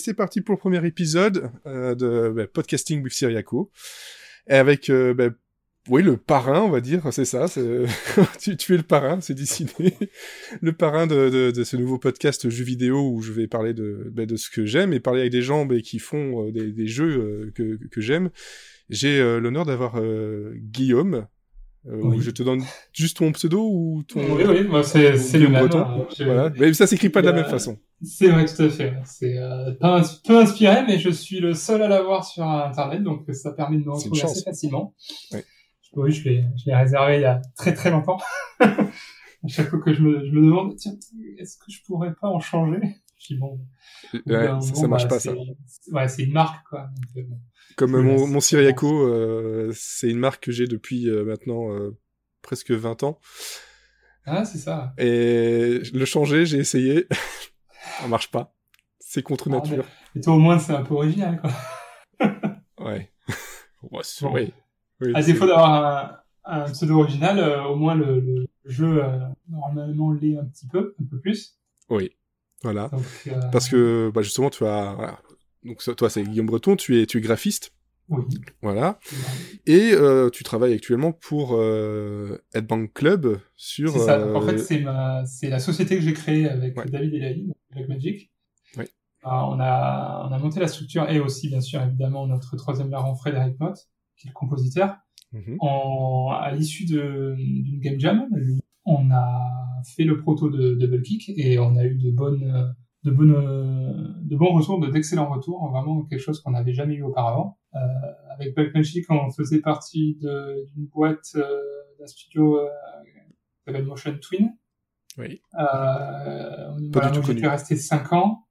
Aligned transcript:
c'est 0.00 0.14
parti 0.14 0.40
pour 0.40 0.54
le 0.54 0.58
premier 0.58 0.84
épisode 0.86 1.50
euh, 1.66 1.94
de 1.94 2.32
bah, 2.34 2.46
Podcasting 2.46 3.02
with 3.02 3.12
Syriaco. 3.12 3.70
Et 4.48 4.54
avec, 4.54 4.90
euh, 4.90 5.14
bah, 5.14 5.28
oui, 5.88 6.02
le 6.02 6.16
parrain, 6.16 6.62
on 6.62 6.70
va 6.70 6.80
dire, 6.80 7.02
c'est 7.12 7.24
ça. 7.24 7.46
tu, 8.38 8.74
es 8.74 8.76
le 8.76 8.82
parrain, 8.82 9.20
c'est 9.20 9.34
décidé. 9.34 9.94
le 10.60 10.72
parrain 10.72 11.06
de, 11.06 11.52
ce 11.64 11.76
nouveau 11.76 11.98
podcast 11.98 12.48
jeux 12.48 12.64
vidéo 12.64 13.10
où 13.10 13.22
je 13.22 13.32
vais 13.32 13.46
parler 13.46 13.74
de, 13.74 14.10
bah, 14.12 14.26
de 14.26 14.36
ce 14.36 14.50
que 14.50 14.66
j'aime 14.66 14.92
et 14.92 15.00
parler 15.00 15.20
avec 15.20 15.32
des 15.32 15.42
gens 15.42 15.66
qui 15.68 15.98
font 15.98 16.48
euh, 16.48 16.52
des, 16.52 16.86
jeux 16.86 17.52
que, 17.54 18.00
j'aime. 18.00 18.30
J'ai 18.88 19.20
l'honneur 19.20 19.64
d'avoir 19.66 20.02
Guillaume, 20.56 21.26
euh, 21.86 22.00
oui. 22.02 22.20
Je 22.20 22.30
te 22.30 22.42
donne 22.42 22.62
juste 22.92 23.16
ton 23.18 23.32
pseudo 23.32 23.66
ou 23.70 24.02
ton. 24.06 24.20
Oui, 24.34 24.44
oui, 24.46 24.64
moi 24.64 24.82
c'est, 24.82 25.16
c'est 25.16 25.38
le 25.38 25.48
même. 25.48 25.66
Breton. 25.66 26.06
Voilà. 26.18 26.50
Mais 26.58 26.74
ça 26.74 26.86
s'écrit 26.86 27.08
pas 27.08 27.22
de 27.22 27.26
la 27.26 27.32
même 27.32 27.46
façon. 27.46 27.78
C'est 28.02 28.28
vrai, 28.28 28.44
tout 28.44 28.62
à 28.62 28.68
fait. 28.68 28.94
C'est 29.04 29.38
euh, 29.38 29.72
pas 29.72 30.02
peu 30.26 30.38
inspiré, 30.38 30.84
mais 30.86 30.98
je 30.98 31.10
suis 31.10 31.40
le 31.40 31.54
seul 31.54 31.82
à 31.82 31.88
l'avoir 31.88 32.24
sur 32.24 32.44
Internet, 32.44 33.02
donc 33.02 33.24
ça 33.32 33.52
permet 33.52 33.78
de 33.78 33.84
me 33.84 33.92
retrouver 33.92 34.22
assez 34.22 34.42
facilement. 34.42 34.94
Oui. 35.32 35.40
Oui, 35.94 36.12
je 36.12 36.28
l'ai, 36.28 36.44
je 36.56 36.66
l'ai 36.66 36.76
réservé 36.76 37.16
il 37.16 37.22
y 37.22 37.24
a 37.24 37.42
très 37.56 37.74
très 37.74 37.90
longtemps. 37.90 38.18
à 38.60 39.48
chaque 39.48 39.68
fois 39.70 39.80
que 39.80 39.92
je 39.92 40.02
me, 40.02 40.24
je 40.24 40.30
me 40.30 40.46
demande, 40.46 40.76
tiens, 40.76 40.92
est-ce 41.38 41.56
que 41.56 41.70
je 41.70 41.82
pourrais 41.84 42.14
pas 42.14 42.28
en 42.28 42.40
changer? 42.40 42.80
Je 43.20 43.34
dis 43.34 43.38
bon. 43.38 43.60
Ouais, 44.26 44.46
ça, 44.60 44.74
ça 44.74 44.88
marche 44.88 45.02
bah, 45.04 45.08
pas 45.10 45.20
ça. 45.20 45.32
Ouais, 45.92 46.08
c'est 46.08 46.22
une 46.24 46.32
marque 46.32 46.66
quoi. 46.68 46.88
Donc, 46.94 47.16
euh, 47.16 47.22
bon. 47.28 47.38
Comme 47.76 47.94
euh, 47.94 48.02
mon, 48.02 48.26
mon 48.26 48.40
Syriaco, 48.40 49.06
euh, 49.06 49.70
c'est 49.74 50.08
une 50.10 50.18
marque 50.18 50.42
que 50.44 50.52
j'ai 50.52 50.66
depuis 50.66 51.08
euh, 51.08 51.24
maintenant 51.24 51.72
euh, 51.72 51.96
presque 52.42 52.70
20 52.72 53.02
ans. 53.04 53.20
Ah, 54.26 54.44
c'est 54.44 54.58
ça. 54.58 54.94
Et 54.98 55.80
le 55.92 56.04
changer, 56.04 56.46
j'ai 56.46 56.58
essayé. 56.58 57.06
ça 58.00 58.08
marche 58.08 58.30
pas. 58.30 58.54
C'est 58.98 59.22
contre 59.22 59.48
Ah, 59.48 59.56
nature. 59.56 59.84
Mais 60.14 60.20
toi, 60.20 60.34
au 60.34 60.38
moins, 60.38 60.58
c'est 60.58 60.72
un 60.74 60.82
peu 60.82 60.94
original, 60.94 61.40
quoi. 61.40 61.50
Ouais. 62.78 63.10
ouais, 63.82 64.02
Bon. 64.22 64.32
oui. 64.34 64.52
Oui, 65.02 65.12
À 65.14 65.22
défaut 65.22 65.46
d'avoir 65.46 66.24
un, 66.44 66.62
un 66.64 66.70
pseudo 66.70 67.00
original, 67.00 67.38
euh, 67.38 67.64
au 67.64 67.76
moins 67.76 67.94
le, 67.94 68.20
le 68.20 68.46
jeu, 68.64 69.02
euh, 69.04 69.18
normalement, 69.48 70.12
l'est 70.12 70.36
un 70.38 70.44
petit 70.44 70.66
peu, 70.66 70.94
un 71.00 71.04
peu 71.04 71.18
plus. 71.18 71.58
Oui. 71.88 72.10
Voilà. 72.62 72.88
Donc, 72.88 73.02
euh, 73.28 73.40
Parce 73.52 73.68
que, 73.68 74.10
bah, 74.14 74.22
justement, 74.22 74.50
tu 74.50 74.64
as, 74.66 74.92
voilà. 74.94 75.18
Donc, 75.64 75.82
toi, 75.96 76.10
c'est 76.10 76.22
Guillaume 76.22 76.46
Breton, 76.46 76.76
tu 76.76 77.00
es, 77.00 77.06
tu 77.06 77.18
es 77.18 77.20
graphiste. 77.20 77.72
oui. 78.08 78.22
Voilà. 78.62 78.98
Et 79.66 79.90
euh, 79.92 80.30
tu 80.30 80.42
travailles 80.44 80.72
actuellement 80.74 81.12
pour 81.12 81.54
euh, 81.54 82.38
Headbang 82.54 82.86
Club 82.92 83.40
sur. 83.56 83.92
C'est 83.92 83.98
ça. 84.00 84.18
En 84.34 84.42
euh, 84.42 84.46
fait, 84.46 84.58
c'est 84.58 84.80
ma, 84.80 85.24
c'est 85.26 85.48
la 85.48 85.58
société 85.58 85.96
que 85.96 86.02
j'ai 86.02 86.12
créée 86.14 86.48
avec 86.48 86.76
Ouais. 86.76 86.86
David 86.86 87.14
et 87.14 87.18
Laïd, 87.18 87.52
avec 87.74 87.88
Magic. 87.88 88.30
Oui. 88.76 88.84
Ah, 89.22 89.46
on 89.48 89.60
a, 89.60 90.26
on 90.28 90.32
a 90.32 90.38
monté 90.38 90.60
la 90.60 90.68
structure 90.68 91.08
et 91.10 91.20
aussi, 91.20 91.48
bien 91.48 91.60
sûr, 91.60 91.82
évidemment, 91.82 92.26
notre 92.26 92.56
troisième 92.56 92.90
larron 92.90 93.14
Frédéric 93.14 93.58
Mott, 93.60 93.76
qui 94.16 94.26
est 94.26 94.30
le 94.30 94.34
compositeur. 94.34 94.96
mhm. 95.32 95.56
En, 95.60 96.30
à 96.40 96.50
l'issue 96.52 96.86
de- 96.86 97.34
d'une 97.38 97.80
game 97.80 98.00
jam, 98.00 98.26
on 98.86 99.10
a 99.10 99.59
fait 99.84 100.04
le 100.04 100.18
proto 100.18 100.48
de 100.50 100.74
Double 100.74 101.02
Kick 101.02 101.30
et 101.36 101.58
on 101.58 101.76
a 101.76 101.84
eu 101.84 101.96
de 101.96 102.10
bonnes, 102.10 102.74
de 103.04 103.10
bonnes, 103.10 104.14
de 104.22 104.36
bons 104.36 104.54
retours, 104.54 104.80
de 104.80 104.88
d'excellents 104.90 105.30
retours, 105.30 105.68
vraiment 105.70 106.02
quelque 106.04 106.20
chose 106.20 106.40
qu'on 106.40 106.50
n'avait 106.52 106.72
jamais 106.74 106.94
eu 106.94 107.02
auparavant. 107.02 107.58
Euh, 107.74 107.78
avec 108.30 108.54
Black 108.54 108.74
Magic, 108.74 109.04
on 109.10 109.30
faisait 109.30 109.60
partie 109.60 110.16
de- 110.20 110.64
d'une 110.74 110.86
boîte, 110.86 111.28
euh, 111.36 111.58
d'un 111.98 112.06
studio 112.06 112.58
euh, 112.58 112.66
qui 113.04 113.64
s'appelle 113.64 113.84
Motion 113.86 114.16
Twin. 114.20 114.56
Oui. 115.18 115.40
Euh, 115.58 116.76
du 116.78 116.90
voilà, 116.92 117.10
tout 117.10 117.18
moi, 117.20 117.26
connu. 117.26 117.46
resté 117.46 117.76
cinq 117.76 118.12
ans 118.12 118.46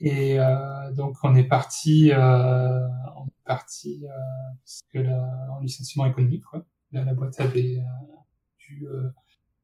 et 0.00 0.38
euh, 0.38 0.92
donc 0.94 1.16
on 1.24 1.34
est 1.34 1.48
parti, 1.48 2.12
euh, 2.12 2.86
on 3.16 3.26
est 3.26 3.44
parti 3.44 4.04
euh, 4.04 4.08
parce 4.64 4.80
que 4.92 4.98
là, 5.00 5.48
en 5.52 5.60
licenciement 5.60 6.06
économique, 6.06 6.44
quoi. 6.44 6.64
Là, 6.92 7.04
la 7.04 7.14
boîte 7.14 7.38
avait 7.40 7.78
euh, 7.78 7.82
dû 8.60 8.86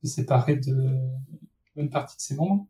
séparer 0.07 0.57
de 0.57 0.75
bonne 1.77 1.91
partie 1.91 2.17
de 2.17 2.21
ses 2.23 2.35
membres. 2.37 2.67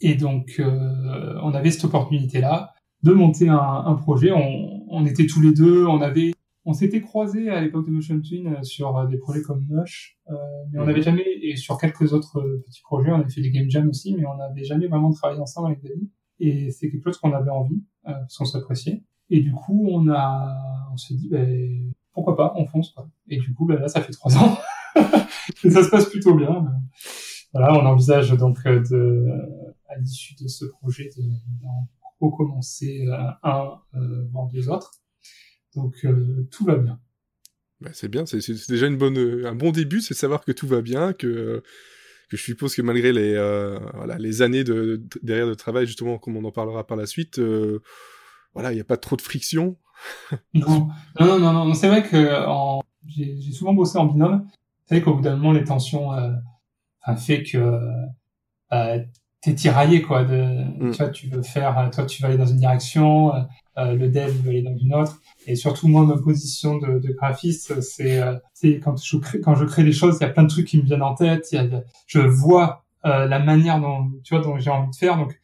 Et 0.00 0.14
donc, 0.14 0.56
euh, 0.60 1.38
on 1.42 1.52
avait 1.54 1.70
cette 1.70 1.84
opportunité-là 1.84 2.72
de 3.02 3.12
monter 3.12 3.48
un, 3.48 3.58
un 3.58 3.94
projet. 3.94 4.30
On, 4.32 4.84
on 4.88 5.04
était 5.06 5.26
tous 5.26 5.40
les 5.40 5.52
deux, 5.52 5.86
on 5.86 6.00
avait, 6.00 6.32
on 6.64 6.72
s'était 6.72 7.00
croisés 7.00 7.50
à 7.50 7.60
l'époque 7.60 7.86
de 7.86 7.90
Motion 7.90 8.20
Twin 8.20 8.46
euh, 8.48 8.62
sur 8.62 8.96
euh, 8.96 9.06
des 9.06 9.18
projets 9.18 9.42
comme 9.42 9.66
Mush, 9.68 10.18
euh, 10.30 10.34
mais 10.72 10.78
on 10.78 10.82
Mhm. 10.82 10.88
n'avait 10.88 11.02
jamais, 11.02 11.24
et 11.42 11.56
sur 11.56 11.78
quelques 11.78 12.12
autres 12.12 12.40
petits 12.66 12.82
projets, 12.82 13.10
on 13.10 13.16
avait 13.20 13.30
fait 13.30 13.40
des 13.40 13.50
game 13.50 13.68
jams 13.68 13.88
aussi, 13.88 14.14
mais 14.14 14.24
on 14.26 14.36
n'avait 14.36 14.64
jamais 14.64 14.86
vraiment 14.86 15.10
travaillé 15.12 15.40
ensemble 15.40 15.68
avec 15.68 15.82
David. 15.82 16.08
Et 16.40 16.70
c'est 16.70 16.88
quelque 16.90 17.02
chose 17.04 17.18
qu'on 17.18 17.32
avait 17.32 17.50
envie, 17.50 17.82
euh, 18.06 18.12
parce 18.12 18.36
qu'on 18.36 18.44
s'appréciait. 18.44 19.02
Et 19.30 19.40
du 19.40 19.50
coup, 19.52 19.88
on 19.90 20.08
a, 20.08 20.56
on 20.92 20.96
s'est 20.96 21.14
dit, 21.14 21.28
ben, 21.28 21.92
pourquoi 22.12 22.36
pas, 22.36 22.52
on 22.56 22.64
fonce, 22.66 22.90
quoi. 22.92 23.08
Et 23.28 23.38
du 23.38 23.52
coup, 23.54 23.66
ben, 23.66 23.78
là, 23.80 23.88
ça 23.88 24.00
fait 24.00 24.12
trois 24.12 24.36
ans. 24.38 24.56
et 25.64 25.70
ça 25.70 25.82
se 25.82 25.88
passe 25.90 26.06
plutôt 26.06 26.34
bien. 26.34 26.66
Voilà, 27.52 27.72
on 27.74 27.86
envisage 27.86 28.30
donc 28.32 28.58
euh, 28.66 28.80
de, 28.90 29.26
à 29.88 29.96
l'issue 29.98 30.34
de 30.34 30.48
ce 30.48 30.64
projet, 30.66 31.10
de, 31.16 31.22
d'en 31.62 31.88
recommencer 32.20 33.06
euh, 33.08 33.16
un, 33.42 33.80
euh, 33.94 34.24
voire 34.32 34.48
deux 34.48 34.68
autres. 34.68 34.92
Donc, 35.74 35.94
euh, 36.04 36.46
tout 36.50 36.64
va 36.64 36.76
bien. 36.76 36.98
Bah, 37.80 37.90
c'est 37.92 38.08
bien, 38.08 38.26
c'est 38.26 38.40
déjà 38.68 38.86
une 38.86 38.96
bonne, 38.96 39.18
euh, 39.18 39.48
un 39.48 39.54
bon 39.54 39.70
début, 39.70 40.00
c'est 40.00 40.14
de 40.14 40.18
savoir 40.18 40.44
que 40.44 40.52
tout 40.52 40.66
va 40.66 40.82
bien, 40.82 41.12
que, 41.12 41.62
que 42.28 42.36
je 42.36 42.42
suppose 42.42 42.74
que 42.74 42.82
malgré 42.82 43.12
les, 43.12 43.34
euh, 43.34 43.78
voilà, 43.94 44.18
les 44.18 44.42
années 44.42 44.64
de, 44.64 44.96
de- 44.96 45.20
derrière 45.22 45.46
de 45.46 45.54
travail, 45.54 45.86
justement, 45.86 46.18
comme 46.18 46.36
on 46.36 46.44
en 46.44 46.50
parlera 46.52 46.86
par 46.86 46.96
la 46.96 47.06
suite, 47.06 47.38
euh, 47.38 47.80
voilà, 48.52 48.72
il 48.72 48.74
n'y 48.74 48.80
a 48.80 48.84
pas 48.84 48.96
trop 48.96 49.14
de 49.16 49.22
friction. 49.22 49.76
Non, 50.54 50.88
non, 51.20 51.38
non, 51.38 51.52
non, 51.52 51.64
non. 51.66 51.74
c'est 51.74 51.88
vrai 51.88 52.02
que 52.02 52.30
j'ai 53.06 53.52
souvent 53.52 53.74
bossé 53.74 53.96
en 53.98 54.06
binôme. 54.06 54.48
Vrai 54.90 55.02
qu'au 55.02 55.14
bout 55.14 55.22
d'un 55.22 55.36
moment, 55.36 55.52
les 55.52 55.64
tensions 55.64 56.12
euh, 56.14 56.32
enfin, 57.02 57.16
fait 57.16 57.42
que 57.42 57.58
euh, 58.72 58.98
t'es 59.40 59.54
tiraillé, 59.54 60.02
quoi. 60.02 60.24
De, 60.24 60.58
Mm. 60.78 60.90
Tu 60.92 60.98
vois, 60.98 61.08
tu 61.10 61.26
veux 61.28 61.42
faire, 61.42 61.76
euh, 61.78 61.88
toi, 61.90 62.04
tu 62.06 62.22
vas 62.22 62.28
aller 62.28 62.36
dans 62.38 62.46
une 62.46 62.58
direction, 62.58 63.34
euh, 63.34 63.40
euh, 63.78 63.94
le 63.94 64.08
dev 64.08 64.30
veut 64.42 64.50
aller 64.50 64.62
dans 64.62 64.76
une 64.76 64.94
autre. 64.94 65.20
Et 65.46 65.56
surtout, 65.56 65.88
moi, 65.88 66.04
ma 66.04 66.16
position 66.18 66.78
de, 66.78 66.98
de 67.00 67.12
graphiste, 67.12 67.80
c'est 67.80 68.20
euh, 68.22 68.36
quand 68.82 68.96
je 69.02 69.16
crée, 69.18 69.40
quand 69.40 69.54
je 69.56 69.64
crée 69.64 69.82
des 69.84 69.92
choses, 69.92 70.18
il 70.20 70.24
y 70.24 70.26
a 70.26 70.30
plein 70.30 70.44
de 70.44 70.48
trucs 70.48 70.66
qui 70.66 70.78
me 70.78 70.82
viennent 70.82 71.02
en 71.02 71.14
tête. 71.14 71.48
Il 71.52 71.56
y 71.56 71.58
a, 71.58 71.64
y 71.64 71.74
a- 71.74 71.82
je 72.06 72.20
vois 72.20 72.84
euh, 73.06 73.26
la 73.26 73.38
manière 73.40 73.80
dont, 73.80 74.10
tu 74.24 74.34
vois, 74.34 74.42
dont 74.44 74.58
j'ai 74.58 74.70
envie 74.70 74.90
de 74.90 74.96
faire. 74.96 75.16
Donc, 75.16 75.40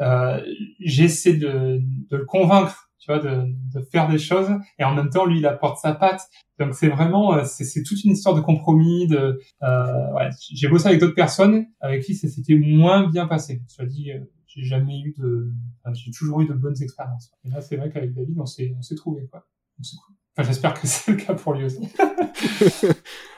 euh, 0.00 0.40
j'essaie 0.80 1.34
de, 1.34 1.80
de 2.10 2.16
le 2.16 2.24
convaincre, 2.24 2.90
tu 3.04 3.12
vois, 3.12 3.20
de, 3.20 3.44
de 3.74 3.84
faire 3.84 4.08
des 4.08 4.18
choses. 4.18 4.48
Et 4.78 4.84
en 4.84 4.94
même 4.94 5.10
temps, 5.10 5.26
lui, 5.26 5.38
il 5.38 5.46
apporte 5.46 5.78
sa 5.78 5.92
patte. 5.92 6.22
Donc, 6.58 6.74
c'est 6.74 6.88
vraiment, 6.88 7.34
euh, 7.34 7.44
c'est 7.44 7.64
c'est 7.64 7.82
toute 7.82 8.02
une 8.02 8.12
histoire 8.12 8.34
de 8.34 8.40
compromis. 8.40 9.06
De, 9.08 9.38
euh, 9.62 10.12
ouais, 10.14 10.30
j'ai 10.54 10.68
bossé 10.68 10.88
avec 10.88 11.00
d'autres 11.00 11.14
personnes 11.14 11.66
avec 11.80 12.02
qui 12.02 12.14
ça 12.14 12.28
s'était 12.28 12.54
moins 12.54 13.06
bien 13.10 13.26
passé. 13.26 13.60
Soit 13.68 13.84
dit, 13.84 14.10
euh, 14.10 14.20
j'ai 14.46 14.62
jamais 14.62 15.00
eu 15.00 15.14
de, 15.18 15.52
enfin, 15.82 15.92
j'ai 15.92 16.12
toujours 16.12 16.40
eu 16.40 16.46
de 16.46 16.54
bonnes 16.54 16.80
expériences. 16.82 17.30
Et 17.44 17.50
là, 17.50 17.60
c'est 17.60 17.76
vrai 17.76 17.90
qu'avec 17.90 18.14
David, 18.14 18.38
on 18.40 18.46
s'est, 18.46 18.74
on 18.78 18.80
s'est 18.82 18.94
trouvé, 18.94 19.28
quoi. 19.30 19.46
Enfin, 19.78 20.48
j'espère 20.48 20.72
que 20.72 20.80
c'est 20.86 21.12
le 21.12 21.18
cas 21.18 21.34
pour 21.34 21.52
lui 21.52 21.66
aussi. 21.66 21.86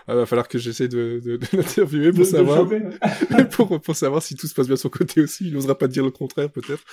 Il 0.07 0.15
va 0.15 0.27
falloir 0.27 0.47
que 0.47 0.59
j'essaie 0.59 0.87
de, 0.87 1.21
de, 1.25 1.39
de 1.39 1.47
l'interviewer 1.55 2.11
pour 2.11 2.21
de 2.21 2.25
savoir, 2.25 2.69
pour, 3.51 3.81
pour 3.81 3.97
savoir 3.97 4.23
si 4.23 4.37
tout 4.37 4.47
se 4.47 4.55
passe 4.55 4.67
bien 4.67 4.77
de 4.77 4.81
son 4.81 4.91
côté 4.91 5.23
aussi. 5.23 5.49
Il 5.49 5.55
n'osera 5.55 5.77
pas 5.77 5.89
dire 5.89 6.05
le 6.05 6.13
contraire, 6.13 6.53
peut-être. 6.53 6.85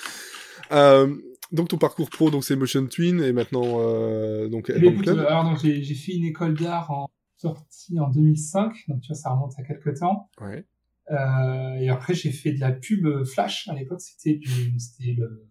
Euh, 0.71 1.15
donc 1.51 1.69
ton 1.69 1.77
parcours 1.77 2.09
pro, 2.09 2.29
donc 2.31 2.43
c'est 2.43 2.55
Motion 2.55 2.87
Twin 2.87 3.21
et 3.21 3.33
maintenant 3.33 3.63
euh, 3.79 4.47
donc 4.49 4.69
Eh 4.69 4.73
Headbang 4.77 4.93
écoute, 4.93 5.03
Club. 5.05 5.17
euh, 5.19 5.27
alors 5.27 5.43
donc 5.43 5.59
j'ai 5.61 5.83
j'ai 5.83 5.95
fait 5.95 6.13
une 6.13 6.25
école 6.25 6.55
d'art 6.55 6.89
en 6.91 7.07
sortie 7.37 7.99
en 7.99 8.09
2005, 8.09 8.73
donc 8.87 9.01
tu 9.01 9.07
vois 9.09 9.15
ça 9.15 9.31
remonte 9.31 9.53
à 9.59 9.63
quelques 9.63 9.99
temps. 9.99 10.29
Ouais. 10.41 10.65
Euh, 11.11 11.73
et 11.79 11.89
après 11.89 12.13
j'ai 12.13 12.31
fait 12.31 12.53
de 12.53 12.59
la 12.59 12.71
pub 12.71 13.05
euh, 13.05 13.25
flash. 13.25 13.67
À 13.67 13.73
l'époque 13.75 14.01
c'était 14.01 14.35
du 14.35 14.79
c'était 14.79 15.13
le 15.17 15.49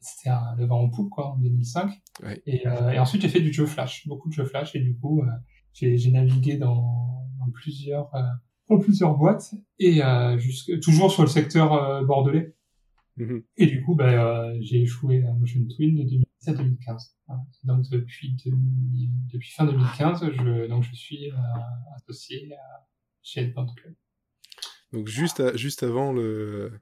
c'était 0.00 0.30
un 0.30 0.54
le 0.56 0.66
vent 0.66 0.80
en 0.82 0.90
poupe 0.90 1.10
quoi 1.10 1.32
en 1.32 1.38
2005. 1.38 1.90
Ouais. 2.22 2.42
Et, 2.46 2.66
euh, 2.68 2.90
et 2.90 2.98
ensuite 2.98 3.22
j'ai 3.22 3.28
fait 3.28 3.40
du 3.40 3.52
jeu 3.52 3.66
flash, 3.66 4.06
beaucoup 4.06 4.28
de 4.28 4.34
jeux 4.34 4.44
flash 4.44 4.74
et 4.76 4.80
du 4.80 4.96
coup 4.96 5.22
euh, 5.22 5.26
j'ai 5.72 5.96
j'ai 5.98 6.10
navigué 6.12 6.56
dans, 6.56 7.26
dans 7.38 7.50
plusieurs 7.52 8.14
euh, 8.14 8.20
dans 8.70 8.78
plusieurs 8.78 9.16
boîtes 9.16 9.52
et 9.78 10.02
euh, 10.04 10.38
jusque 10.38 10.78
toujours 10.80 11.10
sur 11.10 11.22
le 11.22 11.28
secteur 11.28 11.72
euh, 11.74 12.04
bordelais. 12.04 12.53
Mhm. 13.16 13.44
Et 13.56 13.66
du 13.66 13.82
coup, 13.82 13.94
bah, 13.94 14.10
euh, 14.46 14.58
j'ai 14.60 14.82
échoué 14.82 15.22
à 15.24 15.32
Motion 15.34 15.60
Twin 15.76 15.94
de 15.96 16.02
2010 16.02 16.48
à 16.48 16.54
2015. 16.54 17.16
Voilà. 17.26 17.42
Donc 17.64 17.88
depuis 17.90 18.34
2000 18.44 19.10
depuis 19.32 19.50
fin 19.52 19.64
2015, 19.66 20.30
je 20.32 20.66
donc 20.66 20.82
je 20.82 20.94
suis 20.94 21.30
euh, 21.30 21.34
associé 21.96 22.52
à, 22.54 22.86
chez 23.22 23.42
Headband 23.42 23.66
Club. 23.74 23.94
Donc 24.92 25.08
juste 25.08 25.40
à- 25.40 25.56
juste 25.56 25.82
avant 25.82 26.12
le 26.12 26.80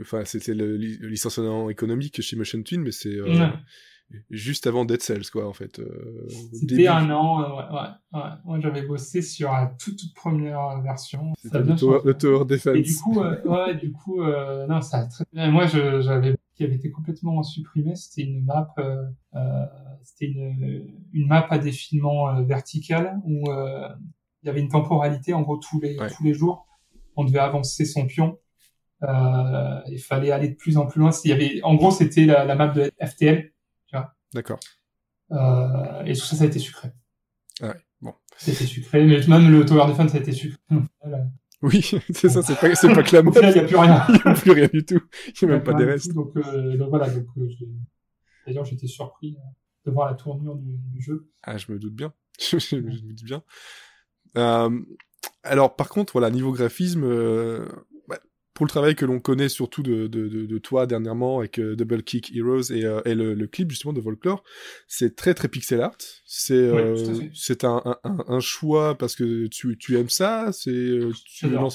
enfin 0.00 0.24
c'était 0.24 0.54
le, 0.54 0.76
li- 0.76 0.96
le 0.98 1.08
licenciement 1.08 1.68
économique 1.70 2.20
chez 2.22 2.34
Motion 2.36 2.62
Twin 2.62 2.80
mais 2.82 2.92
c'est 2.92 3.14
euh. 3.14 3.26
Juste 4.30 4.66
avant 4.66 4.84
Dead 4.84 5.02
Cells 5.02 5.30
quoi 5.32 5.48
en 5.48 5.52
fait 5.52 5.78
euh, 5.78 6.28
C'était 6.52 6.86
un 6.88 7.10
an, 7.10 7.42
euh, 7.42 7.48
ouais, 7.48 7.64
ouais, 7.72 8.20
ouais. 8.20 8.30
Moi, 8.44 8.60
j'avais 8.60 8.82
bossé 8.82 9.22
sur 9.22 9.50
la 9.50 9.74
toute, 9.78 9.98
toute 9.98 10.14
première 10.14 10.80
version. 10.82 11.32
C'était 11.42 11.58
le 11.60 11.74
tower, 11.74 12.00
le 12.04 12.14
tower 12.14 12.44
defense 12.44 12.76
Et 12.76 12.82
du 12.82 12.94
coup, 12.96 13.20
euh, 13.20 13.42
ouais, 13.44 13.74
du 13.74 13.92
coup, 13.92 14.22
non, 14.22 14.80
ça 14.80 14.98
a 14.98 15.06
très 15.06 15.24
bien. 15.32 15.50
Moi, 15.50 15.66
j'avais 15.66 16.36
qui 16.54 16.62
avait 16.64 16.76
été 16.76 16.90
complètement 16.90 17.42
supprimée. 17.42 17.96
C'était 17.96 18.22
une 18.22 18.44
map, 18.44 18.72
euh, 18.78 19.04
euh, 19.34 19.64
c'était 20.04 20.26
une, 20.26 20.86
une 21.12 21.26
map 21.26 21.46
à 21.50 21.58
défilement 21.58 22.28
euh, 22.28 22.42
vertical 22.42 23.18
où 23.24 23.42
il 23.50 24.46
y 24.46 24.48
avait 24.48 24.60
une 24.60 24.68
temporalité. 24.68 25.34
En 25.34 25.42
gros, 25.42 25.56
tous 25.56 25.80
les 25.80 25.98
Ouais. 25.98 26.10
tous 26.10 26.22
les 26.22 26.34
jours, 26.34 26.66
on 27.16 27.24
devait 27.24 27.38
avancer 27.40 27.84
son 27.84 28.06
pion. 28.06 28.38
Euh, 29.02 29.80
il 29.88 29.98
fallait 29.98 30.30
aller 30.30 30.48
de 30.48 30.54
plus 30.54 30.76
en 30.76 30.86
plus 30.86 31.00
loin. 31.00 31.10
Il 31.24 31.30
y 31.30 31.32
avait, 31.32 31.60
en 31.62 31.74
gros, 31.74 31.90
c'était 31.90 32.24
la, 32.24 32.44
la 32.44 32.54
map 32.54 32.68
de 32.68 32.90
FTL. 33.04 33.50
D'accord. 34.34 34.60
Euh, 35.30 36.04
et 36.04 36.12
tout 36.12 36.20
ça, 36.20 36.36
ça 36.36 36.44
a 36.44 36.46
été 36.48 36.58
sucré. 36.58 36.88
Ah 37.60 37.68
ouais, 37.68 37.80
bon. 38.02 38.14
Été 38.46 38.66
sucré. 38.66 39.04
Mais 39.04 39.26
même 39.26 39.50
le 39.50 39.64
Tower 39.64 39.86
Defense, 39.86 40.10
ça 40.10 40.18
a 40.18 40.20
été 40.20 40.32
sucré. 40.32 40.58
Voilà. 41.00 41.26
Oui, 41.62 41.80
c'est 42.12 42.28
ça, 42.28 42.42
c'est 42.42 42.58
pas, 42.58 42.74
c'est 42.74 42.88
pas 42.88 43.04
final, 43.04 43.32
il 43.34 43.52
n'y 43.54 43.58
a 43.60 43.64
plus 43.64 43.76
rien. 43.76 44.04
Il 44.08 44.14
n'y 44.14 44.20
a 44.24 44.34
plus 44.34 44.50
rien 44.50 44.68
du 44.70 44.84
tout. 44.84 45.00
Il 45.40 45.46
n'y 45.46 45.52
a 45.52 45.56
même 45.56 45.64
pas 45.64 45.72
des 45.72 45.84
restes. 45.84 46.08
tout, 46.08 46.14
Donc, 46.14 46.36
euh, 46.36 46.76
donc 46.76 46.90
voilà. 46.90 47.08
Donc, 47.08 47.26
euh, 47.38 47.48
d'ailleurs, 48.46 48.64
j'étais 48.66 48.86
surpris 48.86 49.38
de 49.86 49.90
voir 49.90 50.10
la 50.10 50.14
tournure 50.14 50.56
du, 50.56 50.76
du 50.92 51.00
jeu. 51.00 51.30
Ah, 51.42 51.56
je 51.56 51.72
me 51.72 51.78
doute 51.78 51.94
bien. 51.94 52.12
je 52.38 52.76
me 52.76 52.90
doute 52.90 53.24
bien. 53.24 53.42
Euh, 54.36 54.78
alors, 55.42 55.74
par 55.74 55.88
contre, 55.88 56.12
voilà, 56.12 56.30
niveau 56.30 56.52
graphisme, 56.52 57.04
pour 58.54 58.64
le 58.64 58.70
travail 58.70 58.94
que 58.94 59.04
l'on 59.04 59.18
connaît 59.18 59.48
surtout 59.48 59.82
de, 59.82 60.06
de, 60.06 60.28
de, 60.28 60.46
de 60.46 60.58
toi 60.58 60.86
dernièrement 60.86 61.40
avec 61.40 61.58
euh, 61.58 61.74
Double 61.74 62.04
Kick 62.04 62.34
Heroes 62.34 62.70
et, 62.70 62.84
euh, 62.84 63.00
et 63.04 63.14
le, 63.14 63.34
le 63.34 63.46
clip 63.48 63.70
justement 63.70 63.92
de 63.92 64.00
Volclore, 64.00 64.44
c'est 64.86 65.16
très 65.16 65.34
très 65.34 65.48
pixel 65.48 65.80
art. 65.80 65.96
C'est 66.24 66.54
euh, 66.54 66.96
c'est 67.34 67.64
un, 67.64 67.82
un, 68.04 68.40
choix 68.40 68.96
parce 68.96 69.16
que 69.16 69.48
tu, 69.48 69.76
tu 69.76 69.98
aimes 69.98 70.08
ça. 70.08 70.50
C'est 70.52 71.00
tu 71.24 71.48
non? 71.48 71.68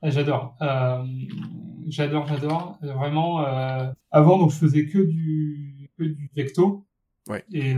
Ah, 0.00 0.10
J'adore. 0.10 0.56
J'adore, 1.88 2.26
j'adore. 2.28 2.78
Vraiment, 2.82 3.38
avant, 4.10 4.38
donc, 4.38 4.52
je 4.52 4.56
faisais 4.56 4.86
que 4.86 4.98
du, 4.98 5.90
que 5.98 6.04
du 6.04 6.30
vecto. 6.34 6.86
Ouais. 7.28 7.44
Et 7.52 7.74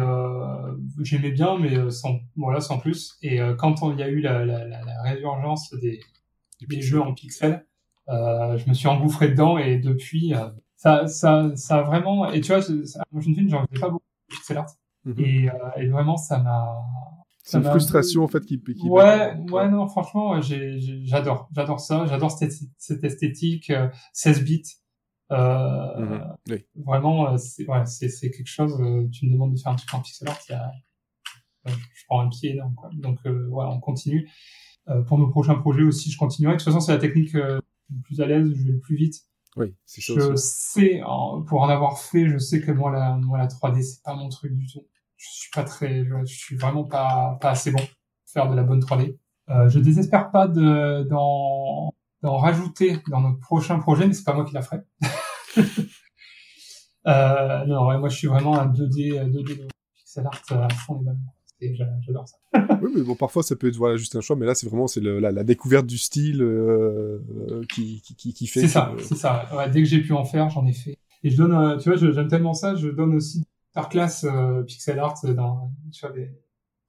j'aimais 1.00 1.32
bien, 1.32 1.58
mais 1.58 1.90
sans, 1.90 2.20
voilà, 2.36 2.60
sans 2.60 2.78
plus. 2.78 3.16
Et 3.22 3.40
quand 3.58 3.74
il 3.92 3.98
y 3.98 4.02
a 4.02 4.08
eu 4.08 4.20
la, 4.20 4.44
la, 4.44 4.64
la, 4.66 4.82
la 4.82 5.02
résurgence 5.02 5.74
des, 5.80 6.00
des 6.60 6.66
pixel. 6.66 6.82
jeux 6.82 7.00
en 7.00 7.14
pixels, 7.14 7.64
euh, 8.08 8.56
je 8.58 8.68
me 8.68 8.74
suis 8.74 8.88
engouffré 8.88 9.28
dedans 9.28 9.58
et 9.58 9.78
depuis, 9.78 10.34
euh, 10.34 10.48
ça, 10.76 11.06
ça, 11.06 11.50
ça 11.56 11.78
a 11.78 11.82
vraiment. 11.82 12.30
Et 12.30 12.40
tu 12.40 12.52
vois, 12.52 12.60
moi, 13.12 13.20
je 13.22 13.28
ne 13.30 13.48
j'en 13.48 13.66
faisais 13.66 13.80
pas 13.80 13.90
beaucoup 13.90 14.04
de 14.30 14.34
pixel 14.36 14.56
art. 14.58 14.66
Mhm. 15.04 15.14
Et, 15.18 15.50
euh, 15.50 15.54
et 15.76 15.86
vraiment, 15.88 16.16
ça 16.16 16.38
m'a. 16.38 16.68
C'est 17.42 17.56
une 17.58 17.64
frustration 17.64 18.22
en 18.22 18.28
fait 18.28 18.44
qui, 18.44 18.62
qui 18.62 18.88
Ouais, 18.88 19.34
ouais, 19.50 19.68
non, 19.68 19.88
franchement, 19.88 20.32
ouais, 20.32 20.40
j'adore, 20.42 21.48
j'adore 21.54 21.80
ça, 21.80 22.06
j'adore 22.06 22.30
cette, 22.30 22.52
cette 22.78 23.02
esthétique, 23.02 23.70
euh, 23.70 23.88
16 24.12 24.44
bits. 24.44 24.62
Euh, 25.32 25.96
Mhm, 25.98 26.36
oui. 26.50 26.64
Vraiment, 26.76 27.32
euh, 27.32 27.36
c'est 27.38 27.66
ouais, 27.68 27.86
c'est 27.86 28.08
c'est 28.08 28.30
quelque 28.30 28.46
chose. 28.48 28.76
euh, 28.80 29.08
tu 29.12 29.26
me 29.26 29.32
demandes 29.32 29.52
de 29.54 29.58
faire 29.58 29.72
un 29.72 29.76
truc 29.76 29.92
en 29.94 30.00
pixel 30.00 30.28
art, 30.28 30.38
il 30.48 30.52
y 30.52 30.54
a, 30.54 30.70
ouais, 31.66 31.72
je 31.94 32.04
prends 32.08 32.20
un 32.20 32.28
pied 32.28 32.50
énorme. 32.52 32.74
Quoi. 32.74 32.90
Donc 32.94 33.18
euh, 33.26 33.46
voilà, 33.50 33.70
on 33.70 33.80
continue. 33.80 34.28
Euh, 34.88 35.02
pour 35.02 35.18
nos 35.18 35.28
prochains 35.28 35.54
projets 35.56 35.82
aussi, 35.84 36.10
je 36.10 36.18
continuerai. 36.18 36.54
De 36.56 36.58
toute 36.58 36.66
façon, 36.66 36.80
c'est 36.80 36.92
la 36.92 36.98
technique 36.98 37.34
euh, 37.36 37.59
le 37.94 38.02
plus 38.02 38.20
à 38.20 38.26
l'aise, 38.26 38.52
je 38.54 38.62
vais 38.64 38.72
le 38.72 38.80
plus 38.80 38.96
vite. 38.96 39.16
Oui, 39.56 39.74
c'est 39.84 40.00
Je 40.00 40.36
sais, 40.36 41.00
pour 41.46 41.62
en 41.62 41.68
avoir 41.68 41.98
fait, 41.98 42.28
je 42.28 42.38
sais 42.38 42.60
que 42.60 42.70
moi 42.70 42.92
la, 42.92 43.16
moi 43.16 43.38
la 43.38 43.48
3D 43.48 43.82
c'est 43.82 44.02
pas 44.02 44.14
mon 44.14 44.28
truc 44.28 44.56
du 44.56 44.66
tout. 44.66 44.86
Je 45.16 45.26
suis 45.28 45.50
pas 45.50 45.64
très, 45.64 46.04
je, 46.04 46.24
suis 46.24 46.56
vraiment 46.56 46.84
pas 46.84 47.36
pas 47.40 47.50
assez 47.50 47.72
bon 47.72 47.78
pour 47.78 47.88
faire 48.32 48.48
de 48.48 48.54
la 48.54 48.62
bonne 48.62 48.80
3D. 48.80 49.16
Euh, 49.50 49.68
je 49.68 49.80
désespère 49.80 50.30
pas 50.30 50.46
de 50.46 51.02
d'en 51.10 51.92
d'en 52.22 52.36
rajouter 52.36 52.98
dans 53.08 53.20
notre 53.20 53.40
prochain 53.40 53.78
projet, 53.80 54.06
mais 54.06 54.14
c'est 54.14 54.24
pas 54.24 54.34
moi 54.34 54.44
qui 54.44 54.54
la 54.54 54.62
ferai. 54.62 54.82
euh, 57.06 57.64
non, 57.66 57.88
ouais, 57.88 57.98
moi 57.98 58.08
je 58.08 58.16
suis 58.16 58.28
vraiment 58.28 58.58
un 58.58 58.68
2D, 58.68 59.18
euh, 59.18 59.24
2D 59.26 59.58
de 59.58 59.66
pixel 59.94 60.26
art 60.26 60.42
à 60.50 60.68
fond 60.70 60.98
les 60.98 61.06
ballons. 61.06 61.18
Et 61.60 61.74
J'adore 61.74 62.28
ça. 62.28 62.36
Oui, 62.82 62.90
mais 62.94 63.02
bon, 63.02 63.14
parfois 63.14 63.42
ça 63.42 63.56
peut 63.56 63.68
être 63.68 63.76
voilà 63.76 63.96
juste 63.96 64.16
un 64.16 64.20
choix, 64.20 64.36
mais 64.36 64.46
là 64.46 64.54
c'est 64.54 64.68
vraiment 64.68 64.86
c'est 64.86 65.00
le- 65.00 65.18
la, 65.20 65.30
la 65.32 65.44
découverte 65.44 65.86
du 65.86 65.98
style 65.98 66.42
euh, 66.42 67.18
euh, 67.50 67.62
qui, 67.72 68.00
qui, 68.02 68.14
qui, 68.14 68.32
qui 68.34 68.46
fait. 68.46 68.60
C'est 68.60 68.68
ça, 68.68 68.92
c'est 69.02 69.16
ça. 69.16 69.48
Ouais, 69.56 69.68
dès 69.70 69.80
que 69.82 69.88
j'ai 69.88 70.00
pu 70.00 70.12
en 70.12 70.24
faire, 70.24 70.48
j'en 70.50 70.66
ai 70.66 70.72
fait. 70.72 70.96
Et 71.22 71.30
je 71.30 71.36
donne, 71.36 71.52
euh, 71.54 71.76
tu 71.76 71.90
vois, 71.90 71.98
j'aime 71.98 72.28
tellement 72.28 72.54
ça, 72.54 72.74
je 72.76 72.88
donne 72.88 73.14
aussi 73.14 73.44
par 73.74 73.88
classe 73.88 74.24
euh, 74.24 74.62
pixel 74.62 74.98
art 74.98 75.14
dans, 75.34 75.70
tu 75.92 76.00
vois, 76.06 76.14
des, 76.14 76.30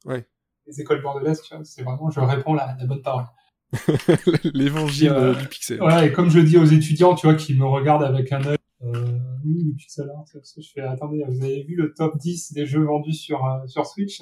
Ouais. 0.05 0.25
des 0.67 0.81
écoles 0.81 1.01
bordelaises, 1.01 1.41
tu 1.41 1.53
vois. 1.55 1.63
C'est 1.65 1.83
vraiment, 1.83 2.09
je 2.09 2.19
réponds 2.19 2.53
la, 2.53 2.75
la 2.79 2.85
bonne 2.85 3.01
parole. 3.01 3.25
L'évangile 4.53 5.09
Euh, 5.11 5.33
du 5.35 5.47
pixel. 5.47 5.81
Ouais, 5.81 6.07
et 6.07 6.11
comme 6.11 6.29
je 6.29 6.39
dis 6.39 6.57
aux 6.57 6.65
étudiants, 6.65 7.15
tu 7.15 7.27
vois, 7.27 7.35
qui 7.35 7.53
me 7.55 7.65
regardent 7.65 8.03
avec 8.03 8.31
un 8.31 8.43
œil, 8.45 8.57
oui, 8.83 9.63
le 9.67 9.73
pixel 9.75 10.09
art, 10.09 10.25
je 10.33 10.67
fais, 10.73 10.81
attendez, 10.81 11.23
vous 11.27 11.43
avez 11.43 11.63
vu 11.63 11.75
le 11.75 11.93
top 11.93 12.17
10 12.17 12.53
des 12.53 12.65
jeux 12.65 12.83
vendus 12.83 13.13
sur, 13.13 13.45
euh, 13.45 13.65
sur 13.67 13.85
Switch? 13.85 14.21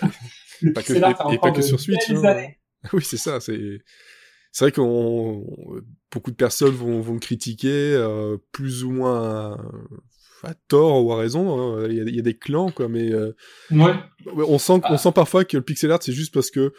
le 0.62 0.72
Pas 0.74 0.82
que- 0.82 0.86
pixel 0.92 1.04
art 1.04 1.32
et- 1.32 1.38
pas 1.38 1.50
que 1.50 1.62
sur 1.62 1.80
Switch, 1.80 2.10
hein. 2.10 2.46
Oui, 2.92 3.02
c'est 3.02 3.16
ça. 3.16 3.40
C'est 3.40 3.80
c'est 4.52 4.64
vrai 4.64 4.72
qu'on 4.72 5.44
beaucoup 6.12 6.30
de 6.30 6.36
personnes 6.36 6.74
vont, 6.74 7.00
vont 7.00 7.18
critiquer 7.18 7.68
euh, 7.94 8.38
plus 8.52 8.82
ou 8.84 8.90
moins 8.90 9.56
à, 10.42 10.48
à 10.48 10.54
tort 10.54 11.04
ou 11.04 11.12
à 11.12 11.18
raison. 11.18 11.76
hein. 11.76 11.86
Il 11.90 11.96
y, 11.96 12.00
a, 12.00 12.04
il 12.04 12.16
y 12.16 12.18
a 12.18 12.22
des 12.22 12.36
clans 12.36 12.70
quoi, 12.70 12.88
mais 12.88 13.12
euh, 13.12 13.34
Ouais. 13.70 13.92
on 14.26 14.58
sent 14.58 14.72
on 14.74 14.80
Ah. 14.84 14.96
sent 14.98 15.12
parfois 15.14 15.44
que 15.44 15.56
le 15.58 15.62
pixel 15.62 15.90
art 15.92 16.02
c'est 16.02 16.12
juste 16.12 16.32
parce 16.32 16.50
que 16.50 16.72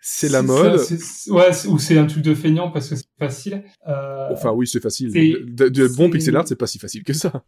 c'est 0.00 0.28
la 0.28 0.42
mode. 0.42 0.80
ouais, 1.28 1.50
ou 1.66 1.78
c'est 1.80 1.98
un 1.98 2.06
truc 2.06 2.22
de 2.22 2.34
feignant 2.34 2.70
parce 2.70 2.90
que 2.90 2.96
c'est 2.96 3.06
facile. 3.18 3.64
Euh, 3.88 4.28
Enfin 4.32 4.52
oui, 4.52 4.68
c'est 4.68 4.80
facile. 4.80 5.10
De, 5.12 5.68
de 5.68 5.88
bon 5.88 6.10
pixel 6.10 6.36
art, 6.36 6.46
c'est 6.46 6.54
pas 6.54 6.68
si 6.68 6.78
facile 6.78 7.02
que 7.02 7.12
ça. 7.12 7.44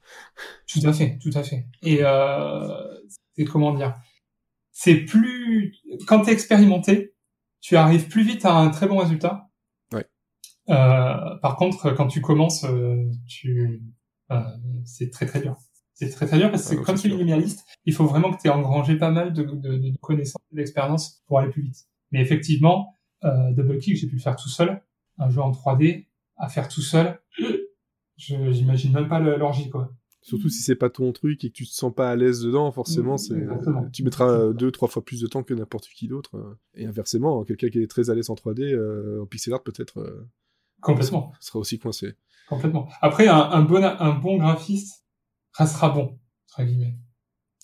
Tout 0.67 0.81
à 0.85 0.93
fait, 0.93 1.19
tout 1.23 1.31
à 1.35 1.43
fait. 1.45 1.67
Et 1.83 1.99
euh, 2.03 2.67
c'est 3.37 3.45
comment 3.45 3.73
dire? 3.75 3.95
C'est 4.81 4.95
plus 4.95 5.75
quand 6.07 6.23
t'es 6.23 6.33
expérimenté, 6.33 7.13
tu 7.61 7.75
arrives 7.75 8.07
plus 8.07 8.23
vite 8.23 8.45
à 8.45 8.55
un 8.55 8.71
très 8.71 8.87
bon 8.87 8.99
résultat. 8.99 9.51
Ouais. 9.93 10.07
Euh, 10.69 11.37
par 11.43 11.57
contre, 11.57 11.91
quand 11.91 12.07
tu 12.07 12.21
commences, 12.21 12.63
euh, 12.63 13.11
tu 13.27 13.83
euh, 14.31 14.41
c'est 14.85 15.11
très 15.11 15.27
très 15.27 15.41
dur. 15.41 15.57
C'est 15.95 16.11
très 16.11 16.29
très 16.29 16.39
dur 16.39 16.53
parce 16.53 16.71
que 16.71 16.77
Ah, 16.81 16.85
comme 16.85 16.97
c'est 16.97 17.09
tu 17.09 17.15
es 17.15 17.19
minimaliste, 17.19 17.67
il 17.87 17.93
faut 17.93 18.07
vraiment 18.07 18.31
que 18.31 18.41
tu 18.41 18.47
aies 18.47 18.53
engrangé 18.53 18.95
pas 18.97 19.11
mal 19.11 19.33
de, 19.33 19.43
de, 19.43 19.79
de 19.79 19.97
connaissances, 20.01 20.41
d'expérience 20.53 21.25
pour 21.27 21.41
aller 21.41 21.51
plus 21.51 21.63
vite. 21.63 21.89
Mais 22.13 22.21
effectivement, 22.21 22.95
euh, 23.25 23.51
Double 23.55 23.79
Kick, 23.79 23.97
j'ai 23.97 24.07
pu 24.07 24.15
le 24.15 24.23
faire 24.23 24.37
tout 24.37 24.49
seul, 24.49 24.81
un 25.19 25.29
jeu 25.29 25.41
en 25.41 25.51
3D, 25.51 26.07
à 26.37 26.49
faire 26.49 26.69
tout 26.69 26.83
seul. 26.83 27.21
Je 28.17 28.53
j'imagine 28.53 28.93
même 28.93 29.09
pas 29.09 29.19
l'orgie 29.19 29.71
quoi. 29.71 29.91
Surtout 30.29 30.49
si 30.51 30.63
c'est 30.63 30.75
pas 30.77 30.91
ton 30.91 31.11
truc 31.13 31.43
et 31.45 31.49
que 31.49 31.55
tu 31.55 31.67
te 31.67 31.73
sens 31.73 31.93
pas 31.95 32.11
à 32.11 32.17
l'aise 32.17 32.43
dedans, 32.43 32.71
forcément, 32.71 33.15
Mm, 33.15 33.19
c'est 33.19 33.47
tu 33.93 34.03
mettras 34.05 34.29
euh, 34.31 34.53
deux, 34.53 34.71
trois 34.71 34.89
fois 34.89 35.03
plus 35.05 35.21
de 35.23 35.27
temps 35.27 35.43
que 35.43 35.55
n'importe 35.55 35.87
qui 35.89 36.07
d'autre. 36.07 36.37
euh. 36.37 36.55
Et 36.75 36.85
inversement, 36.87 37.45
quelqu'un 37.45 37.71
qui 37.71 37.79
est 37.83 37.87
très 37.87 38.11
à 38.11 38.15
l'aise 38.15 38.29
en 38.31 38.35
3D, 38.35 38.73
euh, 38.75 39.23
en 39.23 39.27
pixel 39.27 39.55
art 39.55 39.63
peut-être 39.63 39.99
euh, 40.01 40.29
Complètement. 40.81 41.33
sera 41.41 41.59
aussi 41.59 41.79
coincé. 41.79 42.15
Complètement. 42.49 42.89
Après, 43.01 43.27
un, 43.29 43.37
un 43.39 43.63
bon, 43.63 43.83
un 43.83 44.15
bon 44.15 44.37
graphiste 44.39 45.05
restera 45.53 45.89
bon, 45.91 46.19
entre 46.51 46.65
guillemets. 46.69 46.97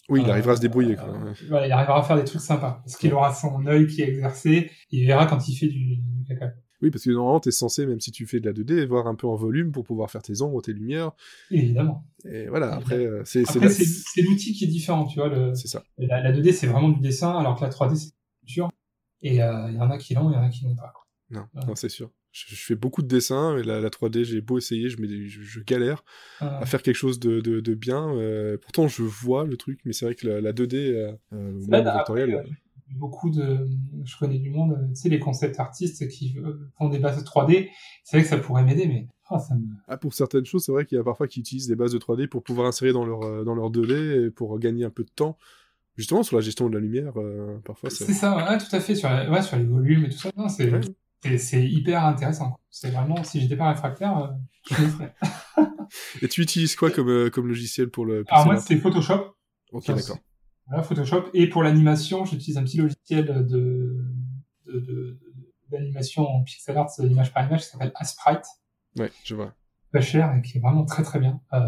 Oui, 0.09 0.21
il 0.23 0.29
Euh, 0.29 0.33
arrivera 0.33 0.53
à 0.53 0.57
se 0.57 0.61
débrouiller. 0.61 0.97
Quoi. 0.97 1.09
euh, 1.09 1.33
voilà, 1.49 1.67
il 1.67 1.73
arrivera 1.73 1.99
à 2.01 2.03
faire 2.03 2.17
des 2.17 2.25
trucs 2.25 2.41
sympas. 2.43 2.81
Parce 2.85 2.97
qu'il 2.97 3.13
aura 3.15 3.33
son 3.35 3.67
œil 3.67 3.87
qui 3.87 4.03
est 4.03 4.09
exercé, 4.09 4.71
il 4.91 5.07
verra 5.07 5.27
quand 5.27 5.47
il 5.49 5.55
fait 5.55 5.69
du, 5.69 5.97
du 5.97 6.25
caca. 6.27 6.53
Oui, 6.85 6.91
parce 6.91 7.05
que 7.05 7.11
normalement, 7.11 7.41
t'es 7.41 7.51
censé, 7.51 7.87
même 7.87 7.99
si 8.01 8.13
tu 8.13 8.27
fais 8.27 8.41
de 8.41 8.47
la 8.47 8.53
2D, 8.53 8.85
voir 8.87 9.07
un 9.07 9.15
peu 9.15 9.27
en 9.27 9.37
volume 9.37 9.73
pour 9.73 9.85
pouvoir 9.85 10.11
faire 10.11 10.21
tes 10.23 10.43
ombres, 10.43 10.61
tes 10.61 10.75
lumières. 10.75 11.13
Évidemment. 11.51 12.05
Et 12.27 12.47
voilà, 12.47 12.75
après, 12.75 13.05
euh, 13.07 13.23
c'est 13.25 13.43
l'outil 14.23 14.53
qui 14.53 14.65
est 14.65 14.69
différent, 14.69 15.07
tu 15.07 15.19
vois. 15.19 15.29
Le, 15.29 15.55
c'est 15.55 15.69
ça. 15.69 15.83
la, 15.99 16.21
la 16.23 16.33
2D, 16.33 16.53
c'est 16.53 16.67
vraiment 16.67 16.91
du 16.91 17.01
dessin, 17.01 17.37
alors 17.39 17.57
que 17.59 17.65
la 17.65 17.71
3D, 17.71 17.97
c'est 17.97 18.13
dur. 18.43 18.71
Et 19.23 19.43
euh, 19.43 19.71
il 19.71 19.77
y 19.77 19.81
en 19.81 19.91
a 19.91 19.97
qui 19.97 20.15
l'ont, 20.15 20.31
il 20.31 20.35
y 20.35 20.37
en 20.37 20.43
a 20.43 20.51
qui 20.51 20.65
l'ont 20.65 20.75
pas. 20.77 20.93
quoi. 20.95 21.07
Non, 21.31 21.47
Ouais. 21.55 21.67
non 21.67 21.75
c'est 21.75 21.89
sûr. 21.89 22.11
Je, 22.33 22.55
je 22.55 22.63
fais 22.65 22.75
beaucoup 22.75 23.01
de 23.01 23.09
dessins, 23.09 23.55
mais 23.57 23.63
la, 23.63 23.81
la 23.81 23.89
3D, 23.89 24.25
j'ai 24.25 24.41
beau 24.43 24.59
essayer, 24.59 24.91
je, 24.91 25.01
mets 25.01 25.07
des- 25.09 25.27
je, 25.29 25.41
je 25.41 25.61
galère 25.61 26.05
Euh, 26.43 26.47
à 26.61 26.67
faire 26.67 26.83
quelque 26.83 26.97
chose 26.97 27.19
de, 27.21 27.41
de, 27.41 27.61
de 27.61 27.75
bien. 27.75 28.15
euh, 28.17 28.59
pourtant, 28.59 28.89
je 28.89 29.03
vois 29.03 29.45
le 29.45 29.57
truc, 29.57 29.81
mais 29.87 29.93
c'est 29.95 30.05
vrai 30.05 30.15
que 30.15 30.27
la, 30.27 30.41
la 30.43 30.53
2D, 30.53 30.77
euh, 30.77 31.13
beaucoup 32.91 33.31
de, 33.31 33.69
je 34.05 34.17
connais 34.19 34.39
du 34.39 34.51
monde, 34.51 34.73
euh, 34.73 34.89
tu 34.89 34.97
sais, 34.97 35.09
les 35.09 35.19
concept 35.19 35.59
artistes 35.59 36.09
qui 36.09 36.37
euh, 36.39 36.71
font 36.79 36.89
des 36.89 36.99
bases 36.99 37.23
3D, 37.25 37.71
c'est 38.05 38.17
vrai 38.19 38.25
que 38.25 38.29
ça 38.29 38.39
pourrait 38.39 38.65
m'aider, 38.65 38.87
mais 38.87 39.09
ça 39.29 39.55
me, 39.55 39.67
Ah, 39.89 39.97
pour 39.97 40.15
certaines 40.15 40.45
choses, 40.45 40.65
c'est 40.65 40.73
vrai 40.73 40.85
qu'il 40.87 40.97
y 40.97 41.01
a 41.01 41.05
parfois 41.05 41.27
qui 41.27 41.41
utilisent 41.41 41.67
des 41.67 41.77
bases 41.77 41.93
de 41.93 41.99
3D 41.99 42.29
pour 42.29 42.43
pouvoir 42.43 42.67
insérer 42.69 42.93
dans 42.93 43.05
leur, 43.05 43.23
euh, 43.23 43.45
dans 43.45 43.55
leur 43.55 43.71
2D 43.71 44.27
et 44.27 44.31
pour 44.31 44.59
gagner 44.59 44.85
un 44.85 44.91
peu 44.91 45.03
de 45.03 45.11
temps. 45.11 45.39
Justement, 45.97 46.23
sur 46.23 46.37
la 46.37 46.43
gestion 46.43 46.69
de 46.69 46.75
la 46.75 46.81
lumière, 46.81 47.13
euh, 47.17 47.59
parfois, 47.65 47.89
c'est... 47.89 48.13
Ça, 48.13 48.37
ouais, 48.37 48.59
tout 48.59 48.75
à 48.75 48.81
fait, 48.81 48.95
sur, 48.95 49.09
la- 49.09 49.31
ouais, 49.31 49.43
sur 49.43 49.57
les 49.57 49.65
volumes 49.65 50.05
et 50.05 50.09
tout 50.11 50.19
ça. 50.19 50.31
Non, 50.37 50.49
c'est, 50.49 50.71
Ouais. 50.71 51.39
c'est, 51.39 51.65
hyper 51.65 52.05
intéressant. 52.05 52.59
C'est 52.71 52.91
vraiment, 52.91 53.23
si 53.25 53.41
j'étais 53.41 53.57
pas 53.57 53.71
réfractaire, 53.71 54.19
euh, 54.19 54.29
je 54.77 54.83
le 54.83 54.89
ferais. 54.89 55.15
Et 56.23 56.29
tu 56.29 56.43
utilises 56.43 56.75
quoi 56.77 56.91
comme, 56.91 57.09
euh, 57.09 57.31
comme 57.31 57.47
logiciel 57.47 57.89
pour 57.89 58.05
le 58.05 58.25
Alors 58.29 58.45
pixel 58.45 58.45
moi, 58.47 58.57
c'est 58.57 58.77
Photoshop. 58.77 59.35
Ok, 59.73 59.87
d'accord. 59.87 60.19
Voilà, 60.67 60.83
Photoshop. 60.83 61.25
Et 61.35 61.49
pour 61.49 61.63
l'animation, 61.63 62.25
j'utilise 62.25 62.57
un 62.57 62.65
petit 62.65 62.79
logiciel 62.79 63.27
de, 63.27 63.43
de, 64.67 64.81
de- 64.81 65.19
d'animation 65.71 66.23
en 66.29 66.43
pixel 66.43 66.77
art, 66.77 66.91
d'image 66.99 67.33
par 67.33 67.47
image, 67.47 67.63
qui 67.63 67.67
s'appelle 67.69 67.93
Asprite. 67.97 68.45
Ouais, 68.99 69.11
je 69.25 69.35
vois. 69.35 69.55
pas 69.93 70.01
cher 70.01 70.35
et 70.37 70.43
qui 70.43 70.59
est 70.59 70.61
vraiment 70.61 70.85
très 70.85 71.03
très 71.03 71.19
bien. 71.19 71.41
Euh, 71.53 71.59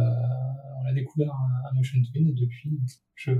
on 0.82 0.86
a 0.86 0.92
découvert 0.92 1.32
un, 1.34 1.74
Motion 1.74 1.98
Twin 2.10 2.28
et 2.28 2.32
depuis, 2.32 2.78
je, 3.16 3.32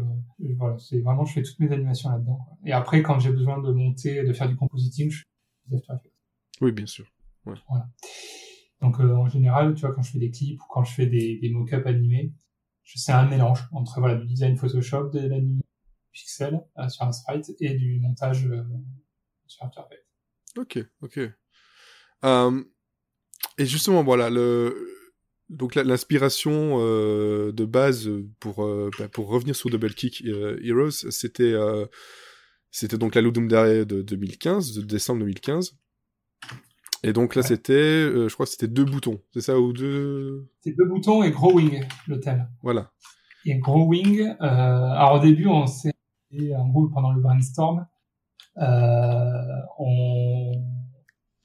voilà, 0.59 0.77
c'est 0.79 1.01
vraiment, 1.01 1.25
je 1.25 1.33
fais 1.33 1.43
toutes 1.43 1.59
mes 1.61 1.73
animations 1.73 2.11
là-dedans. 2.11 2.39
Et 2.67 2.73
après, 2.73 3.03
quand 3.03 3.19
j'ai 3.19 3.31
besoin 3.31 3.63
de 3.63 3.71
monter, 3.73 4.25
de 4.25 4.33
faire 4.35 4.49
du 4.49 4.57
compositing, 4.57 5.11
je 5.11 5.23
fais 5.71 5.77
After 5.77 5.93
Effects. 5.95 6.13
Oui, 6.61 6.73
bien 6.73 6.85
sûr. 6.87 7.07
Ouais. 7.47 7.55
Voilà. 7.69 7.89
Donc 8.83 9.01
euh, 9.01 9.15
en 9.15 9.29
général, 9.29 9.75
tu 9.75 9.83
vois, 9.83 9.95
quand 9.95 10.03
je 10.03 10.11
fais 10.11 10.19
des 10.19 10.31
clips 10.31 10.61
ou 10.61 10.65
quand 10.69 10.85
je 10.85 10.93
fais 10.93 11.07
des, 11.07 11.39
des 11.39 11.49
mock-ups 11.51 11.87
animés, 11.87 12.33
c'est 12.95 13.13
un 13.13 13.27
mélange 13.27 13.61
entre 13.73 14.01
voilà 14.01 14.15
du 14.15 14.27
design 14.27 14.57
Photoshop, 14.57 15.11
de 15.11 15.21
l'anime 15.21 15.61
pixel 16.13 16.61
euh, 16.79 16.89
sur 16.89 17.05
un 17.05 17.13
sprite 17.13 17.53
et 17.61 17.75
du 17.75 18.01
montage 18.01 18.47
euh, 18.47 18.63
sur 19.47 19.65
After 19.65 19.81
Effects. 19.81 20.07
Ok, 20.57 20.79
ok. 21.03 21.21
Euh, 22.25 22.65
et 23.59 23.67
justement, 23.67 24.03
voilà, 24.03 24.31
le 24.31 24.93
donc 25.49 25.77
l'inspiration 25.77 26.79
euh, 26.81 27.53
de 27.53 27.65
base 27.65 28.11
pour 28.41 28.67
bah, 28.99 29.09
pour 29.09 29.29
revenir 29.29 29.55
sur 29.55 29.71
Double 29.71 29.95
Kick 29.95 30.25
Heroes, 30.25 31.11
c'était 31.11 31.55
c'était 32.71 32.99
donc 32.99 33.15
la 33.15 33.21
Ludum 33.21 33.49
Dare 33.49 33.87
de 33.87 34.03
2015, 34.03 34.75
de 34.75 34.83
décembre 34.83 35.21
2015. 35.21 35.77
Et 37.03 37.13
donc 37.13 37.35
là, 37.35 37.43
c'était, 37.43 38.29
je 38.29 38.33
crois 38.33 38.47
que 38.47 38.53
c'était 38.53 38.69
deux 38.69 38.85
boutons, 38.85 39.21
c'est 39.33 39.41
ça 39.41 39.59
ou 39.59 39.73
deux? 39.73 40.49
C'est 40.63 40.73
deux 40.73 40.87
boutons 40.87 41.23
et 41.23 41.31
Growing 41.31 41.85
le 42.09 42.21
thème. 42.21 42.49
Voilà. 42.63 42.91
Et 43.45 43.57
Growing, 43.59 44.35
alors 44.41 45.15
au 45.15 45.21
début, 45.21 45.47
on 45.47 45.67
s'est 45.67 45.93
en 46.57 46.69
gros 46.69 46.89
pendant 46.89 47.13
le 47.13 47.21
brainstorm, 47.21 47.87
on 48.57 50.53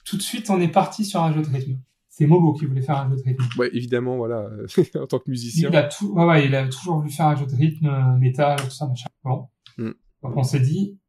tout 0.05 0.17
de 0.17 0.21
suite, 0.21 0.49
on 0.49 0.59
est 0.59 0.67
parti 0.67 1.05
sur 1.05 1.21
un 1.21 1.31
jeu 1.33 1.41
de 1.41 1.49
rythme 1.49 1.77
c'est 2.11 2.27
Mobo 2.27 2.53
qui 2.53 2.65
voulait 2.65 2.81
faire 2.81 2.97
un 2.97 3.09
jeu 3.09 3.15
de 3.15 3.23
rythme. 3.23 3.43
Ouais, 3.57 3.69
évidemment, 3.73 4.17
voilà, 4.17 4.49
en 4.95 5.07
tant 5.07 5.17
que 5.17 5.29
musicien. 5.29 5.69
Il 5.69 5.75
a, 5.75 5.83
tout, 5.83 6.11
ouais, 6.11 6.25
ouais, 6.25 6.45
il 6.45 6.53
a 6.53 6.67
toujours 6.67 6.97
voulu 6.97 7.09
faire 7.09 7.27
un 7.27 7.35
jeu 7.35 7.45
de 7.45 7.55
rythme, 7.55 7.87
euh, 7.87 8.17
métal, 8.17 8.61
tout 8.61 8.69
ça, 8.69 8.85
machin. 8.85 9.07
Bon. 9.23 9.47
Mm. 9.77 9.91
Donc 10.21 10.37
on 10.37 10.43
s'est 10.43 10.59
dit, 10.59 10.99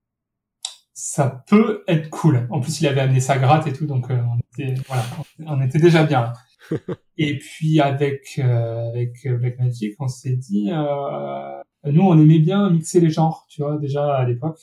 ça 0.94 1.44
peut 1.48 1.84
être 1.88 2.10
cool. 2.10 2.46
En 2.50 2.60
plus, 2.60 2.80
il 2.80 2.86
avait 2.86 3.00
amené 3.00 3.20
sa 3.20 3.38
gratte 3.38 3.66
et 3.66 3.72
tout, 3.72 3.86
donc 3.86 4.10
euh, 4.10 4.20
on, 4.20 4.38
était, 4.38 4.74
voilà, 4.86 5.04
on 5.46 5.60
était 5.62 5.78
déjà 5.78 6.04
bien. 6.04 6.32
et 7.16 7.38
puis 7.38 7.80
avec 7.80 8.38
euh, 8.38 8.88
avec 8.90 9.26
Black 9.26 9.58
Magic, 9.58 9.94
on 9.98 10.08
s'est 10.08 10.36
dit, 10.36 10.70
euh, 10.72 11.62
nous, 11.84 12.02
on 12.02 12.18
aimait 12.18 12.38
bien 12.38 12.70
mixer 12.70 13.00
les 13.00 13.10
genres, 13.10 13.46
tu 13.48 13.62
vois, 13.62 13.78
déjà 13.78 14.16
à 14.16 14.24
l'époque. 14.24 14.60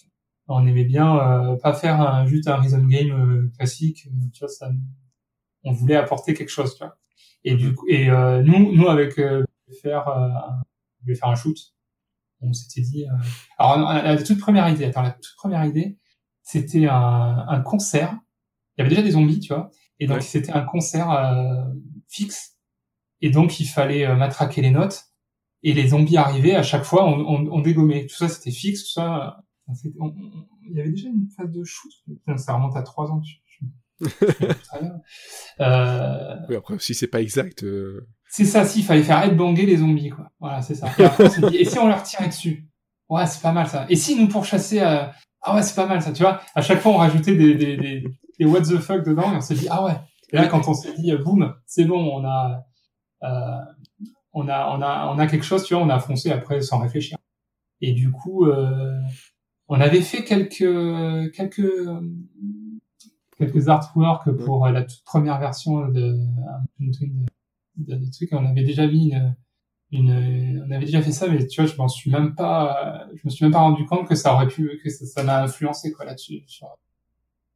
On 0.48 0.65
aimait 0.65 0.86
bien 0.86 1.57
pas 1.62 1.74
faire 1.74 2.01
un, 2.01 2.25
juste 2.25 2.48
un 2.48 2.55
rhythm 2.55 2.88
game 2.88 3.51
classique, 3.55 4.07
tu 4.33 4.39
vois, 4.39 4.48
ça 4.48 4.71
on 5.63 5.71
voulait 5.71 5.95
apporter 5.95 6.33
quelque 6.33 6.50
chose, 6.50 6.74
tu 6.75 6.83
vois. 6.83 6.98
Et 7.43 7.55
du 7.55 7.74
coup, 7.74 7.86
et 7.88 8.09
euh, 8.09 8.41
nous, 8.41 8.75
nous 8.75 8.88
avec 8.88 9.17
euh, 9.19 9.43
faire, 9.81 10.07
euh, 10.07 10.29
on 11.00 11.03
voulait 11.03 11.15
faire 11.15 11.29
un 11.29 11.36
shoot. 11.36 11.57
On 12.41 12.53
s'était 12.53 12.81
dit. 12.81 13.05
Euh, 13.05 13.13
alors 13.57 13.91
la, 13.93 14.21
toute 14.21 14.39
première 14.39 14.67
idée, 14.69 14.86
attends, 14.86 15.01
la 15.01 15.12
toute 15.12 15.36
première 15.38 15.65
idée, 15.65 15.98
c'était 16.51 16.88
un, 16.88 17.46
un 17.48 17.62
concert. 17.62 18.18
Il 18.75 18.82
y 18.82 18.82
avait 18.82 18.89
déjà 18.89 19.03
des 19.03 19.12
zombies, 19.12 19.39
tu 19.39 19.53
vois. 19.53 19.70
Et 20.00 20.08
donc 20.08 20.24
c'était 20.24 20.51
un 20.51 20.63
concert 20.63 21.12
euh, 21.12 21.63
fixe. 22.08 22.58
Et 23.22 23.29
donc 23.29 23.60
il 23.60 23.65
fallait 23.65 24.15
matraquer 24.15 24.62
les 24.62 24.72
notes. 24.72 25.06
Et 25.62 25.74
les 25.74 25.89
zombies 25.89 26.18
arrivaient 26.18 26.56
à 26.56 26.63
chaque 26.63 26.86
fois, 26.86 27.06
on, 27.06 27.20
on, 27.20 27.51
on 27.51 27.62
dégommait. 27.62 28.08
Tout 28.08 28.15
ça 28.15 28.29
c'était 28.29 28.51
fixe, 28.51 28.86
tout 28.86 28.94
ça. 28.94 29.44
il 29.84 30.75
y 30.75 30.79
avait 30.79 30.89
déjà 30.89 31.10
une 31.10 31.27
phase 31.38 31.51
de 31.51 31.63
shoot. 31.63 31.91
Ça 32.38 32.56
remonte 32.56 32.75
à 32.75 32.82
trois 32.82 33.12
ans. 33.12 33.22
Tu, 33.22 33.41
euh... 35.60 36.36
Oui, 36.48 36.56
après, 36.56 36.79
si 36.79 36.96
c'est 36.96 37.08
pas 37.08 37.22
exact. 37.22 37.63
Euh... 37.63 38.08
C'est 38.29 38.46
ça, 38.46 38.63
si, 38.65 38.79
il 38.79 38.86
fallait 38.86 39.03
faire 39.03 39.22
headbanger 39.24 39.65
les 39.65 39.77
zombies, 39.77 40.10
quoi. 40.10 40.32
Voilà, 40.39 40.62
c'est 40.62 40.75
ça. 40.75 40.88
Et, 41.53 41.65
si 41.65 41.79
on 41.79 41.88
leur 41.88 42.03
tirait 42.03 42.27
dessus? 42.27 42.68
Ouais, 43.10 43.25
c'est 43.25 43.42
pas 43.42 43.51
mal 43.51 43.68
ça. 43.68 43.86
Et 43.89 43.96
si 43.96 44.20
nous 44.20 44.28
pourchasser 44.28 44.82
euh... 44.82 45.06
Ah 45.42 45.56
ouais, 45.56 45.63
c'est 45.63 45.75
pas 45.75 45.88
mal 45.88 46.01
ça, 46.01 46.12
tu 46.12 46.22
vois. 46.24 46.42
À 46.54 46.62
chaque 46.62 46.80
fois, 46.80 46.92
on 46.92 46.98
rajoutait 46.98 47.36
des, 47.36 47.56
des, 47.56 47.78
des, 47.78 48.04
des 48.39 48.46
what 48.46 48.62
the 48.62 48.78
fuck 48.78 49.06
dedans 49.06 49.32
et 49.34 49.38
on 49.38 49.42
s'est 49.42 49.56
dit, 49.56 49.68
ah 49.70 49.84
ouais. 49.86 49.96
Et 50.32 50.36
là, 50.36 50.48
quand 50.48 50.68
on 50.68 50.74
s'est 50.74 50.94
dit, 50.94 51.12
euh, 51.12 51.18
boum, 51.18 51.56
c'est 51.66 51.86
bon, 51.86 51.98
on 51.98 52.25
a, 52.25 52.66
euh, 53.24 53.60
on 54.34 54.48
a, 54.48 54.75
on 54.75 54.82
a, 54.82 55.13
on 55.13 55.18
a 55.18 55.28
quelque 55.28 55.46
chose, 55.46 55.63
tu 55.63 55.74
vois, 55.74 55.84
on 55.84 55.89
a 55.89 56.00
foncé 56.00 56.32
après 56.32 56.62
sans 56.62 56.80
réfléchir. 56.80 57.18
Et 57.82 57.94
du 57.94 58.12
coup, 58.12 58.46
euh, 58.46 59.00
on 59.70 59.80
avait 59.80 60.01
fait 60.01 60.24
quelques, 60.24 61.34
quelques, 61.34 61.72
quelques 63.38 63.70
artworks 63.70 64.32
pour 64.44 64.66
euh, 64.66 64.72
la 64.72 64.84
toute 64.84 65.04
première 65.06 65.39
version 65.39 65.88
de, 65.88 66.18
de, 66.80 67.96
de, 67.96 68.12
truc. 68.12 68.30
On 68.34 68.46
avait 68.46 68.63
déjà 68.63 68.86
mis 68.88 69.13
une, 69.13 69.36
une, 69.91 70.63
on 70.67 70.72
avait 70.72 70.86
déjà 70.86 71.01
fait 71.01 71.12
ça, 71.12 71.27
mais 71.27 71.46
tu 71.48 71.62
vois, 71.62 71.69
je 71.72 71.75
m'en 71.77 71.88
suis 71.88 72.12
même 72.12 72.36
pas, 72.36 73.08
je 73.15 73.22
me 73.25 73.29
suis 73.29 73.43
même 73.43 73.51
pas 73.51 73.60
rendu 73.60 73.86
compte 73.86 74.08
que 74.08 74.15
ça 74.15 74.34
aurait 74.34 74.48
pu, 74.48 74.79
que 74.84 74.89
ça 74.89 75.24
m'a 75.24 75.43
influencé 75.43 75.91
quoi 75.91 76.05
là-dessus, 76.05 76.43
sur, 76.46 76.67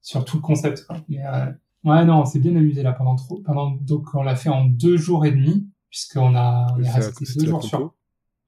sur 0.02 0.26
tout 0.26 0.38
le 0.38 0.42
concept. 0.42 0.86
Quoi. 0.88 0.98
Mais 1.10 1.24
euh, 1.26 1.52
ouais, 1.84 2.06
non, 2.06 2.22
on 2.22 2.26
s'est 2.26 2.40
bien 2.40 2.56
amusé 2.56 2.82
là 2.82 2.94
pendant 2.94 3.16
trop, 3.16 3.40
pendant 3.42 3.72
donc 3.72 4.08
on 4.16 4.24
l'a 4.24 4.36
fait 4.36 4.50
en 4.50 4.66
deux 4.66 4.98
jours 4.98 5.26
et 5.26 5.32
demi, 5.32 5.70
puisqu'on 5.90 6.36
a, 6.36 6.68
on 6.76 6.82
est 6.82 6.90
resté 6.90 7.26
deux 7.38 7.46
jours 7.46 7.64
sur, 7.64 7.94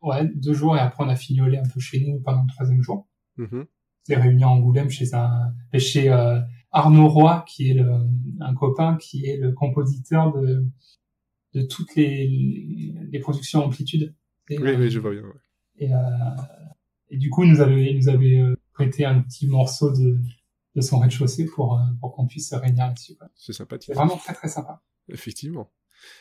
ouais, 0.01 0.25
deux 0.33 0.53
jours 0.53 0.75
et 0.75 0.79
après 0.79 1.03
on 1.03 1.09
a 1.09 1.15
fignolé 1.15 1.57
un 1.57 1.69
peu 1.71 1.79
chez 1.79 2.03
nous 2.03 2.19
pendant 2.21 2.41
le 2.41 2.49
troisième 2.49 2.81
jour. 2.81 3.07
Mm 3.37 3.45
-hmm. 3.45 3.65
réuni 4.09 4.43
à 4.43 4.49
Angoulême 4.49 4.89
chez 4.89 5.13
un, 5.13 5.53
chez 5.77 6.09
euh, 6.09 6.39
Arnaud 6.71 7.09
Roy, 7.09 7.43
qui 7.47 7.69
est 7.69 7.73
le, 7.75 7.89
un 8.39 8.53
copain 8.55 8.97
qui 8.97 9.25
est 9.25 9.37
le 9.37 9.51
compositeur 9.51 10.33
de, 10.33 10.65
de 11.55 11.61
toutes 11.61 11.95
les, 11.95 12.93
les 13.11 13.19
productions 13.19 13.63
Amplitude. 13.63 14.13
oui, 14.49 14.57
oui, 14.59 14.89
je 14.91 14.99
vois 14.99 15.11
bien. 15.11 15.23
Et, 15.77 15.93
euh, 15.93 15.97
et 17.09 17.17
du 17.17 17.29
coup, 17.29 17.43
il 17.43 17.51
nous 17.51 17.61
avait, 17.61 17.93
nous 17.93 18.09
avait 18.09 18.39
euh, 18.39 18.55
prêté 18.73 19.05
un 19.05 19.21
petit 19.21 19.47
morceau 19.47 19.91
de, 19.91 20.17
de 20.75 20.81
son 20.81 20.99
rez-de-chaussée 20.99 21.45
pour, 21.45 21.75
euh, 21.75 21.83
pour 22.01 22.13
qu'on 22.13 22.27
puisse 22.27 22.49
se 22.49 22.55
réunir 22.55 22.87
là-dessus. 22.87 23.17
C'est 23.35 23.53
sympathique. 23.53 23.87
C'est 23.87 23.93
vraiment 23.93 24.17
très 24.17 24.33
très 24.33 24.49
sympa. 24.49 24.81
Effectivement. 25.07 25.71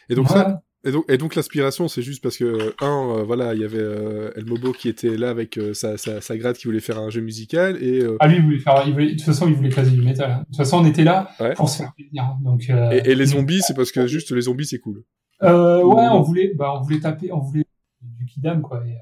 Et 0.08 0.14
donc 0.14 0.28
ça, 0.28 0.62
et 0.86 0.92
donc, 0.92 1.04
et 1.08 1.16
donc 1.16 1.34
l'inspiration, 1.34 1.88
c'est 1.88 2.02
juste 2.02 2.22
parce 2.22 2.36
que 2.36 2.74
un, 2.84 3.16
euh, 3.16 3.22
voilà, 3.22 3.54
il 3.54 3.60
y 3.60 3.64
avait 3.64 3.78
euh, 3.78 4.30
El 4.36 4.44
Mobo 4.44 4.72
qui 4.72 4.90
était 4.90 5.16
là 5.16 5.30
avec 5.30 5.56
euh, 5.56 5.72
sa, 5.72 5.96
sa, 5.96 6.20
sa 6.20 6.36
grade 6.36 6.56
qui 6.56 6.66
voulait 6.66 6.80
faire 6.80 6.98
un 6.98 7.08
jeu 7.08 7.22
musical 7.22 7.82
et. 7.82 8.06
Ah 8.20 8.28
lui, 8.28 8.36
il 8.36 8.42
voulait 8.42 8.58
faire, 8.58 8.82
il 8.86 8.92
voulait, 8.92 9.06
de 9.06 9.12
toute 9.12 9.22
façon, 9.22 9.48
il 9.48 9.54
voulait 9.54 9.70
caser 9.70 9.92
du 9.92 10.02
métal. 10.02 10.30
Hein. 10.30 10.38
De 10.40 10.44
toute 10.46 10.56
façon, 10.56 10.78
on 10.78 10.84
était 10.84 11.04
là 11.04 11.30
pour 11.56 11.70
se 11.70 11.78
faire 11.78 11.94
plaisir. 11.94 12.22
Hein. 12.24 12.38
Donc. 12.42 12.68
Et, 12.68 13.10
et, 13.10 13.14
les 13.14 13.26
zombies, 13.26 13.62
c'est 13.62 13.74
parce 13.74 13.92
que 13.92 14.06
juste 14.06 14.30
les 14.30 14.42
zombies, 14.42 14.66
c'est 14.66 14.78
cool. 14.78 15.02
Euh, 15.42 15.82
ouais, 15.82 16.08
on 16.08 16.22
voulait, 16.22 16.54
bah, 16.54 16.74
on 16.76 16.80
voulait 16.80 17.00
taper, 17.00 17.32
on 17.32 17.40
voulait 17.40 17.66
du 18.00 18.26
kidam 18.26 18.62
quoi. 18.62 18.86
Et 18.86 18.98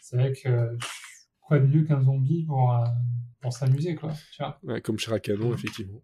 c'est 0.00 0.16
vrai 0.16 0.32
que 0.32 0.76
quoi 1.40 1.58
de 1.58 1.66
mieux 1.66 1.84
qu'un 1.84 2.02
zombie 2.02 2.44
pour 2.44 2.74
pour 3.40 3.52
s'amuser 3.52 3.94
quoi. 3.94 4.12
Tu 4.32 4.42
vois. 4.42 4.58
Ouais, 4.64 4.80
comme 4.80 4.96
Chiracanon, 4.96 5.52
effectivement. 5.54 6.00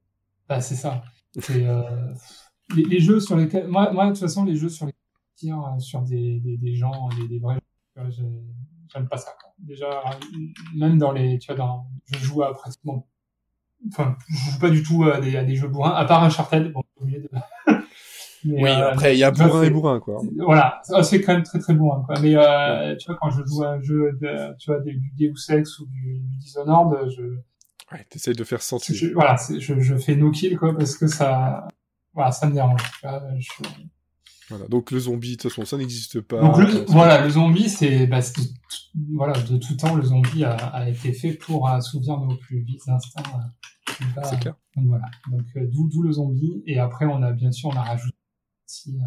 Bah 0.48 0.60
c'est 0.60 0.76
ça. 0.76 1.02
C'est 1.40 1.66
les, 2.74 2.84
les, 2.84 3.00
jeux 3.00 3.20
sur 3.20 3.36
lesquels, 3.36 3.66
moi, 3.68 3.92
moi, 3.92 4.06
de 4.06 4.10
toute 4.10 4.20
façon, 4.20 4.44
les 4.44 4.56
jeux 4.56 4.68
sur 4.68 4.86
lesquels 4.86 5.52
euh, 5.52 5.78
sur 5.78 6.02
des, 6.02 6.40
des, 6.40 6.56
des 6.56 6.74
gens, 6.74 7.08
des, 7.18 7.28
des 7.28 7.38
vrais 7.38 7.58
j'aime 7.96 9.08
pas 9.08 9.16
ça. 9.16 9.34
Quoi. 9.40 9.52
Déjà, 9.58 10.02
même 10.74 10.98
dans 10.98 11.12
les, 11.12 11.38
tu 11.38 11.46
vois, 11.48 11.56
dans, 11.56 11.86
je 12.06 12.18
joue 12.18 12.42
à 12.42 12.54
pratiquement, 12.54 13.06
enfin, 13.88 14.16
je 14.28 14.52
joue 14.52 14.58
pas 14.58 14.70
du 14.70 14.82
tout 14.82 15.04
à 15.04 15.20
des, 15.20 15.36
à 15.36 15.44
des 15.44 15.56
jeux 15.56 15.68
bourrins, 15.68 15.94
à 15.94 16.04
part 16.04 16.22
Uncharted, 16.22 16.72
bon, 16.72 16.82
obligé 17.00 17.20
de... 17.20 17.28
Mais, 18.44 18.62
oui, 18.62 18.70
euh, 18.70 18.90
après, 18.90 19.14
il 19.14 19.18
y 19.18 19.24
a 19.24 19.30
bourrin 19.30 19.62
et 19.62 19.70
bourrin, 19.70 20.00
quoi. 20.00 20.20
Voilà, 20.36 20.80
c'est 21.02 21.20
quand 21.20 21.32
même 21.32 21.42
très 21.42 21.58
très 21.58 21.72
bourrin, 21.72 22.02
quoi. 22.04 22.14
Mais, 22.20 22.34
euh, 22.36 22.94
tu 22.96 23.06
vois, 23.06 23.16
quand 23.20 23.30
je 23.30 23.42
joue 23.44 23.62
à 23.62 23.70
un 23.70 23.82
jeu, 23.82 24.12
de, 24.20 24.54
tu 24.58 24.70
vois, 24.70 24.80
du 24.80 25.00
Deus 25.16 25.50
Ex 25.50 25.78
ou 25.78 25.86
du, 25.86 26.18
du 26.20 26.36
Dishonored, 26.38 27.10
je... 27.10 27.22
Ouais, 27.92 28.04
t'essayes 28.08 28.34
de 28.34 28.44
faire 28.44 28.62
sentir. 28.62 28.94
Je, 28.94 29.08
voilà, 29.14 29.36
je, 29.48 29.80
je 29.80 29.96
fais 29.96 30.16
no 30.16 30.30
kill, 30.30 30.58
quoi, 30.58 30.76
parce 30.76 30.96
que 30.96 31.06
ça, 31.06 31.68
voilà, 32.12 32.32
ça 32.32 32.46
me 32.46 32.52
dérange. 32.52 32.82
Tu 33.00 33.06
vois, 33.06 33.22
je, 33.38 33.68
voilà, 34.50 34.66
donc 34.68 34.90
le 34.90 34.98
zombie, 34.98 35.36
de 35.36 35.42
toute 35.42 35.50
façon, 35.50 35.64
ça 35.64 35.78
n'existe 35.78 36.20
pas. 36.20 36.40
Donc 36.40 36.58
le, 36.58 36.84
voilà, 36.88 37.24
le 37.24 37.30
zombie, 37.30 37.70
c'est 37.70 38.06
bah, 38.06 38.20
voilà, 39.14 39.32
de 39.40 39.56
tout 39.56 39.74
temps, 39.74 39.94
le 39.94 40.02
zombie 40.02 40.44
a, 40.44 40.54
a 40.54 40.88
été 40.88 41.14
fait 41.14 41.32
pour 41.32 41.66
assouvir 41.66 42.18
nos 42.18 42.36
plus 42.36 42.60
vifs 42.60 42.86
instincts. 42.86 43.22
Euh, 43.88 44.20
c'est 44.22 44.40
clair. 44.40 44.54
Donc 44.76 44.86
voilà, 44.88 45.06
donc 45.30 45.46
euh, 45.56 45.66
d'où 45.72 46.02
le 46.02 46.12
zombie. 46.12 46.62
Et 46.66 46.78
après, 46.78 47.06
on 47.06 47.22
a 47.22 47.32
bien 47.32 47.52
sûr, 47.52 47.70
on 47.70 47.76
a 47.76 47.82
rajouté 47.82 48.13
euh, 48.88 49.00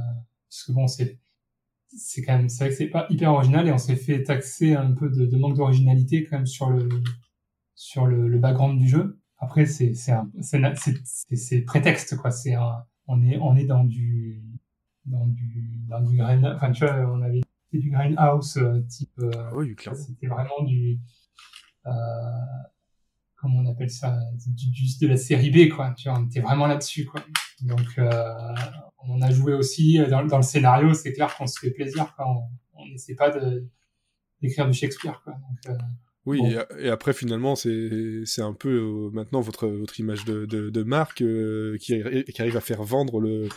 parce 0.50 0.64
que 0.64 0.72
bon, 0.72 0.88
c'est 0.88 1.20
c'est 1.98 2.22
quand 2.22 2.38
même, 2.38 2.50
c'est 2.50 2.66
vrai 2.66 2.70
que 2.70 2.76
c'est 2.76 2.90
pas 2.90 3.08
hyper 3.10 3.32
original 3.32 3.68
et 3.68 3.72
on 3.72 3.78
s'est 3.78 3.96
fait 3.96 4.24
taxer 4.24 4.76
un 4.76 4.92
peu 4.92 5.10
de, 5.10 5.26
de 5.26 5.38
manque 5.38 5.56
d'originalité 5.56 6.26
quand 6.26 6.38
même 6.38 6.46
sur 6.46 6.70
le 6.70 6.90
sur 7.76 8.06
le, 8.08 8.28
le 8.28 8.40
background 8.40 8.80
du 8.80 8.88
jeu. 8.88 9.20
Après, 9.38 9.66
c'est 9.66 9.94
c'est 9.94 10.14
c'est 11.36 11.62
prétexte 11.62 12.18
quoi. 12.18 12.32
C'est 12.32 12.56
on 13.08 13.24
est 13.24 13.38
on 13.38 13.56
est 13.56 13.66
dans 13.66 13.84
du 13.84 14.44
dans 15.06 15.26
du 15.28 15.86
dans 15.88 16.02
du 16.02 16.18
grain 16.18 16.44
enfin 16.56 16.72
tu 16.72 16.86
vois 16.86 16.96
on 17.10 17.22
avait 17.22 17.42
fait 17.72 17.78
du 17.80 17.90
grindhouse 17.90 18.58
euh, 18.58 18.82
type 18.90 19.18
euh, 19.20 19.52
oui, 19.54 19.76
c'était 19.78 20.28
vraiment 20.28 20.64
du 20.64 21.00
euh, 21.86 21.92
comment 23.38 23.60
on 23.60 23.72
appelle 23.72 23.90
ça, 23.90 24.18
du, 24.48 24.68
de 25.02 25.08
la 25.08 25.18
série 25.18 25.50
B, 25.52 25.74
quoi. 25.74 25.94
Tu 25.98 26.10
vois, 26.10 26.20
on 26.20 26.26
était 26.26 26.42
vraiment 26.42 26.68
là-dessus, 26.68 27.06
quoi. 27.06 27.24
Donc, 27.62 27.88
euh, 27.98 28.12
on 29.08 29.22
a 29.22 29.32
joué 29.32 29.54
aussi 29.54 30.00
dans, 30.10 30.26
dans 30.26 30.38
le 30.38 30.44
scénario. 30.44 30.94
C'est 30.94 31.14
clair 31.14 31.36
qu'on 31.38 31.48
se 31.48 31.60
fait 31.60 31.72
plaisir, 31.72 32.14
quoi. 32.16 32.26
On 32.74 32.86
n'essaie 32.88 33.16
pas 33.16 33.32
d'écrire 34.42 34.68
du 34.68 34.74
Shakespeare, 34.74 35.22
quoi. 35.24 35.34
Donc, 35.34 35.76
euh, 35.76 35.84
Oui, 36.26 36.40
Bon. 36.40 36.50
et, 36.50 36.86
et 36.88 36.90
après 36.90 37.14
finalement 37.14 37.56
c'est 37.56 38.42
un 38.42 38.54
peu 38.54 38.70
euh, 38.70 39.10
maintenant 39.14 39.40
votre 39.40 39.68
votre 39.68 39.98
image 40.00 40.26
de 40.26 40.46
de, 40.46 40.70
de 40.70 40.84
marque 40.84 41.22
euh, 41.22 41.78
qui 41.80 42.04
qui 42.34 42.42
arrive 42.42 42.58
à 42.58 42.62
faire 42.62 42.84
vendre 42.84 43.22
le 43.22 43.48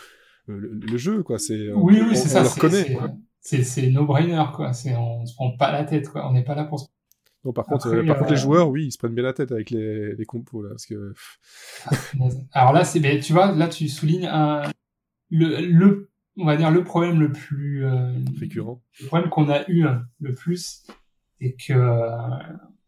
le, 0.47 0.79
le 0.93 0.97
jeu 0.99 1.23
quoi. 1.25 1.39
C'est 1.41 1.55
euh, 1.69 1.75
oui, 1.75 2.01
oui, 2.01 2.15
c'est 2.17 2.27
on 2.27 2.29
ça. 2.29 2.43
le 2.43 2.49
c'est- 2.49 2.55
reconnaît. 2.55 2.85
c'est- 2.85 2.99
C'est 3.43 3.63
c'est 3.65 3.91
no 3.91 4.05
brainer, 4.07 4.45
quoi. 4.55 4.71
On 4.71 5.25
se 5.27 5.35
prend 5.35 5.57
pas 5.57 5.73
la 5.73 5.85
tête, 5.85 6.09
quoi. 6.11 6.29
On 6.29 6.33
n'est 6.35 6.45
pas 6.45 6.55
là 6.55 6.65
pour 6.65 6.79
se 6.79 6.87
Par 7.55 7.65
contre, 7.65 7.87
Après, 7.89 7.99
euh, 8.01 8.07
par 8.07 8.19
contre 8.19 8.31
euh, 8.31 8.35
les 8.35 8.41
joueurs 8.41 8.69
oui 8.69 8.87
ils 8.87 8.93
se 8.93 8.99
prennent 8.99 9.15
bien 9.15 9.25
la 9.25 9.33
tête 9.33 9.51
avec 9.51 9.71
les 9.71 10.15
les 10.15 10.25
compos 10.27 10.63
là 10.63 10.71
parce 10.71 10.85
que 10.85 11.15
Alors 12.53 12.73
là, 12.73 12.85
c'est, 12.85 13.01
ben, 13.01 13.21
tu 13.21 13.33
vois, 13.33 13.53
là, 13.53 13.69
tu 13.69 13.89
soulignes 13.89 14.27
un, 14.27 14.63
le, 15.31 15.61
le, 15.61 16.11
on 16.37 16.45
va 16.45 16.57
dire 16.57 16.71
le 16.71 16.85
problème 16.85 17.21
le 17.21 17.33
plus, 17.33 17.85
euh, 17.85 18.13
récurrent. 18.39 18.83
le 19.01 19.07
problème 19.07 19.31
qu'on 19.31 19.49
a 19.49 19.69
eu 19.69 19.85
hein, 19.85 20.05
le 20.21 20.35
plus, 20.35 20.87
c'est 21.41 21.55
que 21.55 21.73
euh, 21.73 22.39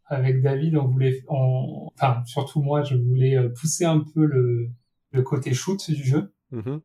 avec 0.06 0.42
David, 0.42 0.76
on 0.76 0.87
voulait, 0.87 1.25
on, 1.28 1.88
enfin, 1.94 2.23
surtout 2.26 2.62
moi, 2.62 2.82
je 2.82 2.97
voulais 2.97 3.37
euh, 3.37 3.49
pousser 3.49 3.85
un 3.85 4.00
peu 4.00 4.25
le, 4.25 4.68
le 5.12 5.23
côté 5.23 5.54
shoot 5.54 5.90
du 5.90 6.04
jeu. 6.04 6.32
Mhm. 6.50 6.80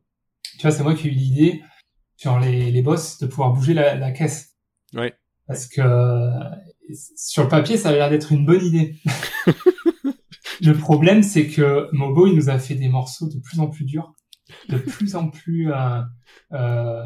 Tu 0.58 0.62
vois, 0.62 0.70
c'est 0.70 0.82
moi 0.82 0.94
qui 0.94 1.08
ai 1.08 1.10
eu 1.10 1.14
l'idée 1.14 1.62
sur 2.16 2.38
les, 2.38 2.72
les 2.72 2.82
boss 2.82 3.18
de 3.18 3.26
pouvoir 3.26 3.52
bouger 3.52 3.74
la, 3.74 3.94
la 3.94 4.10
caisse. 4.10 4.47
Parce 5.48 5.66
que 5.66 5.80
sur 7.16 7.42
le 7.42 7.48
papier, 7.48 7.76
ça 7.76 7.88
a 7.88 7.92
l'air 7.92 8.10
d'être 8.10 8.32
une 8.32 8.46
bonne 8.46 8.64
idée. 8.64 8.96
le 10.62 10.72
problème, 10.72 11.22
c'est 11.22 11.48
que 11.48 11.88
Mobo, 11.92 12.26
il 12.26 12.34
nous 12.34 12.50
a 12.50 12.58
fait 12.58 12.74
des 12.74 12.88
morceaux 12.88 13.28
de 13.28 13.38
plus 13.40 13.58
en 13.58 13.68
plus 13.68 13.84
durs, 13.84 14.14
de 14.68 14.78
plus 14.78 15.16
en 15.16 15.28
plus, 15.28 15.72
euh, 15.72 16.02
euh, 16.52 17.02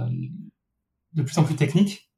de 1.14 1.22
plus 1.22 1.38
en 1.38 1.44
plus 1.44 1.56
techniques. 1.56 2.10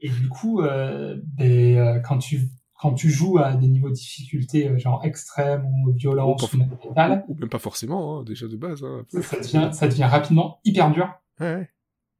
Et 0.00 0.08
du 0.08 0.28
coup, 0.28 0.62
euh, 0.62 1.20
ben, 1.36 1.76
euh, 1.76 2.00
quand 2.00 2.18
tu 2.18 2.48
quand 2.80 2.94
tu 2.94 3.10
joues 3.10 3.36
à 3.38 3.52
des 3.52 3.68
niveaux 3.68 3.90
de 3.90 3.94
difficulté 3.94 4.66
euh, 4.66 4.78
genre 4.78 5.04
extrême 5.04 5.66
ou 5.66 5.92
violence 5.92 6.50
ou 6.50 6.56
même 6.56 6.70
métal, 6.82 7.24
Ou 7.28 7.34
même 7.34 7.50
pas 7.50 7.58
forcément 7.58 8.18
hein, 8.20 8.24
déjà 8.24 8.48
de 8.48 8.56
base. 8.56 8.82
Hein. 8.82 9.04
ça, 9.10 9.22
ça 9.22 9.36
devient 9.36 9.70
ça 9.74 9.88
devient 9.88 10.04
rapidement 10.04 10.60
hyper 10.64 10.90
dur. 10.90 11.12
Ouais. 11.40 11.68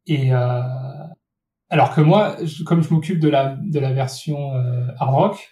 Et 0.06 0.34
euh, 0.34 0.60
alors 1.70 1.94
que 1.94 2.00
moi, 2.00 2.36
je- 2.44 2.64
comme 2.64 2.82
je 2.82 2.92
m'occupe 2.92 3.18
de 3.20 3.28
la 3.28 3.56
de 3.62 3.78
la 3.78 3.92
version 3.92 4.54
euh, 4.54 4.86
hard 4.98 5.14
rock, 5.14 5.48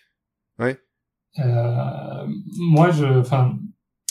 euh, 1.39 2.27
moi 2.59 2.91
je, 2.91 3.05
enfin, 3.21 3.59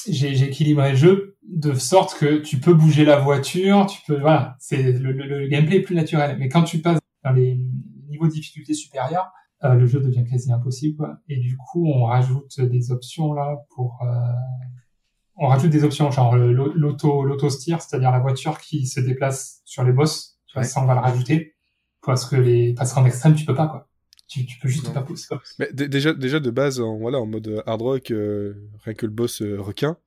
j'ai 0.09 0.35
j'ai 0.35 0.45
équilibré 0.47 0.91
le 0.91 0.95
jeu 0.97 1.37
de 1.49 1.73
sorte 1.73 2.17
que 2.19 2.37
tu 2.37 2.59
peux 2.59 2.73
bouger 2.73 3.05
la 3.05 3.17
voiture, 3.19 3.85
tu 3.87 3.99
peux, 4.07 4.19
voilà, 4.19 4.55
c'est 4.59 4.81
le, 4.93 5.11
le, 5.11 5.25
le 5.27 5.47
gameplay 5.47 5.77
est 5.77 5.81
plus 5.81 5.95
naturel. 5.95 6.37
Mais 6.39 6.49
quand 6.49 6.63
tu 6.63 6.79
passes 6.81 6.99
dans 7.23 7.31
les 7.31 7.57
niveaux 8.09 8.27
de 8.27 8.31
difficulté 8.33 8.73
supérieurs, 8.73 9.31
euh, 9.63 9.73
le 9.75 9.85
jeu 9.87 9.99
devient 9.99 10.23
quasi 10.29 10.51
impossible. 10.51 10.97
Quoi. 10.97 11.17
Et 11.29 11.37
du 11.39 11.57
coup, 11.57 11.87
on 11.87 12.03
rajoute 12.05 12.59
des 12.61 12.91
options 12.91 13.33
là 13.33 13.55
pour 13.75 13.99
euh, 14.03 14.07
on 15.35 15.47
rajoute 15.47 15.69
des 15.71 15.83
options 15.83 16.09
genre 16.11 16.35
l'auto 16.35 17.23
l'auto 17.23 17.49
steer, 17.49 17.77
c'est-à-dire 17.79 18.11
la 18.11 18.19
voiture 18.19 18.59
qui 18.59 18.85
se 18.87 18.99
déplace 18.99 19.61
sur 19.65 19.83
les 19.83 19.91
boss. 19.93 20.39
Tu 20.47 20.53
vois, 20.53 20.63
ça 20.63 20.81
on 20.81 20.85
va 20.85 20.93
le 20.95 21.01
rajouter 21.01 21.55
parce 22.07 22.25
que 22.25 22.35
les 22.35 22.73
parce 22.73 22.93
qu'en 22.93 23.05
extrême 23.05 23.35
tu 23.35 23.45
peux 23.45 23.55
pas 23.55 23.67
quoi. 23.67 23.87
Tu, 24.27 24.45
tu 24.45 24.57
peux 24.59 24.67
juste 24.67 24.85
Non. 24.87 24.91
pas 24.93 25.01
pousser. 25.03 25.27
quoi. 25.29 25.41
Mais 25.59 25.69
déjà 25.71 26.13
déjà 26.13 26.39
de 26.39 26.49
base 26.49 26.79
en 26.81 26.97
voilà 26.97 27.19
en 27.19 27.25
mode 27.27 27.63
hard 27.65 27.81
rock 27.81 28.11
euh, 28.11 28.53
rien 28.83 28.93
que 28.95 29.05
le 29.05 29.11
boss 29.11 29.41
euh, 29.41 29.57
requin. 29.61 29.97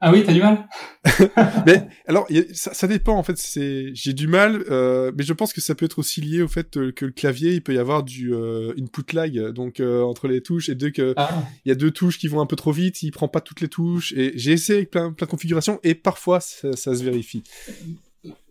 Ah 0.00 0.12
oui, 0.12 0.22
t'as 0.24 0.34
du 0.34 0.40
mal. 0.40 0.68
mais 1.66 1.88
alors 2.06 2.26
a- 2.30 2.52
ça, 2.52 2.74
ça 2.74 2.86
dépend 2.86 3.16
en 3.16 3.22
fait. 3.22 3.38
C'est 3.38 3.90
j'ai 3.94 4.12
du 4.12 4.26
mal, 4.26 4.62
euh, 4.70 5.10
mais 5.16 5.24
je 5.24 5.32
pense 5.32 5.52
que 5.52 5.60
ça 5.62 5.74
peut 5.74 5.86
être 5.86 5.98
aussi 5.98 6.20
lié 6.20 6.42
au 6.42 6.48
fait 6.48 6.76
euh, 6.76 6.92
que 6.92 7.06
le 7.06 7.12
clavier 7.12 7.54
il 7.54 7.62
peut 7.62 7.72
y 7.74 7.78
avoir 7.78 8.02
du 8.02 8.34
euh, 8.34 8.72
input 8.78 9.14
lag 9.14 9.48
donc 9.52 9.80
euh, 9.80 10.02
entre 10.02 10.28
les 10.28 10.42
touches 10.42 10.68
et 10.68 10.74
dès 10.74 10.92
que 10.92 11.14
Ah, 11.16 11.42
il 11.64 11.68
y 11.70 11.72
a 11.72 11.74
deux 11.74 11.90
touches 11.90 12.18
qui 12.18 12.28
vont 12.28 12.40
un 12.40 12.46
peu 12.46 12.56
trop 12.56 12.72
vite, 12.72 13.02
il 13.02 13.12
prend 13.12 13.28
pas 13.28 13.40
toutes 13.40 13.60
les 13.62 13.68
touches 13.68 14.12
et 14.12 14.32
j'ai 14.36 14.52
essayé 14.52 14.78
avec 14.80 14.90
plein 14.90 15.12
plein 15.12 15.26
de 15.26 15.30
configurations 15.30 15.80
et 15.84 15.94
parfois 15.94 16.40
ça, 16.40 16.72
ça 16.76 16.94
se 16.94 17.02
vérifie. 17.02 17.42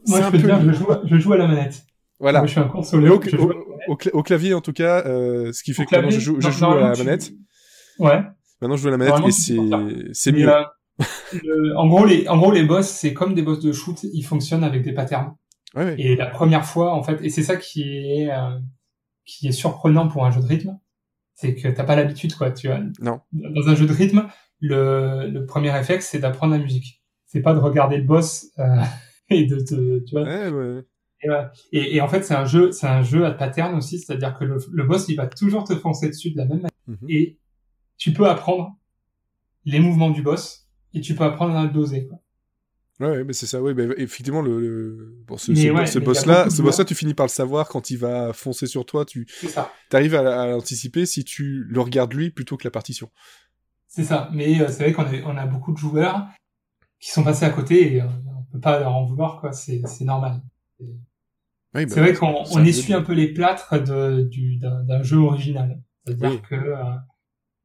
moi 0.07 0.21
je 0.21 0.25
peux 0.25 0.31
peu 0.31 0.37
dire, 0.47 0.59
je 0.61 0.67
lié. 0.69 0.73
joue, 0.77 0.87
je 1.05 1.17
joue 1.17 1.33
à 1.33 1.37
la 1.37 1.47
manette. 1.47 1.83
Voilà. 2.23 2.39
Moi 2.39 2.47
je 2.47 2.51
suis 2.53 2.59
un 2.61 2.67
console. 2.69 3.09
au, 4.13 4.23
clavier 4.23 4.53
en 4.53 4.61
tout 4.61 4.71
cas, 4.73 5.05
euh, 5.05 5.51
ce 5.51 5.61
qui 5.61 5.73
fait 5.73 5.83
Au 5.83 5.85
que 5.85 5.95
maintenant 5.95 6.09
je 6.09 6.19
joue, 6.19 6.39
je 6.39 6.47
non, 6.47 6.51
joue 6.53 6.65
à 6.71 6.79
la 6.79 6.93
tu- 6.95 7.03
manette. 7.03 7.31
Ouais. 7.99 8.21
Maintenant 8.61 8.77
je 8.77 8.81
joue 8.81 8.87
à 8.87 8.91
la 8.91 8.97
manette 8.97 9.27
et 9.27 9.31
c'est 10.13 10.31
mieux. 10.31 10.49
euh, 10.49 10.63
le- 11.43 11.75
en 11.77 11.87
gros, 11.87 12.05
les, 12.05 12.27
en 12.29 12.37
gros, 12.37 12.51
les 12.51 12.63
boss, 12.63 12.87
c'est 12.87 13.13
comme 13.13 13.33
des 13.35 13.41
boss 13.41 13.59
de 13.59 13.71
shoot, 13.73 14.01
ils 14.03 14.23
fonctionnent 14.23 14.63
avec 14.63 14.83
des 14.83 14.93
patterns. 14.93 15.33
Ouais, 15.75 15.83
ouais. 15.83 15.95
Et 15.97 16.15
la 16.15 16.27
première 16.27 16.65
fois, 16.65 16.93
en 16.93 17.03
fait, 17.03 17.19
et 17.23 17.29
c'est 17.29 17.43
ça 17.43 17.57
qui 17.57 17.81
est, 18.21 18.31
euh, 18.31 18.57
qui 19.25 19.47
est 19.47 19.51
surprenant 19.51 20.07
pour 20.07 20.25
un 20.25 20.31
jeu 20.31 20.39
de 20.39 20.45
rythme, 20.45 20.77
c'est 21.35 21.55
que 21.55 21.67
t'as 21.67 21.83
pas 21.83 21.95
l'habitude, 21.97 22.35
quoi, 22.35 22.51
tu 22.51 22.67
vois. 22.67 22.79
Non. 23.01 23.19
Dans 23.33 23.67
un 23.67 23.75
jeu 23.75 23.85
de 23.87 23.91
rythme, 23.93 24.27
le, 24.59 25.27
le 25.29 25.45
premier 25.45 25.71
réflexe, 25.71 26.07
c'est 26.11 26.19
d'apprendre 26.19 26.53
la 26.53 26.59
musique. 26.59 27.01
C'est 27.25 27.41
pas 27.41 27.53
de 27.55 27.59
regarder 27.59 27.97
le 27.97 28.03
boss, 28.03 28.45
euh, 28.59 28.63
et 29.29 29.45
de 29.45 29.59
te, 29.59 29.99
tu 30.05 30.11
vois. 30.15 30.23
Ouais, 30.23 30.49
ouais. 30.49 30.83
Et, 31.23 31.29
ouais. 31.29 31.45
et, 31.71 31.95
et 31.95 32.01
en 32.01 32.07
fait, 32.07 32.23
c'est 32.23 32.35
un 32.35 32.45
jeu, 32.45 32.71
c'est 32.71 32.87
un 32.87 33.01
jeu 33.01 33.25
à 33.25 33.31
pattern 33.31 33.75
aussi, 33.75 33.99
c'est-à-dire 33.99 34.37
que 34.37 34.43
le, 34.45 34.57
le 34.71 34.83
boss, 34.83 35.07
il 35.09 35.15
va 35.15 35.27
toujours 35.27 35.63
te 35.63 35.75
foncer 35.75 36.09
dessus 36.09 36.31
de 36.31 36.37
la 36.37 36.45
même 36.45 36.57
manière. 36.57 36.69
Mhm. 36.87 37.09
Et 37.09 37.37
tu 37.97 38.13
peux 38.13 38.27
apprendre 38.27 38.77
les 39.65 39.79
mouvements 39.79 40.09
du 40.09 40.21
boss, 40.21 40.67
et 40.93 41.01
tu 41.01 41.15
peux 41.15 41.23
apprendre 41.23 41.55
à 41.55 41.63
le 41.63 41.69
doser, 41.69 42.07
quoi. 42.07 42.19
Ouais, 42.99 43.23
mais 43.23 43.33
c'est 43.33 43.47
ça, 43.47 43.59
bah, 43.59 43.83
effectivement, 43.97 44.41
le, 44.41 44.59
le... 44.59 45.17
Bon, 45.25 45.35
ce, 45.35 45.51
ouais, 45.51 45.99
boss-là, 45.99 46.49
ce 46.49 46.61
boss-là, 46.61 46.85
tu 46.85 46.93
finis 46.93 47.15
par 47.15 47.25
le 47.25 47.31
savoir 47.31 47.67
quand 47.67 47.89
il 47.89 47.97
va 47.97 48.33
foncer 48.33 48.67
sur 48.67 48.85
toi, 48.85 49.03
tu 49.03 49.27
arrives 49.91 50.15
à, 50.15 50.43
à 50.43 50.47
l'anticiper 50.47 51.05
si 51.05 51.23
tu 51.23 51.63
le 51.67 51.81
regardes 51.81 52.13
lui 52.13 52.29
plutôt 52.29 52.55
que 52.55 52.65
la 52.65 52.71
partition. 52.71 53.09
C'est 53.87 54.03
ça. 54.03 54.29
Mais 54.31 54.61
euh, 54.61 54.67
c'est 54.69 54.83
vrai 54.83 54.93
qu'on 54.93 55.03
a, 55.03 55.21
on 55.25 55.37
a 55.37 55.45
beaucoup 55.47 55.73
de 55.73 55.77
joueurs 55.77 56.27
qui 56.99 57.09
sont 57.09 57.23
passés 57.23 57.45
à 57.45 57.49
côté 57.49 57.95
et 57.95 58.01
euh, 58.01 58.07
on 58.27 58.43
peut 58.51 58.59
pas 58.59 58.79
leur 58.79 58.95
en 58.95 59.05
vouloir, 59.05 59.41
quoi. 59.41 59.51
C'est 59.53 59.81
normal. 60.01 60.41
Oui, 61.75 61.85
bah, 61.85 61.91
c'est 61.93 61.99
vrai 62.01 62.13
qu'on 62.13 62.35
on 62.51 62.63
essuie 62.63 62.93
un 62.93 63.01
peu 63.01 63.13
les 63.13 63.33
plâtres 63.33 63.81
de, 63.81 64.23
du, 64.23 64.57
d'un, 64.57 64.83
d'un 64.83 65.01
jeu 65.03 65.17
original. 65.17 65.81
C'est-à-dire 66.05 66.31
Oui. 66.31 66.41
que, 66.47 66.55
euh, 66.55 66.83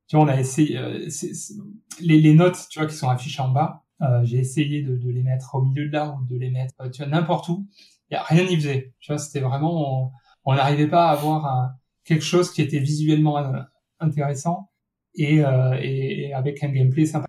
tu 0.08 0.16
vois, 0.16 0.24
on 0.24 0.28
a 0.28 0.38
essayé, 0.40 0.78
euh, 0.78 1.08
c'est- 1.10 1.34
c'est- 1.34 1.54
les, 2.00 2.20
les 2.20 2.34
notes, 2.34 2.58
tu 2.70 2.78
vois, 2.78 2.88
qui 2.88 2.94
sont 2.96 3.08
affichées 3.08 3.42
en 3.42 3.50
bas, 3.50 3.84
euh, 4.02 4.20
j'ai 4.24 4.38
essayé 4.38 4.82
de, 4.82 4.96
de 4.96 5.10
les 5.10 5.22
mettre 5.22 5.54
au 5.54 5.62
milieu 5.62 5.88
de 5.88 5.92
l'arbre, 5.92 6.24
de 6.30 6.36
les 6.36 6.50
mettre, 6.50 6.74
euh, 6.80 6.90
tu 6.90 7.02
vois, 7.02 7.10
n'importe 7.10 7.48
où. 7.48 7.66
Y 8.10 8.16
a 8.16 8.22
rien 8.22 8.44
n'y 8.46 8.56
faisait. 8.56 8.94
Tu 9.00 9.12
vois, 9.12 9.18
c'était 9.18 9.40
vraiment, 9.40 10.12
on- 10.46 10.54
n'arrivait 10.54 10.86
pas 10.88 11.08
à 11.10 11.12
avoir 11.12 11.46
un- 11.46 11.72
quelque 12.04 12.24
chose 12.24 12.50
qui 12.52 12.62
était 12.62 12.78
visuellement 12.78 13.38
euh, 13.38 13.60
intéressant 14.00 14.70
et, 15.14 15.44
euh, 15.44 15.76
et, 15.80 16.28
et 16.28 16.34
avec 16.34 16.62
un 16.64 16.68
gameplay 16.70 17.04
sympa. 17.06 17.26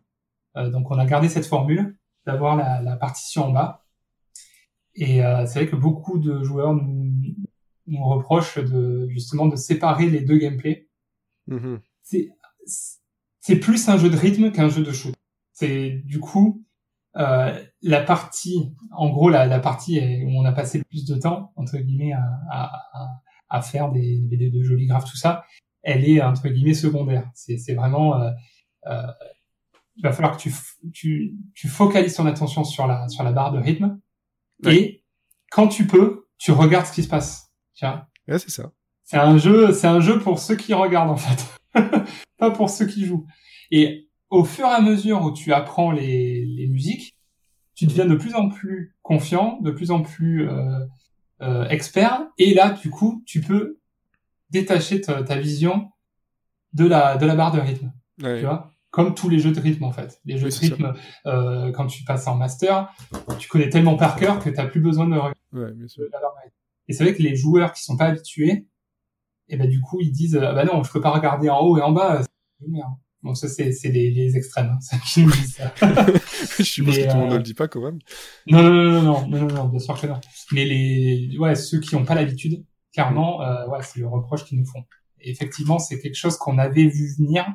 Euh, 0.58 0.70
donc, 0.72 0.92
on 0.92 1.00
a 1.00 1.06
gardé 1.06 1.30
cette 1.30 1.46
formule 1.48 1.98
d'avoir 2.26 2.56
la, 2.58 2.82
la 2.82 2.98
partition 2.98 3.46
en 3.48 3.52
bas. 3.52 3.79
Et 4.96 5.24
euh, 5.24 5.46
c'est 5.46 5.60
vrai 5.60 5.68
que 5.70 5.76
beaucoup 5.76 6.18
de 6.20 6.44
joueurs 6.44 6.74
nous, 6.74 7.12
nous 7.88 8.04
reprochent 8.06 8.58
de 8.60 9.08
justement 9.10 9.48
de 9.48 9.56
séparer 9.56 10.10
les 10.10 10.22
deux 10.22 10.38
gameplays. 10.38 10.88
Mhm. 11.48 11.80
C'est 12.04 12.30
c'est 13.42 13.60
plus 13.60 13.88
un 13.90 13.98
jeu 13.98 14.10
de 14.10 14.18
rythme 14.18 14.52
qu'un 14.52 14.70
jeu 14.70 14.84
de 14.84 14.92
shoot. 14.92 15.16
C'est 15.54 16.02
du 16.06 16.20
coup 16.20 16.64
euh, 17.18 17.64
la 17.82 18.02
partie, 18.02 18.72
en 18.92 19.10
gros 19.10 19.30
la, 19.30 19.46
la 19.48 19.60
partie 19.60 20.00
où 20.24 20.30
on 20.40 20.46
a 20.46 20.52
passé 20.52 20.78
le 20.78 20.84
plus 20.84 21.06
de 21.06 21.16
temps 21.16 21.52
entre 21.56 21.78
guillemets 21.78 22.14
à, 22.14 22.24
à, 22.52 22.72
à- 23.50 23.62
faire 23.62 23.92
des, 23.92 24.20
des, 24.20 24.50
de 24.52 24.62
jolis 24.62 24.86
graphes 24.86 25.10
tout 25.10 25.18
ça, 25.18 25.44
elle 25.82 26.08
est 26.08 26.22
entre 26.22 26.48
guillemets 26.50 26.76
secondaire. 26.76 27.30
C'est 27.34 27.58
c'est 27.58 27.74
vraiment 27.74 28.22
euh, 28.22 28.30
euh, 28.88 29.08
il 29.96 30.04
va 30.04 30.12
falloir 30.14 30.38
que 30.38 30.42
tu, 30.42 30.54
tu, 30.94 31.36
tu 31.54 31.68
focalises 31.68 32.14
ton 32.16 32.26
attention 32.26 32.64
sur 32.64 32.88
la, 32.88 33.10
sur 33.10 33.24
la 33.24 33.32
barre 33.34 33.52
de 33.52 33.60
rythme. 33.60 34.00
Ouais. 34.64 34.76
Et 34.78 35.04
quand 35.52 35.68
tu 35.68 35.88
peux, 35.88 36.28
tu 36.38 36.52
regardes 36.52 36.86
ce 36.86 36.92
qui 36.94 37.04
se 37.04 37.08
passe. 37.08 37.52
Tiens. 37.74 38.06
Ouais, 38.28 38.40
c'est 38.40 38.50
ça. 38.50 38.72
C'est 39.04 39.18
un 39.18 39.38
jeu, 39.38 39.74
c'est 39.74 39.88
un 39.88 40.00
jeu 40.00 40.20
pour 40.20 40.40
ceux 40.40 40.56
qui 40.56 40.74
regardent, 40.74 41.10
en 41.12 41.18
fait. 41.18 41.46
Pas 42.38 42.52
pour 42.52 42.70
ceux 42.70 42.86
qui 42.86 43.06
jouent. 43.06 43.26
Et 43.72 44.10
au 44.30 44.44
fur 44.44 44.66
et 44.66 44.70
à 44.72 44.82
mesure 44.82 45.24
où 45.24 45.34
tu 45.34 45.52
apprends 45.54 45.92
les, 45.92 46.46
les 46.46 46.68
musiques, 46.68 47.16
tu 47.76 47.88
deviens 47.88 48.06
de 48.06 48.16
plus 48.16 48.36
en 48.36 48.50
plus 48.50 48.96
confiant, 49.02 49.60
de 49.62 49.72
plus 49.72 49.90
en 49.92 50.02
plus 50.02 50.48
euh, 50.50 50.80
euh, 51.42 51.68
expert. 51.70 52.28
Et 52.38 52.54
là, 52.54 52.72
du 52.72 52.90
coup, 52.90 53.24
tu 53.26 53.42
peux 53.42 53.80
détacher 54.50 55.02
ta, 55.02 55.24
ta 55.24 55.38
vision 55.40 55.90
de 56.74 56.86
la, 56.86 57.18
de 57.18 57.26
la 57.26 57.36
barre 57.36 57.52
de 57.52 57.60
rythme 57.60 57.92
Ouais. 58.22 58.40
tu 58.40 58.46
vois 58.46 58.70
comme 59.04 59.16
tous 59.16 59.30
les 59.30 59.40
jeux 59.40 59.52
de 59.52 59.60
rythme 59.60 59.84
en 59.84 59.92
fait 59.92 60.20
les 60.26 60.38
jeux 60.38 60.46
Oui, 60.46 60.50
de 60.50 60.56
ça. 60.56 60.62
rythme 60.62 60.94
euh, 61.26 61.72
quand 61.72 61.88
tu 61.88 62.04
passes 62.04 62.28
en 62.28 62.36
master 62.36 62.90
tu 63.38 63.48
connais 63.48 63.70
tellement 63.70 63.96
par 63.98 64.16
cœur 64.16 64.40
que 64.40 64.50
t'as 64.50 64.66
plus 64.68 64.82
besoin 64.82 65.08
de 65.08 65.14
regarder 65.16 65.36
Ouais, 65.54 65.72
bien 65.74 65.88
sûr. 65.88 66.04
et 66.88 66.94
c'est 66.94 67.04
vrai 67.04 67.14
que 67.16 67.24
les 67.24 67.36
joueurs 67.36 67.74
qui 67.74 67.84
sont 67.84 67.98
pas 67.98 68.06
habitués 68.06 68.68
et 69.48 69.58
ben 69.58 69.68
du 69.68 69.82
coup 69.82 70.00
ils 70.02 70.12
disent 70.12 70.38
ah 70.42 70.54
bah 70.54 70.66
non 70.66 70.84
je 70.84 70.92
peux 70.92 71.02
pas 71.02 71.12
regarder 71.12 71.50
en 71.50 71.60
haut 71.62 71.78
et 71.78 71.82
en 71.82 71.92
bas. 71.92 72.22
Bon, 73.22 73.36
ça, 73.36 73.50
c'est, 73.50 73.74
c'est 73.74 73.90
les, 73.90 74.12
les 74.12 74.38
extrêmes, 74.38 74.70
hein, 74.74 74.78
c'est 74.82 74.98
qui 75.02 75.24
nous 75.24 75.32
disent 75.32 75.56
ça. 75.56 75.74
je 76.58 76.64
suppose 76.64 76.98
que 76.98 77.04
tout 77.04 77.18
le 77.18 77.20
monde 77.20 77.30
euh, 77.32 77.34
ne 77.34 77.38
le 77.38 77.44
dit 77.44 77.54
pas 77.54 77.68
quand 77.68 77.82
même. 77.82 78.00
Non, 78.48 78.64
non, 78.64 78.72
non, 78.72 78.84
non, 78.84 79.02
non, 79.02 79.28
non, 79.28 79.40
non, 79.48 79.56
non, 79.56 79.66
bien 79.66 79.80
sûr 79.80 80.00
que 80.00 80.08
non. 80.08 80.22
Mais 80.54 80.64
les, 80.64 81.36
ouais, 81.38 81.56
ceux 81.56 81.82
qui 81.82 81.96
n'ont 81.96 82.06
pas 82.06 82.16
l'habitude, 82.16 82.64
clairement, 82.94 83.42
euh, 83.42 83.68
ouais, 83.68 83.80
c'est 83.82 84.00
le 84.00 84.08
reproche 84.08 84.46
qu'ils 84.46 84.58
nous 84.58 84.66
font. 84.66 84.86
Et 85.20 85.32
effectivement, 85.32 85.80
c'est 85.80 86.00
quelque 86.00 86.16
chose 86.16 86.38
qu'on 86.38 86.58
avait 86.58 86.86
vu 86.88 87.14
venir 87.18 87.46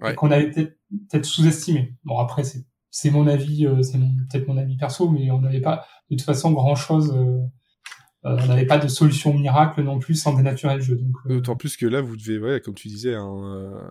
Ouais. 0.00 0.12
et 0.12 0.14
qu'on 0.16 0.30
avait 0.30 0.50
peut-être 0.50 0.76
peut-être 1.10 1.24
sous-estimé. 1.24 1.94
Bon, 2.04 2.18
après, 2.18 2.44
c'est 2.44 2.64
c'est 2.90 3.10
mon 3.10 3.26
avis, 3.26 3.66
euh, 3.66 3.82
c'est 3.82 3.98
peut-être 3.98 4.46
mon 4.48 4.56
avis 4.56 4.76
perso, 4.76 5.08
mais 5.08 5.30
on 5.30 5.40
n'avait 5.40 5.60
pas 5.60 5.84
de 6.10 6.16
toute 6.16 6.24
façon 6.24 6.52
grand 6.52 6.76
chose. 6.76 7.12
euh, 7.16 7.40
on 8.22 8.46
n'avait 8.46 8.66
pas 8.66 8.78
de 8.78 8.88
solution 8.88 9.34
miracle 9.34 9.82
non 9.82 9.98
plus 9.98 10.14
sans 10.14 10.32
dénaturer 10.34 10.76
le 10.76 10.80
jeu. 10.80 11.00
Euh, 11.26 11.34
D'autant 11.34 11.56
plus 11.56 11.76
que 11.76 11.86
là, 11.86 12.00
vous 12.00 12.16
devez, 12.16 12.38
ouais, 12.38 12.60
comme 12.60 12.74
tu 12.74 12.88
disais, 12.88 13.14
un, 13.14 13.26
euh, 13.44 13.90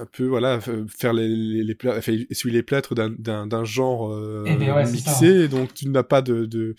un 0.00 0.06
peu, 0.12 0.26
voilà, 0.26 0.58
faire 0.60 1.12
les, 1.12 1.28
les, 1.28 1.62
les 1.64 1.74
plâtres, 1.74 1.98
enfin, 1.98 2.12
essuyer 2.30 2.54
les 2.54 2.62
plâtres 2.62 2.94
d'un, 2.94 3.64
genre 3.64 4.12
euh, 4.12 4.44
Eh 4.46 4.56
ben 4.56 4.74
ouais, 4.74 4.84
c'est 4.86 4.92
mixé, 4.92 5.48
donc 5.48 5.72
tu 5.74 5.88
n'as 5.88 6.02
pas 6.02 6.20
de, 6.20 6.44
de, 6.46 6.74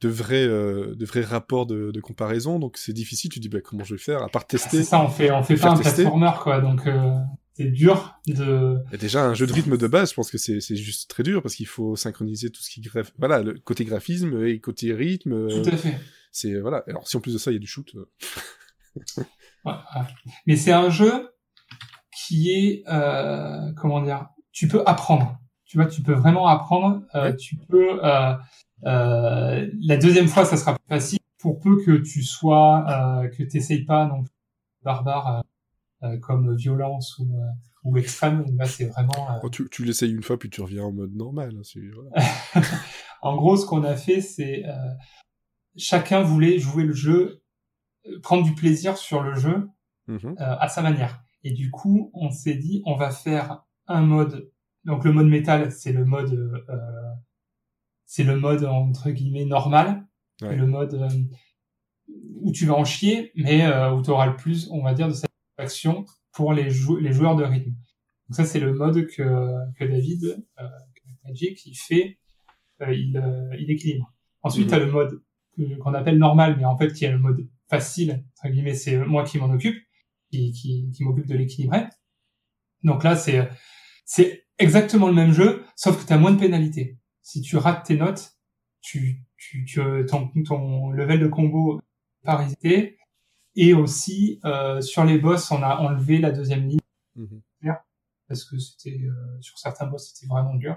de 0.00 0.08
vrai, 0.08 0.44
euh, 0.46 0.94
de 0.94 1.04
vrai 1.04 1.22
rapport 1.22 1.66
de, 1.66 1.90
de 1.90 2.00
comparaison, 2.00 2.58
donc 2.60 2.76
c'est 2.76 2.92
difficile. 2.92 3.30
Tu 3.30 3.40
dis, 3.40 3.48
bah, 3.48 3.60
comment 3.60 3.82
je 3.84 3.94
vais 3.94 4.00
faire, 4.00 4.22
à 4.22 4.28
part 4.28 4.42
c'est 4.48 4.58
tester. 4.58 4.82
ça, 4.84 5.02
on 5.02 5.08
fait 5.08 5.30
on 5.32 5.42
fait 5.42 5.56
pas 5.56 5.70
un 5.70 5.76
tester. 5.76 6.02
platformer 6.02 6.30
quoi. 6.40 6.60
Donc 6.60 6.86
euh, 6.86 7.14
c'est 7.58 7.70
dur 7.70 8.14
de 8.28 8.78
Et 8.92 8.98
déjà, 8.98 9.24
un 9.24 9.34
jeu 9.34 9.44
de 9.44 9.52
rythme 9.52 9.76
de 9.76 9.86
base, 9.88 10.10
je 10.10 10.14
pense 10.14 10.30
que 10.30 10.38
c'est, 10.38 10.60
juste 10.76 11.10
très 11.10 11.24
dur 11.24 11.42
parce 11.42 11.56
qu'il 11.56 11.66
faut 11.66 11.96
synchroniser 11.96 12.50
tout 12.50 12.62
ce 12.62 12.70
qui 12.70 12.80
greffe, 12.80 13.12
voilà, 13.18 13.42
le 13.42 13.54
côté 13.58 13.84
graphisme 13.84 14.44
et 14.44 14.60
côté 14.60 14.94
rythme. 14.94 15.32
euh, 15.32 15.62
tout 15.62 15.68
à 15.68 15.76
fait. 15.76 15.98
c'est, 16.30 16.54
voilà. 16.60 16.84
Alors, 16.86 17.08
si 17.08 17.16
en 17.16 17.20
plus 17.20 17.32
de 17.32 17.38
ça, 17.38 17.50
il 17.50 17.54
y 17.54 17.56
a 17.56 17.60
du 17.60 17.66
shoot. 17.66 17.92
euh, 17.96 18.08
Ouais, 19.64 19.72
ouais. 19.72 20.02
Mais 20.46 20.54
c'est 20.54 20.70
un 20.70 20.88
jeu 20.88 21.30
qui 22.16 22.52
est, 22.52 22.84
euh, 22.88 23.72
comment 23.76 24.00
dire, 24.02 24.28
tu 24.52 24.68
peux 24.68 24.84
apprendre. 24.86 25.36
Tu 25.64 25.78
vois, 25.78 25.86
tu 25.86 26.00
peux 26.02 26.14
vraiment 26.14 26.46
apprendre. 26.46 27.02
Euh, 27.16 27.24
Ouais. 27.24 27.36
Tu 27.36 27.56
peux. 27.56 28.04
Euh, 28.04 28.34
euh, 28.86 29.68
la 29.82 29.96
deuxième 29.96 30.28
fois, 30.28 30.44
ça 30.44 30.56
sera 30.56 30.74
plus 30.74 30.88
facile. 30.88 31.18
Pour 31.38 31.58
peu 31.58 31.82
que 31.84 31.96
tu 31.96 32.22
sois, 32.22 32.84
euh, 32.88 33.28
que 33.28 33.42
t'essayes 33.42 33.84
pas 33.84 34.06
non 34.06 34.22
plus 34.22 34.32
barbare 34.84 35.26
euh, 35.28 35.40
euh, 35.40 35.42
comme 36.20 36.54
violence 36.56 37.18
ou, 37.18 37.24
euh, 37.38 37.46
ou 37.84 37.96
extrême. 37.96 38.44
Là, 38.56 38.66
c'est 38.66 38.86
vraiment. 38.86 39.30
euh, 39.30 39.38
quand 39.40 39.50
tu, 39.50 39.68
tu 39.70 39.84
l'essayes 39.84 40.12
une 40.12 40.22
fois, 40.22 40.38
puis 40.38 40.50
tu 40.50 40.60
reviens 40.60 40.84
en 40.84 40.92
mode 40.92 41.14
normal. 41.14 41.52
hein, 41.56 41.80
voilà. 41.94 42.26
En 43.22 43.34
gros, 43.36 43.56
ce 43.56 43.66
qu'on 43.66 43.82
a 43.82 43.96
fait, 43.96 44.20
c'est 44.20 44.64
euh, 44.66 44.72
chacun 45.76 46.22
voulait 46.22 46.58
jouer 46.58 46.84
le 46.84 46.92
jeu, 46.92 47.42
euh, 48.06 48.20
prendre 48.20 48.44
du 48.44 48.54
plaisir 48.54 48.96
sur 48.96 49.22
le 49.22 49.34
jeu 49.34 49.68
euh, 50.24 50.56
à 50.60 50.68
sa 50.68 50.82
manière. 50.82 51.20
Et 51.42 51.50
du 51.52 51.70
coup, 51.70 52.10
on 52.14 52.30
s'est 52.30 52.54
dit, 52.54 52.82
on 52.86 52.94
va 52.96 53.10
faire 53.10 53.64
un 53.88 54.02
mode. 54.02 54.50
Donc 54.84 55.04
le 55.04 55.12
mode 55.12 55.26
métal, 55.26 55.72
c'est 55.72 55.92
le 55.92 56.04
mode, 56.04 56.32
euh, 56.68 57.10
c'est 58.06 58.24
le 58.24 58.38
mode 58.38 58.64
entre 58.64 59.10
guillemets 59.10 59.44
normal, 59.44 60.04
Ouais. 60.40 60.54
Le 60.54 60.66
mode 60.68 60.94
euh, 60.94 61.08
où 62.40 62.52
tu 62.52 62.64
vas 62.66 62.74
en 62.74 62.84
chier, 62.84 63.32
mais 63.34 63.66
euh, 63.66 63.92
où 63.92 64.02
tu 64.02 64.10
auras 64.10 64.26
le 64.26 64.36
plus, 64.36 64.68
on 64.70 64.82
va 64.84 64.94
dire, 64.94 65.08
de 65.08 65.12
satisfaction 65.58 66.04
pour 66.32 66.52
les, 66.52 66.70
jou- 66.70 66.98
les 66.98 67.12
joueurs 67.12 67.36
de 67.36 67.44
rythme. 67.44 67.70
Donc 68.28 68.36
ça, 68.36 68.44
c'est 68.44 68.60
le 68.60 68.72
mode 68.74 69.06
que, 69.06 69.22
que 69.78 69.84
David, 69.84 70.44
euh, 70.60 70.68
Magic, 71.24 71.64
il 71.66 71.74
fait, 71.74 72.18
euh, 72.82 72.92
il, 72.94 73.16
euh, 73.16 73.56
il 73.58 73.70
équilibre. 73.70 74.12
Ensuite, 74.42 74.64
Mhm. 74.66 74.68
tu 74.70 74.74
as 74.74 74.78
le 74.78 74.92
mode 74.92 75.22
qu'on 75.80 75.94
appelle 75.94 76.18
normal, 76.18 76.56
mais 76.56 76.64
en 76.64 76.76
fait, 76.78 76.92
qui 76.92 77.04
est 77.04 77.10
le 77.10 77.18
mode 77.18 77.48
facile, 77.68 78.24
entre 78.38 78.52
guillemets, 78.52 78.74
c'est 78.74 78.96
moi 78.98 79.24
qui 79.24 79.38
m'en 79.38 79.50
occupe, 79.50 79.76
qui, 80.30 80.52
qui, 80.52 80.90
qui 80.94 81.04
m'occupe 81.04 81.26
de 81.26 81.34
l'équilibrer. 81.34 81.84
Donc 82.84 83.02
là, 83.02 83.16
c'est 83.16 83.48
c'est 84.04 84.46
exactement 84.58 85.08
le 85.08 85.14
même 85.14 85.32
jeu, 85.32 85.64
sauf 85.76 86.00
que 86.00 86.06
tu 86.06 86.12
as 86.12 86.18
moins 86.18 86.30
de 86.32 86.38
pénalités. 86.38 86.96
Si 87.22 87.40
tu 87.42 87.56
rates 87.56 87.84
tes 87.86 87.96
notes, 87.96 88.32
tu, 88.80 89.24
tu, 89.36 89.64
tu 89.64 89.80
ton, 90.08 90.30
ton 90.46 90.90
level 90.92 91.20
de 91.20 91.26
combo 91.26 91.80
pas 92.24 92.36
résisté. 92.36 92.97
Et 93.60 93.74
aussi, 93.74 94.38
euh, 94.44 94.80
sur 94.80 95.04
les 95.04 95.18
boss, 95.18 95.50
on 95.50 95.62
a 95.64 95.78
enlevé 95.78 96.18
la 96.18 96.30
deuxième 96.30 96.66
ligne 96.68 96.78
Mhm. 97.16 97.42
parce 98.28 98.44
que 98.44 98.56
c'était 98.58 99.00
euh, 99.02 99.40
sur 99.40 99.58
certains 99.58 99.86
boss, 99.86 100.12
c'était 100.14 100.28
vraiment 100.32 100.54
dur. 100.54 100.76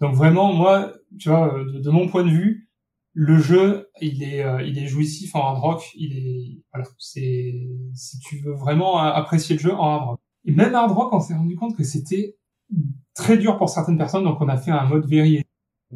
Donc 0.00 0.14
vraiment, 0.14 0.52
moi, 0.54 0.94
tu 1.18 1.28
vois, 1.28 1.52
euh, 1.54 1.64
de, 1.74 1.80
de 1.80 1.90
mon 1.90 2.08
point 2.08 2.24
de 2.24 2.30
vue, 2.30 2.70
le 3.12 3.38
jeu, 3.38 3.90
il 4.00 4.22
est, 4.22 4.42
euh, 4.42 4.62
il 4.62 4.78
est 4.78 4.86
jouissif 4.86 5.34
en 5.34 5.40
hard 5.40 5.58
rock. 5.58 5.90
Il 5.96 6.16
est, 6.16 6.62
voilà, 6.72 6.88
c'est, 6.98 7.54
si 7.92 8.18
tu 8.20 8.38
veux 8.38 8.54
vraiment 8.54 8.98
apprécier 8.98 9.56
le 9.56 9.60
jeu 9.60 9.74
en 9.74 9.84
hard 9.96 10.04
rock. 10.10 10.20
Et 10.46 10.52
même 10.52 10.74
hard 10.74 10.92
rock, 10.92 11.12
on 11.12 11.20
s'est 11.20 11.34
rendu 11.34 11.56
compte 11.56 11.76
que 11.76 11.84
c'était 11.84 12.38
très 13.14 13.36
dur 13.36 13.58
pour 13.58 13.68
certaines 13.68 13.98
personnes, 13.98 14.24
donc 14.24 14.40
on 14.40 14.48
a 14.48 14.56
fait 14.56 14.70
un 14.70 14.84
mode 14.86 15.06
very, 15.06 15.44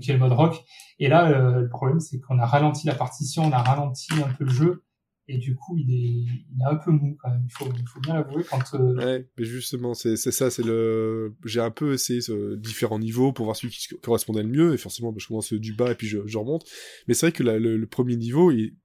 qui 0.00 0.10
est 0.10 0.14
le 0.14 0.18
mode 0.18 0.32
rock. 0.32 0.62
Et 0.98 1.08
là, 1.08 1.30
euh, 1.30 1.60
le 1.60 1.68
problème, 1.70 2.00
c'est 2.00 2.18
qu'on 2.20 2.38
a 2.40 2.44
ralenti 2.46 2.86
la 2.86 2.94
partition, 2.96 3.44
on 3.44 3.52
a 3.52 3.62
ralenti 3.62 4.08
un 4.22 4.28
peu 4.34 4.44
le 4.44 4.50
jeu, 4.50 4.84
et 5.28 5.38
du 5.38 5.54
coup, 5.56 5.76
il 5.78 5.90
est, 5.90 6.34
il 6.50 6.60
est 6.60 6.64
un 6.64 6.76
peu 6.76 6.90
mou 6.90 7.16
quand 7.22 7.30
même. 7.30 7.44
Il 7.46 7.52
faut, 7.52 7.66
il 7.76 7.88
faut 7.88 8.00
bien 8.00 8.14
l'avouer 8.14 8.44
quand. 8.44 8.62
euh, 8.74 8.94
Ouais, 8.96 9.28
mais 9.38 9.44
justement, 9.44 9.94
c'est 9.94 10.16
ça, 10.16 10.50
c'est 10.50 10.62
le. 10.64 11.34
J'ai 11.44 11.60
un 11.60 11.70
peu 11.70 11.94
essayé 11.94 12.20
ce 12.20 12.56
différents 12.56 12.98
niveaux 12.98 13.32
pour 13.32 13.44
voir 13.46 13.56
celui 13.56 13.72
qui 13.72 13.88
correspondait 14.02 14.42
le 14.42 14.48
mieux, 14.48 14.74
et 14.74 14.76
forcément, 14.76 15.12
bah, 15.12 15.18
je 15.20 15.26
commence 15.28 15.52
du 15.52 15.72
bas 15.74 15.92
et 15.92 15.94
puis 15.94 16.06
je, 16.06 16.18
je 16.26 16.38
remonte. 16.38 16.64
Mais 17.08 17.14
c'est 17.14 17.26
vrai 17.26 17.32
que 17.32 17.42
la- 17.42 17.58
le, 17.58 17.76
le 17.76 17.86
premier 17.86 18.16
niveau, 18.16 18.50
il, 18.52 18.76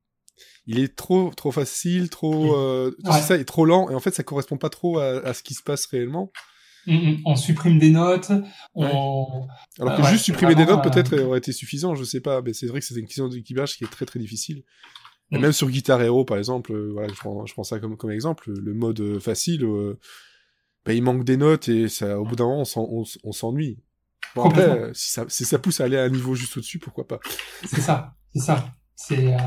il 0.65 0.79
est 0.79 0.95
trop 0.95 1.31
trop 1.35 1.51
facile, 1.51 2.09
trop. 2.09 2.55
Euh, 2.55 2.95
Ouais. 3.03 3.11
C'est 3.13 3.21
ça, 3.27 3.37
est 3.37 3.43
trop 3.45 3.65
lent, 3.65 3.89
et 3.89 3.95
en 3.95 3.99
fait, 3.99 4.11
ça 4.15 4.23
correspond 4.23 4.57
pas 4.57 4.69
trop 4.69 4.99
à, 4.99 5.19
à 5.25 5.33
ce 5.33 5.43
qui 5.43 5.53
se 5.53 5.63
passe 5.63 5.85
réellement. 5.87 6.31
Mm, 6.87 6.93
mm. 6.95 7.21
On 7.25 7.35
supprime 7.35 7.77
des 7.77 7.91
notes, 7.91 8.31
on... 8.73 9.45
Alors 9.79 9.97
que 9.97 10.03
juste 10.07 10.23
supprimer 10.23 10.55
des 10.55 10.65
notes 10.65 10.81
peut-être 10.81 11.13
euh, 11.13 11.25
aurait 11.25 11.39
été 11.39 11.51
suffisant, 11.51 11.93
je 11.95 12.05
sais 12.05 12.21
pas, 12.21 12.41
mais 12.41 12.53
c'est 12.53 12.67
vrai 12.67 12.79
que 12.79 12.85
c'est 12.85 12.95
une 12.95 13.05
question 13.05 13.27
d'équilibrage 13.27 13.75
qui 13.75 13.83
est 13.83 13.87
très 13.87 14.05
très 14.05 14.19
difficile. 14.19 14.63
Et 15.31 15.37
Mm. 15.37 15.41
même 15.41 15.51
sur 15.51 15.69
Guitar 15.69 16.01
Hero, 16.01 16.25
par 16.25 16.37
exemple, 16.37 16.73
euh, 16.73 16.89
voilà, 16.91 17.07
je 17.09 17.15
prends, 17.19 17.45
je 17.45 17.53
prends 17.53 17.63
ça 17.63 17.79
comme, 17.79 17.97
comme 17.97 18.11
exemple, 18.11 18.51
le 18.51 18.73
mode 18.73 18.99
euh, 18.99 19.19
facile, 19.19 19.63
euh, 19.63 19.99
bah, 20.85 20.93
il 20.93 21.03
manque 21.03 21.23
des 21.23 21.37
notes 21.37 21.69
et 21.69 21.87
ça, 21.87 22.19
au 22.19 22.25
bout 22.25 22.35
d'un 22.35 22.45
moment, 22.45 22.63
on 23.23 23.31
s'ennuie. 23.31 23.79
Bon, 24.35 24.43
après, 24.45 24.61
euh, 24.69 24.93
si 24.93 25.11
ça, 25.11 25.25
si 25.27 25.45
ça 25.45 25.59
pousse 25.59 25.81
à 25.81 25.85
aller 25.85 25.97
à 25.97 26.03
un 26.03 26.09
niveau 26.09 26.35
juste 26.35 26.57
au-dessus, 26.57 26.79
pourquoi 26.79 27.07
pas. 27.07 27.19
c'est 27.65 27.81
ça, 27.81 28.13
c'est 28.33 28.39
ça. 28.41 28.65
C'est 28.95 29.33
euh, 29.33 29.37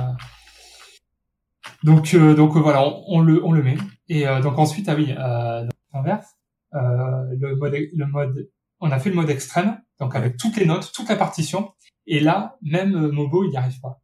donc 1.84 2.14
euh, 2.14 2.34
donc 2.34 2.56
voilà, 2.56 2.82
on, 2.86 3.04
on 3.06 3.20
le 3.20 3.44
on 3.44 3.52
le 3.52 3.62
met. 3.62 3.76
Et 4.08 4.26
euh, 4.26 4.40
donc 4.40 4.58
ensuite 4.58 4.88
ah 4.88 4.94
oui, 4.96 5.12
euh, 5.16 5.66
euh, 5.94 7.36
le 7.38 7.56
mode 7.56 7.74
le 7.74 8.06
mode, 8.06 8.50
on 8.80 8.90
a 8.90 8.98
fait 8.98 9.10
le 9.10 9.16
mode 9.16 9.30
extrême, 9.30 9.80
donc 10.00 10.16
avec 10.16 10.36
toutes 10.36 10.56
les 10.56 10.64
notes, 10.66 10.90
toute 10.92 11.08
la 11.08 11.16
partition. 11.16 11.72
Et 12.06 12.18
là, 12.18 12.56
même 12.62 13.08
Mobo, 13.10 13.44
il 13.44 13.50
n'y 13.50 13.56
arrive 13.56 13.80
pas. 13.80 14.01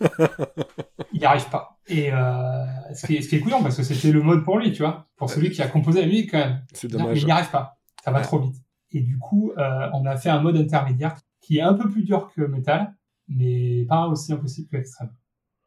il 1.12 1.20
n'y 1.20 1.24
arrive 1.24 1.48
pas. 1.48 1.78
Et 1.88 2.12
euh, 2.12 2.64
ce 2.94 3.06
qui 3.06 3.16
est 3.16 3.22
ce 3.22 3.28
qui 3.28 3.36
est 3.36 3.40
couillant 3.40 3.62
parce 3.62 3.76
que 3.76 3.82
c'était 3.82 4.12
le 4.12 4.22
mode 4.22 4.44
pour 4.44 4.58
lui, 4.58 4.72
tu 4.72 4.82
vois, 4.82 5.06
pour 5.16 5.30
celui 5.30 5.50
qui 5.50 5.62
a 5.62 5.68
composé 5.68 6.00
la 6.02 6.06
musique 6.06 6.30
quand 6.30 6.38
même. 6.38 6.62
C'est 6.72 6.90
Mais 6.92 6.98
dommage. 6.98 7.20
il 7.22 7.24
n'y 7.26 7.32
arrive 7.32 7.50
pas. 7.50 7.78
Ça 8.04 8.10
va 8.10 8.20
trop 8.20 8.38
vite. 8.38 8.56
Et 8.92 9.00
du 9.00 9.18
coup, 9.18 9.52
euh, 9.58 9.88
on 9.94 10.06
a 10.06 10.16
fait 10.16 10.30
un 10.30 10.40
mode 10.40 10.56
intermédiaire 10.56 11.16
qui 11.40 11.58
est 11.58 11.62
un 11.62 11.74
peu 11.74 11.88
plus 11.90 12.02
dur 12.04 12.30
que 12.34 12.42
Metal, 12.42 12.94
mais 13.28 13.84
pas 13.88 14.06
aussi 14.06 14.32
impossible 14.32 14.68
que 14.70 14.76
Extreme. 14.76 15.10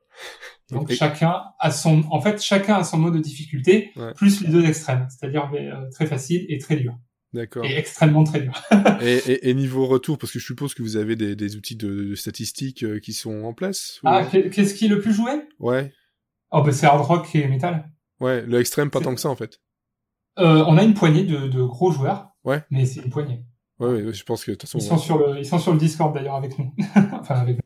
Donc 0.72 0.92
chacun 0.92 1.44
a 1.60 1.70
son, 1.72 2.04
en 2.12 2.22
fait, 2.22 2.42
chacun 2.42 2.76
a 2.76 2.84
son 2.84 2.98
mode 2.98 3.14
de 3.16 3.20
difficulté, 3.20 3.92
Ouais. 3.98 4.14
plus 4.14 4.42
les 4.42 4.48
deux 4.50 4.66
extrêmes, 4.66 5.06
c'est-à-dire 5.10 5.50
euh, 5.54 5.90
très 5.92 6.06
facile 6.06 6.46
et 6.50 6.58
très 6.60 6.78
dur, 6.78 6.98
D'accord. 7.34 7.64
et 7.66 7.78
extrêmement 7.78 8.24
très 8.26 8.42
dur. 8.42 8.54
Et, 9.02 9.18
et, 9.32 9.50
et 9.50 9.54
niveau 9.54 9.88
retour, 9.88 10.18
parce 10.18 10.32
que 10.34 10.40
je 10.40 10.46
suppose 10.46 10.74
que 10.74 10.84
vous 10.84 10.98
avez 10.98 11.16
des, 11.16 11.36
des 11.36 11.56
outils 11.56 11.76
de, 11.78 11.88
de 12.04 12.16
statistiques 12.16 12.84
euh, 12.84 13.00
qui 13.00 13.14
sont 13.14 13.44
en 13.44 13.54
place 13.54 14.00
ou- 14.04 14.08
Ah, 14.10 14.26
qu'est- 14.30 14.50
qu'est-ce 14.50 14.74
qui 14.76 14.86
est 14.86 14.90
le 14.90 15.00
plus 15.00 15.14
joué? 15.14 15.32
Ouais. 15.60 15.92
Oh, 16.52 16.62
bah 16.62 16.72
c'est 16.74 16.86
hard 16.86 17.02
rock 17.06 17.34
et 17.34 17.48
metal. 17.48 17.90
Ouais, 18.20 18.42
le 18.44 18.60
extrême, 18.60 18.90
pas 18.92 19.00
tant 19.00 19.16
que 19.16 19.22
ça, 19.22 19.30
en 19.30 19.36
fait. 19.36 19.60
Euh, 20.40 20.64
on 20.68 20.78
a 20.78 20.84
une 20.84 20.94
poignée 20.94 21.24
de, 21.24 21.48
de 21.48 21.64
gros 21.64 21.92
joueurs, 21.92 22.30
Ouais. 22.44 22.64
mais 22.70 22.86
c'est 22.86 23.02
une 23.02 23.10
poignée. 23.10 23.44
Ouais, 23.80 24.04
ouais, 24.04 24.14
je 24.14 24.24
pense 24.24 24.44
que, 24.46 24.52
de 24.52 24.56
toute 24.56 24.70
façon, 24.70 24.78
Ils 24.78 24.88
sont 24.88 24.98
sur 24.98 25.18
le, 25.18 25.40
ils 25.40 25.46
sont 25.46 25.58
sur 25.58 25.72
le 25.74 25.80
Discord 25.80 26.14
d'ailleurs 26.14 26.36
avec 26.36 26.60
nous, 26.60 26.74
enfin 27.14 27.36
avec 27.36 27.56
nous, 27.56 27.62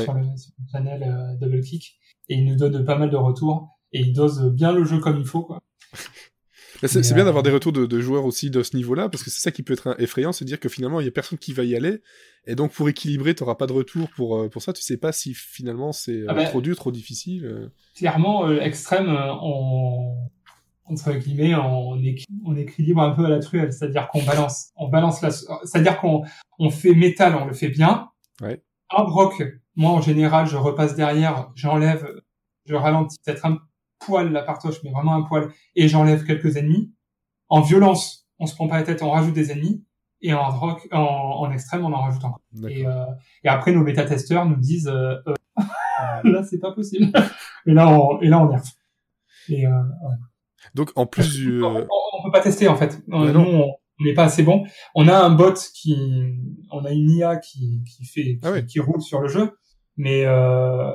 Ouais. 0.00 0.04
sur, 0.04 0.14
le, 0.14 0.22
sur 0.36 0.52
le 0.58 0.64
channel 0.72 1.02
euh, 1.02 1.36
Double 1.38 1.60
Kick, 1.62 1.98
et 2.30 2.36
ils 2.36 2.44
nous 2.46 2.56
donnent 2.56 2.84
pas 2.84 2.96
mal 2.96 3.10
de 3.10 3.16
retours 3.16 3.68
et 3.92 4.00
ils 4.00 4.12
dosent 4.14 4.50
bien 4.54 4.72
le 4.72 4.84
jeu 4.84 4.98
comme 5.00 5.18
il 5.18 5.26
faut 5.26 5.42
quoi. 5.42 5.60
C'est 6.88 7.14
bien 7.14 7.22
euh, 7.22 7.26
d'avoir 7.26 7.42
des 7.42 7.50
retours 7.50 7.72
de, 7.72 7.86
de 7.86 8.00
joueurs 8.00 8.24
aussi 8.24 8.50
de 8.50 8.62
ce 8.62 8.76
niveau-là, 8.76 9.08
parce 9.08 9.22
que 9.22 9.30
c'est 9.30 9.40
ça 9.40 9.50
qui 9.50 9.62
peut 9.62 9.72
être 9.74 9.88
un- 9.88 9.96
effrayant, 9.98 10.32
c'est 10.32 10.44
dire 10.44 10.58
que 10.60 10.68
finalement, 10.68 11.00
il 11.00 11.04
y 11.04 11.08
a 11.08 11.12
personne 11.12 11.38
qui 11.38 11.52
va 11.52 11.64
y 11.64 11.76
aller, 11.76 12.02
et 12.46 12.54
donc 12.54 12.72
pour 12.72 12.88
équilibrer, 12.88 13.34
t'auras 13.34 13.54
pas 13.54 13.66
de 13.66 13.72
retour 13.72 14.08
pour, 14.16 14.36
euh, 14.38 14.48
pour 14.48 14.62
ça, 14.62 14.72
tu 14.72 14.82
sais 14.82 14.96
pas 14.96 15.12
si 15.12 15.34
finalement 15.34 15.92
c'est 15.92 16.12
euh, 16.22 16.26
Ah 16.28 16.34
ben- 16.34 16.44
trop 16.48 16.60
dur, 16.60 16.74
trop 16.76 16.90
difficile. 16.92 17.70
Clairement, 17.96 18.46
euh, 18.48 18.60
extrême, 18.60 19.08
on 19.08 20.16
entre 20.84 21.12
guillemets, 21.12 21.54
on, 21.54 21.96
équi- 21.96 22.26
on 22.44 22.56
équilibre 22.56 23.00
un 23.00 23.12
peu 23.12 23.24
à 23.24 23.28
la 23.28 23.38
truelle, 23.38 23.72
c'est-à-dire 23.72 24.08
qu'on 24.08 24.22
balance, 24.24 24.70
on 24.76 24.88
balance 24.88 25.22
la, 25.22 25.30
c'est-à-dire 25.30 25.98
qu'on 26.00 26.22
on 26.58 26.70
fait 26.70 26.94
métal, 26.94 27.34
on 27.36 27.46
le 27.46 27.54
fait 27.54 27.68
bien. 27.68 28.08
Ouais. 28.42 28.60
Hard 28.90 29.08
rock, 29.08 29.42
moi 29.76 29.90
en 29.92 30.00
général, 30.02 30.46
je 30.48 30.56
repasse 30.56 30.94
derrière, 30.96 31.50
j'enlève, 31.54 32.06
je 32.66 32.74
ralentis 32.74 33.16
peut-être 33.24 33.46
un 33.46 33.58
poil 34.04 34.32
la 34.32 34.42
partoche, 34.42 34.82
mais 34.84 34.90
vraiment 34.90 35.14
un 35.14 35.22
poil, 35.22 35.50
et 35.74 35.88
j'enlève 35.88 36.24
quelques 36.24 36.56
ennemis. 36.56 36.92
en 37.48 37.60
violence, 37.60 38.26
on 38.38 38.46
se 38.46 38.54
prend 38.54 38.66
pas 38.66 38.76
la 38.76 38.82
tête, 38.82 39.02
on 39.02 39.10
rajoute 39.10 39.34
des 39.34 39.52
ennemis, 39.52 39.84
et 40.22 40.32
en 40.32 40.50
rock, 40.50 40.88
en, 40.92 41.00
en 41.00 41.50
extrême, 41.50 41.84
on 41.84 41.92
en 41.92 42.02
rajoute 42.02 42.24
encore. 42.24 42.40
Et, 42.68 42.86
euh, 42.86 43.04
et 43.44 43.48
après, 43.48 43.72
nos 43.72 43.84
bêta-testeurs 43.84 44.46
nous 44.46 44.56
disent, 44.56 44.88
euh, 44.88 45.16
euh 45.26 45.34
là, 46.24 46.42
c'est 46.44 46.58
pas 46.58 46.72
possible. 46.72 47.12
et 47.66 47.72
là, 47.72 47.88
on, 47.88 48.20
et 48.20 48.28
là, 48.28 48.40
on 48.40 48.48
nerf. 48.48 48.62
Et, 49.48 49.66
euh, 49.66 49.70
ouais. 49.70 50.16
Donc, 50.74 50.92
en 50.94 51.06
plus 51.06 51.34
du... 51.34 51.62
On, 51.62 51.86
on, 51.88 52.22
peut 52.24 52.30
pas 52.30 52.40
tester, 52.40 52.68
en 52.68 52.76
fait. 52.76 53.02
Nous, 53.08 53.18
on 54.02 54.04
n'est 54.04 54.14
pas 54.14 54.24
assez 54.24 54.42
bon. 54.42 54.64
On 54.94 55.08
a 55.08 55.16
un 55.16 55.30
bot 55.30 55.54
qui, 55.74 55.96
on 56.70 56.84
a 56.84 56.90
une 56.90 57.10
IA 57.10 57.36
qui, 57.36 57.82
qui 57.84 58.04
fait, 58.04 58.22
qui, 58.22 58.40
ah 58.42 58.52
oui. 58.52 58.66
qui 58.66 58.80
roule 58.80 59.02
sur 59.02 59.20
le 59.20 59.28
jeu, 59.28 59.58
mais 59.96 60.24
euh, 60.24 60.92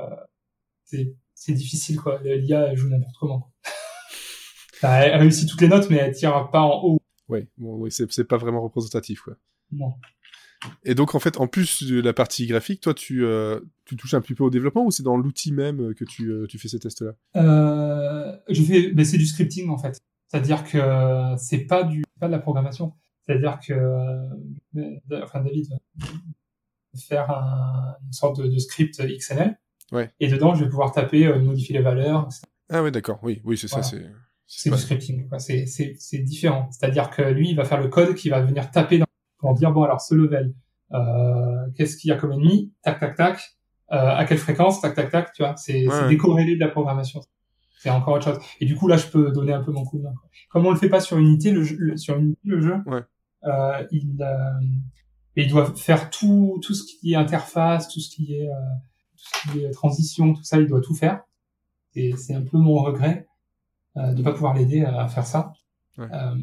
c'est, 0.83 1.13
c'est 1.37 1.53
difficile, 1.53 1.97
quoi. 1.97 2.19
L'IA, 2.23 2.71
elle 2.71 2.77
joue 2.77 2.89
n'importe 2.89 3.15
comment. 3.19 3.53
elle 4.81 5.19
réussit 5.19 5.47
toutes 5.47 5.61
les 5.61 5.67
notes, 5.67 5.89
mais 5.89 5.97
elle 5.97 6.13
tire 6.13 6.49
pas 6.51 6.61
en 6.61 6.81
haut. 6.83 6.99
Bon, 7.29 7.45
oui, 7.57 7.91
c'est, 7.91 8.23
pas 8.23 8.37
vraiment 8.37 8.61
représentatif, 8.61 9.21
quoi. 9.21 9.35
Non. 9.71 9.93
Et 10.83 10.95
donc, 10.95 11.13
en 11.13 11.19
fait, 11.19 11.37
en 11.37 11.47
plus 11.47 11.83
de 11.83 12.01
la 12.01 12.13
partie 12.13 12.47
graphique, 12.47 12.81
toi, 12.81 12.95
tu, 12.95 13.23
euh, 13.23 13.59
tu 13.85 13.95
touches 13.95 14.15
un 14.15 14.21
petit 14.21 14.33
peu 14.33 14.43
au 14.43 14.49
développement 14.49 14.85
ou 14.85 14.91
c'est 14.91 15.03
dans 15.03 15.15
l'outil 15.15 15.51
même 15.51 15.93
que 15.93 16.03
tu, 16.03 16.31
euh, 16.31 16.47
tu 16.47 16.57
fais 16.57 16.67
ces 16.67 16.79
tests-là? 16.79 17.11
Euh, 17.35 18.35
Je 18.49 18.63
fais, 18.63 18.91
ben, 18.91 19.05
c'est 19.05 19.19
du 19.19 19.27
scripting, 19.27 19.69
en 19.69 19.77
fait. 19.77 19.99
C'est-à-dire 20.27 20.63
que 20.63 21.35
c'est 21.37 21.65
pas 21.65 21.83
du, 21.83 22.03
pas 22.19 22.27
de 22.27 22.31
la 22.31 22.39
programmation. 22.39 22.93
C'est-à-dire 23.25 23.59
que, 23.59 23.73
euh, 23.73 25.21
enfin, 25.23 25.41
David 25.41 25.69
va 25.69 26.07
faire 26.99 27.29
un, 27.29 27.95
une 28.05 28.13
sorte 28.13 28.41
de, 28.41 28.47
de, 28.47 28.57
script 28.57 28.99
XML. 28.99 29.57
Ouais. 29.91 30.11
Et 30.19 30.27
dedans, 30.27 30.55
je 30.55 30.63
vais 30.63 30.69
pouvoir 30.69 30.91
taper, 30.91 31.27
euh, 31.27 31.39
modifier 31.39 31.77
les 31.77 31.83
valeurs. 31.83 32.23
Etc. 32.23 32.41
Ah 32.69 32.83
oui, 32.83 32.91
d'accord. 32.91 33.19
Oui, 33.23 33.41
oui, 33.45 33.57
c'est 33.57 33.69
voilà. 33.69 33.83
ça. 33.83 33.97
C'est, 33.97 34.05
c'est 34.45 34.69
du 34.69 34.77
scripting. 34.77 35.29
C'est, 35.37 35.65
c'est, 35.65 35.95
c'est 35.97 36.19
différent. 36.19 36.69
C'est-à-dire 36.71 37.09
que 37.09 37.21
lui, 37.21 37.49
il 37.49 37.55
va 37.55 37.63
faire 37.63 37.81
le 37.81 37.87
code 37.87 38.15
qui 38.15 38.29
va 38.29 38.41
venir 38.41 38.69
taper 38.71 38.99
dans, 38.99 39.05
pour 39.37 39.53
dire 39.53 39.71
bon 39.71 39.83
alors 39.83 40.01
ce 40.01 40.15
level, 40.15 40.53
euh, 40.93 41.67
qu'est-ce 41.75 41.97
qu'il 41.97 42.09
y 42.09 42.11
a 42.11 42.17
comme 42.17 42.33
ennemi, 42.33 42.73
tac 42.81 42.99
tac 42.99 43.15
tac, 43.15 43.57
euh, 43.91 44.15
à 44.15 44.25
quelle 44.25 44.37
fréquence, 44.37 44.81
tac 44.81 44.95
tac 44.95 45.09
tac, 45.09 45.33
tu 45.33 45.43
vois. 45.43 45.55
C'est, 45.57 45.87
ouais, 45.87 45.93
c'est 45.93 46.01
ouais. 46.03 46.09
décorrélé 46.09 46.55
de 46.55 46.59
la 46.59 46.69
programmation. 46.69 47.21
C'est 47.79 47.89
encore 47.89 48.15
autre 48.15 48.25
chose. 48.25 48.39
Et 48.59 48.65
du 48.65 48.75
coup 48.75 48.87
là, 48.87 48.97
je 48.97 49.07
peux 49.07 49.31
donner 49.31 49.53
un 49.53 49.63
peu 49.63 49.71
mon 49.71 49.85
coup 49.85 49.99
de 49.99 50.03
main. 50.03 50.13
Comme 50.49 50.65
on 50.65 50.71
le 50.71 50.77
fait 50.77 50.89
pas 50.89 50.99
sur 50.99 51.17
Unity, 51.17 51.51
le, 51.51 51.63
jeu, 51.63 51.75
le 51.79 51.97
sur 51.97 52.17
Unity, 52.17 52.39
le 52.43 52.61
jeu, 52.61 52.75
ouais. 52.85 53.01
euh, 53.43 53.85
il, 53.91 54.17
euh, 54.21 54.65
il 55.35 55.47
doit 55.47 55.73
faire 55.75 56.09
tout, 56.09 56.59
tout 56.63 56.73
ce 56.73 56.83
qui 56.83 57.13
est 57.13 57.15
interface, 57.15 57.87
tout 57.87 57.99
ce 57.99 58.09
qui 58.09 58.35
est, 58.35 58.49
euh, 58.49 58.53
tout 59.17 59.23
ce 59.23 59.51
qui 59.51 59.63
est 59.63 59.71
transition, 59.71 60.33
tout 60.33 60.43
ça, 60.43 60.59
il 60.59 60.67
doit 60.67 60.81
tout 60.81 60.95
faire. 60.95 61.21
Et 61.95 62.15
c'est 62.15 62.35
un 62.35 62.43
peu 62.43 62.57
mon 62.57 62.75
regret 62.75 63.27
euh, 63.97 64.13
de 64.13 64.21
pas 64.21 64.33
pouvoir 64.33 64.53
l'aider 64.53 64.83
à 64.83 65.07
faire 65.07 65.25
ça. 65.25 65.53
Ouais. 65.97 66.07
Euh, 66.11 66.35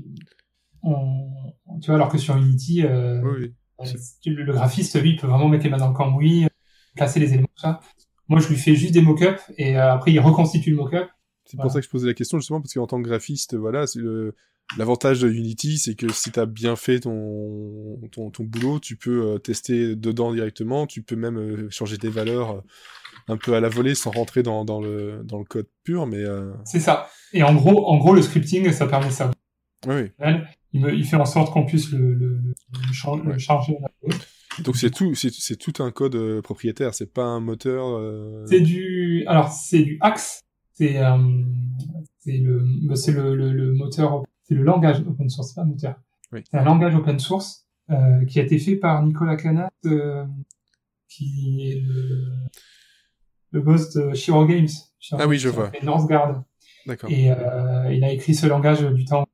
on, 0.82 1.54
tu 1.80 1.86
vois, 1.86 1.96
alors 1.96 2.08
que 2.08 2.18
sur 2.18 2.36
Unity, 2.36 2.84
euh, 2.84 3.20
oui, 3.22 3.54
oui. 3.78 3.96
le, 4.26 4.52
graphiste, 4.52 5.00
lui, 5.00 5.10
il 5.10 5.16
peut 5.16 5.26
vraiment 5.26 5.48
mettre 5.48 5.64
les 5.64 5.70
mains 5.70 5.78
dans 5.78 5.88
le 5.88 5.94
cambouis, 5.94 6.46
placer 6.94 7.20
les 7.20 7.32
éléments, 7.32 7.48
tout 7.54 7.62
ça. 7.62 7.80
Moi, 8.28 8.40
je 8.40 8.48
lui 8.48 8.56
fais 8.56 8.74
juste 8.74 8.92
des 8.92 9.02
mock-ups 9.02 9.42
et 9.56 9.76
euh, 9.76 9.92
après, 9.92 10.12
il 10.12 10.20
reconstitue 10.20 10.70
le 10.70 10.76
mock-up. 10.76 11.08
C'est 11.44 11.56
voilà. 11.56 11.66
pour 11.66 11.72
ça 11.72 11.80
que 11.80 11.86
je 11.86 11.90
posais 11.90 12.06
la 12.06 12.14
question, 12.14 12.38
justement, 12.38 12.60
parce 12.60 12.72
qu'en 12.74 12.86
tant 12.86 13.02
que 13.02 13.06
graphiste, 13.06 13.54
voilà, 13.54 13.86
c'est 13.86 14.00
le, 14.00 14.34
L'avantage 14.78 15.20
de 15.20 15.28
Unity, 15.28 15.78
c'est 15.78 15.94
que 15.94 16.12
si 16.12 16.32
tu 16.32 16.40
as 16.40 16.46
bien 16.46 16.74
fait 16.74 17.00
ton, 17.00 18.00
ton, 18.10 18.30
ton, 18.30 18.44
boulot, 18.44 18.80
tu 18.80 18.96
peux 18.96 19.34
euh, 19.34 19.38
tester 19.38 19.94
dedans 19.94 20.32
directement, 20.32 20.86
tu 20.86 21.02
peux 21.02 21.14
même 21.14 21.38
euh, 21.38 21.70
changer 21.70 21.96
des 21.96 22.08
valeurs 22.08 22.50
euh, 22.50 22.60
un 23.28 23.36
peu 23.36 23.54
à 23.54 23.60
la 23.60 23.68
volée 23.68 23.94
sans 23.94 24.10
rentrer 24.10 24.42
dans, 24.42 24.64
dans, 24.64 24.80
le, 24.80 25.22
dans 25.22 25.38
le 25.38 25.44
code 25.44 25.68
pur, 25.84 26.06
mais... 26.06 26.24
Euh... 26.24 26.50
C'est 26.64 26.80
ça. 26.80 27.08
Et 27.32 27.44
en 27.44 27.54
gros, 27.54 27.86
en 27.86 27.98
gros, 27.98 28.14
le 28.14 28.22
scripting, 28.22 28.72
ça 28.72 28.86
permet 28.86 29.10
ça. 29.10 29.30
Oui. 29.86 30.10
Il, 30.72 30.80
me, 30.80 30.92
il 30.92 31.04
fait 31.04 31.16
en 31.16 31.26
sorte 31.26 31.52
qu'on 31.52 31.66
puisse 31.66 31.92
le, 31.92 32.14
le, 32.14 32.40
le, 32.72 32.92
char 32.92 33.14
ouais. 33.14 33.32
le 33.34 33.38
charger. 33.38 33.76
Donc 34.64 34.76
c'est 34.76 34.90
tout, 34.90 35.14
c'est 35.14 35.56
tout 35.56 35.82
un 35.82 35.90
code 35.90 36.40
propriétaire, 36.40 36.94
c'est 36.94 37.12
pas 37.12 37.24
un 37.24 37.40
moteur. 37.40 37.96
Euh... 37.96 38.44
C'est 38.48 38.60
du, 38.60 39.24
alors 39.26 39.52
c'est 39.52 39.80
du 39.80 39.98
Axe, 40.00 40.43
c'est 40.74 40.98
euh, 40.98 41.16
c'est 42.18 42.38
le, 42.38 42.64
c'est 42.94 43.12
le, 43.12 43.34
le, 43.34 43.52
le, 43.52 43.74
moteur, 43.74 44.24
c'est 44.42 44.54
le 44.54 44.62
langage 44.62 45.00
open 45.00 45.28
source, 45.28 45.48
c'est 45.48 45.54
pas 45.54 45.62
un 45.62 45.66
moteur. 45.66 45.96
Oui. 46.32 46.40
C'est 46.50 46.56
un 46.58 46.64
langage 46.64 46.94
open 46.94 47.18
source 47.18 47.66
euh, 47.90 48.24
qui 48.24 48.40
a 48.40 48.42
été 48.42 48.58
fait 48.58 48.76
par 48.76 49.02
Nicolas 49.02 49.36
Canat, 49.36 49.70
euh, 49.86 50.24
qui 51.08 51.70
est 51.70 51.80
le, 51.80 52.24
le 53.50 53.60
boss 53.60 53.92
de 53.94 54.14
Shiro 54.14 54.46
Games. 54.46 54.68
Shiro 54.98 55.20
ah 55.22 55.26
oui, 55.26 55.38
je 55.38 55.48
vois. 55.48 55.70
Northgard. 55.82 56.44
D'accord. 56.86 57.10
Et 57.10 57.30
euh, 57.30 57.92
il 57.92 58.04
a 58.04 58.12
écrit 58.12 58.34
ce 58.34 58.46
langage 58.46 58.82
du 58.82 59.04
temps 59.04 59.26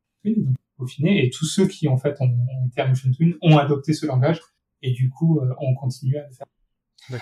peaufiné, 0.76 1.24
et 1.24 1.31
tous 1.31 1.46
ceux 1.46 1.66
qui 1.66 1.88
en 1.88 1.96
fait 1.96 2.16
ont, 2.20 2.26
ont 2.26 2.66
été 2.66 2.81
à 2.81 2.88
Motion 2.88 3.11
Twin 3.12 3.35
ont 3.42 3.57
adopté 3.59 3.92
ce 3.92 4.07
langage 4.07 4.40
et 4.83 4.92
du 4.92 5.11
coup 5.11 5.40
euh, 5.40 5.55
on 5.59 5.74
continue 5.74 6.16
à 6.16 6.26
le 6.26 6.33
faire. 6.33 6.46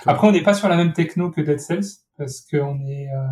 Après 0.06 0.26
on 0.26 0.32
n'est 0.32 0.42
pas 0.42 0.54
sur 0.54 0.68
la 0.68 0.76
même 0.76 0.92
techno 0.92 1.30
que 1.30 1.40
Dead 1.40 1.60
Cells 1.60 1.86
parce 2.16 2.40
qu'on 2.42 2.80
est 2.86 3.08
euh, 3.08 3.26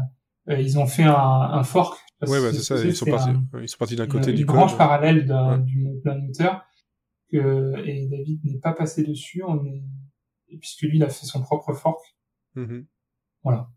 ils 0.49 0.79
ont 0.79 0.87
fait 0.87 1.03
un, 1.05 1.15
un 1.15 1.63
fork. 1.63 1.99
Ouais, 2.23 2.41
bah, 2.41 2.53
c'est 2.53 2.63
ça. 2.63 2.83
Ils 2.83 2.95
sont, 2.95 3.07
partis, 3.07 3.31
un, 3.31 3.47
ils 3.61 3.69
sont 3.69 3.79
partis 3.79 3.97
d'un 3.97 4.07
côté 4.07 4.31
une, 4.31 4.37
du 4.37 4.43
une 4.43 4.47
code. 4.47 4.57
branche 4.57 4.77
parallèle 4.79 5.27
d'un 5.27 5.61
ouais. 5.61 6.21
moteur 6.21 6.63
que 7.31 7.75
et 7.87 8.09
David 8.09 8.45
n'est 8.45 8.59
pas 8.59 8.73
passé 8.73 9.03
dessus. 9.03 9.43
On 9.47 9.65
est 9.65 9.83
puisque 10.61 10.83
lui 10.83 10.97
il 10.99 11.05
a 11.05 11.09
fait 11.09 11.27
son 11.27 11.43
propre 11.43 11.73
fork. 11.75 12.01
Mm 12.55 12.65
-hmm. 12.65 12.87
Voilà. 13.43 13.69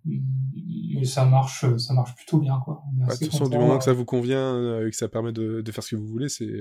Mais 0.96 1.04
ça 1.06 1.26
marche, 1.26 1.66
ça 1.78 1.94
marche 1.94 2.16
plutôt 2.16 2.40
bien 2.40 2.60
quoi. 2.64 2.82
Bah, 2.94 3.06
de 3.14 3.20
toute 3.20 3.32
façon, 3.32 3.50
du 3.50 3.58
moment 3.58 3.78
que 3.78 3.84
ça 3.84 3.94
vous 3.94 4.06
convient 4.06 4.56
euh, 4.56 4.88
et 4.88 4.90
que 4.90 4.96
ça 4.96 5.10
permet 5.10 5.32
de, 5.32 5.62
de 5.62 5.72
faire 5.72 5.84
ce 5.84 5.92
que 5.92 6.00
vous 6.02 6.08
voulez, 6.08 6.30
c'est. 6.30 6.54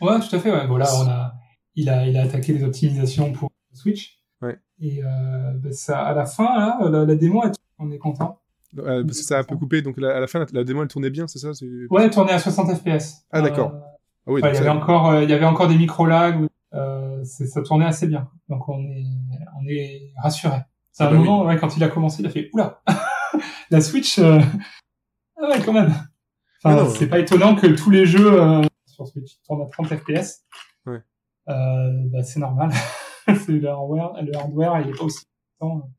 Ouais, 0.00 0.18
tout 0.20 0.36
à 0.36 0.38
fait. 0.38 0.50
Ouais. 0.50 0.66
Bon 0.66 0.76
là, 0.76 0.88
on 1.00 1.06
a 1.08 1.34
il 1.74 1.88
a, 1.90 2.06
il 2.08 2.16
a 2.16 2.22
attaqué 2.22 2.52
les 2.52 2.64
optimisations 2.64 3.32
pour 3.32 3.50
Switch. 3.72 4.22
Ouais. 4.40 4.58
Et 4.80 5.02
euh, 5.04 5.52
ben 5.62 5.72
ça, 5.72 6.02
à 6.10 6.14
la 6.14 6.24
fin, 6.26 6.44
là, 6.58 6.78
la, 6.90 7.04
la 7.04 7.14
démo, 7.14 7.42
on 7.78 7.90
est 7.90 7.98
content. 7.98 8.40
Euh, 8.78 9.04
parce 9.04 9.18
que 9.18 9.24
ça 9.24 9.38
a 9.38 9.40
un 9.40 9.44
peu 9.44 9.56
coupé, 9.56 9.82
donc 9.82 9.98
la, 9.98 10.16
à 10.16 10.20
la 10.20 10.26
fin, 10.26 10.38
la, 10.38 10.46
la 10.52 10.64
démo, 10.64 10.82
elle 10.82 10.88
tournait 10.88 11.10
bien, 11.10 11.26
c'est 11.26 11.38
ça 11.38 11.50
Ouais, 11.90 12.04
elle 12.04 12.10
tournait 12.10 12.32
à 12.32 12.38
60 12.38 12.74
FPS. 12.74 13.26
Ah 13.30 13.42
d'accord. 13.42 13.72
Euh, 13.72 13.78
ah, 13.78 14.32
oui, 14.32 14.40
il 14.44 14.54
y 14.54 14.56
avait 14.56 14.68
encore, 14.68 15.10
euh, 15.10 15.22
il 15.24 15.30
y 15.30 15.32
avait 15.32 15.44
encore 15.44 15.68
des 15.68 15.76
micro 15.76 16.06
lags. 16.06 16.46
Euh, 16.74 17.24
ça 17.24 17.62
tournait 17.62 17.86
assez 17.86 18.06
bien. 18.06 18.28
Donc 18.48 18.68
on 18.68 18.80
est, 18.90 19.04
on 19.60 19.66
est 19.68 20.12
rassuré. 20.22 20.58
C'est 20.92 21.04
ah, 21.04 21.08
un 21.08 21.10
bah 21.10 21.18
moment, 21.18 21.42
oui. 21.42 21.48
ouais, 21.48 21.58
quand 21.58 21.76
il 21.76 21.84
a 21.84 21.88
commencé, 21.88 22.22
il 22.22 22.26
a 22.26 22.30
fait 22.30 22.50
oula, 22.52 22.82
la 23.70 23.80
Switch. 23.80 24.18
Euh... 24.18 24.40
Ah 25.40 25.48
ouais, 25.48 25.62
quand 25.64 25.72
même. 25.72 25.92
Enfin, 26.64 26.84
ah 26.84 26.88
c'est 26.88 27.08
pas 27.08 27.18
étonnant 27.18 27.54
que 27.54 27.66
tous 27.66 27.90
les 27.90 28.06
jeux 28.06 28.62
sur 28.86 29.06
Switch 29.06 29.38
tournent 29.46 29.62
à 29.62 29.66
30 29.66 29.88
FPS. 29.88 30.44
Ouais. 30.86 31.02
Euh, 31.48 31.90
bah, 32.06 32.22
c'est 32.22 32.40
normal. 32.40 32.70
c'est 33.26 33.52
le 33.52 33.68
hardware, 33.68 34.12
le 34.22 34.34
hardware, 34.36 34.80
il 34.80 34.90
est 34.90 34.96
pas 34.96 35.04
aussi 35.04 35.24
temps. 35.58 35.90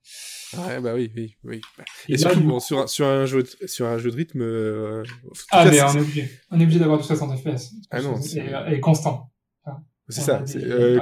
Ouais, 0.57 0.79
bah 0.79 0.93
oui, 0.95 1.11
oui, 1.15 1.35
oui. 1.43 1.61
Et, 2.07 2.13
Et 2.13 2.17
surtout, 2.17 2.39
là, 2.39 2.45
bon, 2.45 2.59
sur, 2.59 2.89
sur, 2.89 3.05
un 3.07 3.25
jeu 3.25 3.43
de, 3.43 3.67
sur 3.67 3.87
un 3.87 3.97
jeu 3.97 4.11
de 4.11 4.15
rythme. 4.15 4.41
Euh, 4.41 5.03
ah, 5.51 5.65
mais 5.65 5.81
on 5.81 5.93
est 5.93 5.99
obligé. 5.99 6.29
On 6.51 6.59
est 6.59 6.63
obligé 6.63 6.79
d'avoir 6.79 6.97
du 6.99 7.03
60 7.03 7.37
FPS. 7.37 7.73
Ah 7.91 8.01
non, 8.01 8.19
et, 8.19 8.73
et, 8.73 8.79
constant. 8.79 9.31
Enfin, 9.65 9.83
c'est 10.09 10.21
ça. 10.21 10.43
Euh, 10.55 10.99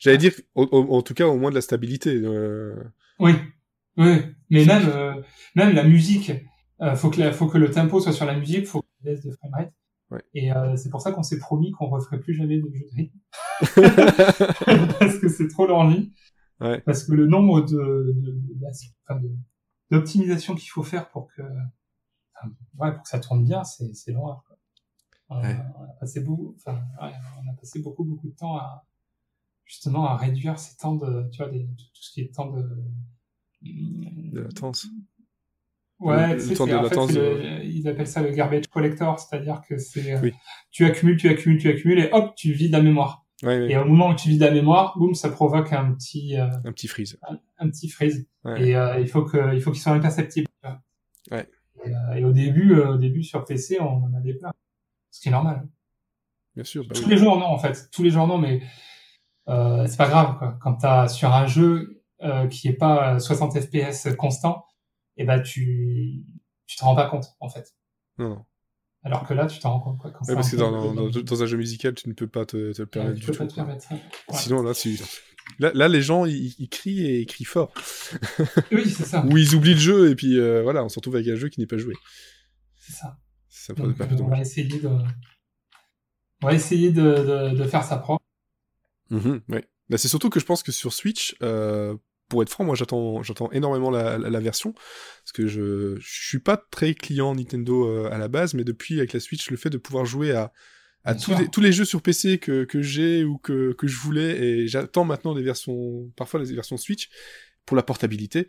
J'allais 0.00 0.18
dire, 0.18 0.32
au, 0.54 0.64
au, 0.64 0.96
en 0.96 1.02
tout 1.02 1.14
cas, 1.14 1.26
au 1.26 1.38
moins 1.38 1.50
de 1.50 1.54
la 1.54 1.60
stabilité. 1.60 2.10
Euh... 2.10 2.74
Oui, 3.20 3.34
oui. 3.96 4.16
Mais 4.50 4.64
même, 4.64 4.88
euh, 4.88 5.14
même 5.54 5.74
la 5.74 5.84
musique, 5.84 6.32
euh, 6.80 6.96
faut 6.96 7.10
que 7.10 7.20
la, 7.20 7.32
faut 7.32 7.46
que 7.46 7.58
le 7.58 7.70
tempo 7.70 8.00
soit 8.00 8.12
sur 8.12 8.26
la 8.26 8.34
musique, 8.34 8.66
faut 8.66 8.82
qu'il 8.82 9.10
laisse 9.10 9.24
de 9.24 9.30
framerate. 9.30 9.72
Ouais. 10.10 10.22
Et 10.34 10.52
euh, 10.52 10.76
c'est 10.76 10.90
pour 10.90 11.00
ça 11.00 11.12
qu'on 11.12 11.22
s'est 11.22 11.38
promis 11.38 11.70
qu'on 11.70 11.86
referait 11.86 12.20
plus 12.20 12.34
jamais 12.34 12.58
de 12.58 12.68
jeux 12.74 12.86
de 12.90 12.96
rythme. 12.96 13.18
Parce 14.98 15.18
que 15.18 15.28
c'est 15.28 15.48
trop 15.48 15.66
l'envie. 15.66 16.12
Ouais. 16.62 16.80
Parce 16.82 17.04
que 17.04 17.12
le 17.12 17.26
nombre 17.26 17.62
de, 17.62 18.14
de, 18.16 19.36
d'optimisation 19.90 20.54
qu'il 20.54 20.70
faut 20.70 20.84
faire 20.84 21.08
pour 21.10 21.26
que, 21.34 21.42
enfin, 21.42 22.54
ouais, 22.78 22.92
pour 22.94 23.02
que 23.02 23.08
ça 23.08 23.18
tourne 23.18 23.44
bien, 23.44 23.64
c'est, 23.64 23.92
c'est 23.94 24.12
l'horreur. 24.12 24.44
On, 25.28 25.42
ouais. 25.42 25.56
on, 25.76 25.84
a 25.84 25.92
passé 25.98 26.20
beaucoup, 26.20 26.54
enfin, 26.56 26.80
ouais, 27.00 27.12
on 27.44 27.50
a 27.50 27.54
passé 27.54 27.80
beaucoup, 27.80 28.04
beaucoup 28.04 28.28
de 28.28 28.34
temps 28.34 28.56
à, 28.58 28.86
justement, 29.64 30.06
à 30.06 30.16
réduire 30.16 30.58
ces 30.58 30.76
temps 30.76 30.94
de, 30.94 31.28
tu 31.30 31.42
vois, 31.42 31.50
des, 31.50 31.64
tout 31.66 32.02
ce 32.02 32.12
qui 32.12 32.20
est 32.20 32.32
temps 32.32 32.50
de, 32.50 32.62
de 33.62 34.40
latence. 34.40 34.86
Ouais, 35.98 36.36
le, 36.36 36.48
le 36.48 36.56
temps 36.56 36.66
de 36.66 36.74
en 36.74 36.82
latence. 36.82 37.12
Le, 37.12 37.64
ils 37.64 37.88
appellent 37.88 38.06
ça 38.06 38.22
le 38.22 38.30
garbage 38.30 38.66
collector, 38.68 39.18
c'est-à-dire 39.18 39.62
que 39.66 39.78
c'est, 39.78 40.18
oui. 40.20 40.32
tu 40.70 40.84
accumules, 40.84 41.16
tu 41.16 41.28
accumules, 41.28 41.60
tu 41.60 41.68
accumules, 41.68 41.98
et 41.98 42.10
hop, 42.12 42.34
tu 42.36 42.52
vides 42.52 42.72
la 42.72 42.82
mémoire. 42.82 43.24
Ouais, 43.42 43.58
ouais. 43.58 43.72
Et 43.72 43.76
au 43.76 43.84
moment 43.84 44.10
où 44.10 44.14
tu 44.14 44.28
vides 44.28 44.40
la 44.40 44.50
mémoire, 44.50 44.96
boum, 44.98 45.14
ça 45.14 45.28
provoque 45.28 45.72
un 45.72 45.92
petit 45.92 46.38
euh, 46.38 46.46
un 46.64 46.72
petit 46.72 46.86
freeze. 46.88 47.18
Un, 47.28 47.38
un 47.58 47.68
petit 47.70 47.88
freeze. 47.88 48.26
Ouais. 48.44 48.68
Et 48.68 48.76
euh, 48.76 49.00
il 49.00 49.08
faut 49.08 49.24
que 49.24 49.54
il 49.54 49.60
faut 49.60 49.72
qu'il 49.72 49.80
soit 49.80 49.92
imperceptible. 49.92 50.46
Ouais. 51.30 51.48
Et, 51.84 51.90
euh, 51.90 52.14
et, 52.14 52.24
au 52.24 52.32
début, 52.32 52.74
euh, 52.74 52.94
au 52.94 52.96
début 52.96 53.24
sur 53.24 53.44
PC, 53.44 53.80
on 53.80 54.04
en 54.04 54.14
avait 54.14 54.34
plein, 54.34 54.52
ce 55.10 55.20
qui 55.20 55.28
est 55.28 55.32
normal. 55.32 55.66
Bien 56.54 56.64
sûr. 56.64 56.86
Bah 56.86 56.94
Tous 56.94 57.04
oui. 57.04 57.10
les 57.10 57.16
jours 57.16 57.38
non 57.38 57.46
en 57.46 57.58
fait, 57.58 57.88
tous 57.90 58.02
les 58.02 58.10
jours 58.10 58.26
non, 58.26 58.38
mais 58.38 58.62
euh, 59.48 59.86
c'est 59.86 59.96
pas 59.96 60.08
grave 60.08 60.38
quoi. 60.38 60.58
Quand 60.60 60.74
t'as 60.74 61.08
sur 61.08 61.32
un 61.32 61.46
jeu 61.46 61.98
qui 62.50 62.68
est 62.68 62.74
pas 62.74 63.18
60 63.18 63.58
FPS 63.58 64.14
constant, 64.16 64.64
et 65.16 65.22
eh 65.22 65.24
ben 65.24 65.42
tu 65.42 66.22
tu 66.66 66.76
te 66.76 66.84
rends 66.84 66.94
pas 66.94 67.08
compte 67.08 67.34
en 67.40 67.48
fait. 67.48 67.74
Non. 68.18 68.44
Alors 69.04 69.26
que 69.26 69.34
là, 69.34 69.46
tu 69.46 69.58
t'en 69.58 69.72
rends 69.72 69.80
compte, 69.80 69.98
quoi. 69.98 70.10
Quand 70.12 70.20
Ouais, 70.20 70.26
c'est 70.28 70.34
parce 70.34 70.50
que 70.50 70.56
dans, 70.56 70.94
dans, 70.94 71.08
dans 71.10 71.42
un 71.42 71.46
jeu 71.46 71.56
musical, 71.56 71.94
tu 71.94 72.08
ne 72.08 72.14
peux 72.14 72.28
pas 72.28 72.44
te, 72.46 72.72
te 72.72 72.82
le 72.82 72.84
Ouais, 72.84 72.86
permettre 72.86 73.14
tu 73.14 73.20
du 73.20 73.26
peux 73.26 73.32
tout. 73.32 73.38
pas 73.38 73.46
te 73.48 73.54
permettre 73.54 73.82
ça. 73.82 73.94
Ouais. 73.94 74.00
Sinon, 74.38 74.62
là, 74.62 74.74
tu... 74.74 74.96
là, 75.58 75.72
là, 75.74 75.88
les 75.88 76.02
gens, 76.02 76.24
ils, 76.24 76.54
ils 76.58 76.68
crient 76.68 77.04
et 77.04 77.20
ils 77.22 77.26
crient 77.26 77.44
fort. 77.44 77.72
Oui, 78.70 78.88
c'est 78.88 79.04
ça. 79.04 79.26
Ou 79.26 79.36
ils 79.38 79.54
oublient 79.56 79.74
le 79.74 79.80
jeu, 79.80 80.10
et 80.10 80.14
puis 80.14 80.38
euh, 80.38 80.62
voilà, 80.62 80.84
on 80.84 80.88
se 80.88 80.96
retrouve 80.96 81.16
avec 81.16 81.26
un 81.28 81.34
jeu 81.34 81.48
qui 81.48 81.58
n'est 81.58 81.66
pas 81.66 81.78
joué. 81.78 81.94
C'est 82.78 82.92
ça. 82.92 83.18
Ça 83.48 83.74
peut 83.74 83.82
Donc, 83.82 83.96
pas 83.96 84.04
euh, 84.04 84.16
on 84.20 84.28
va 84.28 84.40
essayer 84.40 84.66
de, 84.78 84.88
on 86.42 86.46
va 86.46 86.54
essayer 86.54 86.90
de, 86.92 87.02
de, 87.02 87.56
de 87.56 87.64
faire 87.64 87.82
ça 87.84 87.96
propre. 87.96 88.24
Mhm, 89.10 89.40
ouais. 89.48 89.68
Bah, 89.88 89.98
c'est 89.98 90.08
surtout 90.08 90.30
que 90.30 90.38
je 90.40 90.44
pense 90.44 90.62
que 90.62 90.72
sur 90.72 90.92
Switch, 90.92 91.34
euh, 91.42 91.96
pour 92.32 92.42
être 92.42 92.48
franc, 92.48 92.64
moi 92.64 92.74
j'attends, 92.74 93.22
j'attends 93.22 93.50
énormément 93.52 93.90
la, 93.90 94.16
la, 94.16 94.30
la 94.30 94.40
version 94.40 94.72
parce 94.72 95.32
que 95.34 95.46
je, 95.46 95.96
je 96.00 96.26
suis 96.28 96.38
pas 96.38 96.56
très 96.56 96.94
client 96.94 97.34
Nintendo 97.34 97.86
euh, 97.86 98.10
à 98.10 98.16
la 98.16 98.28
base, 98.28 98.54
mais 98.54 98.64
depuis 98.64 98.96
avec 98.96 99.12
la 99.12 99.20
Switch, 99.20 99.50
le 99.50 99.58
fait 99.58 99.68
de 99.68 99.76
pouvoir 99.76 100.06
jouer 100.06 100.32
à, 100.32 100.50
à 101.04 101.14
tous 101.14 101.36
les, 101.38 101.48
tous 101.48 101.60
les 101.60 101.72
jeux 101.72 101.84
sur 101.84 102.00
PC 102.00 102.38
que, 102.38 102.64
que 102.64 102.80
j'ai 102.80 103.22
ou 103.22 103.36
que, 103.36 103.74
que 103.74 103.86
je 103.86 103.98
voulais, 103.98 104.30
et 104.42 104.66
j'attends 104.66 105.04
maintenant 105.04 105.34
des 105.34 105.42
versions, 105.42 106.10
parfois 106.16 106.40
les 106.40 106.54
versions 106.54 106.78
Switch 106.78 107.10
pour 107.66 107.76
la 107.76 107.82
portabilité. 107.82 108.48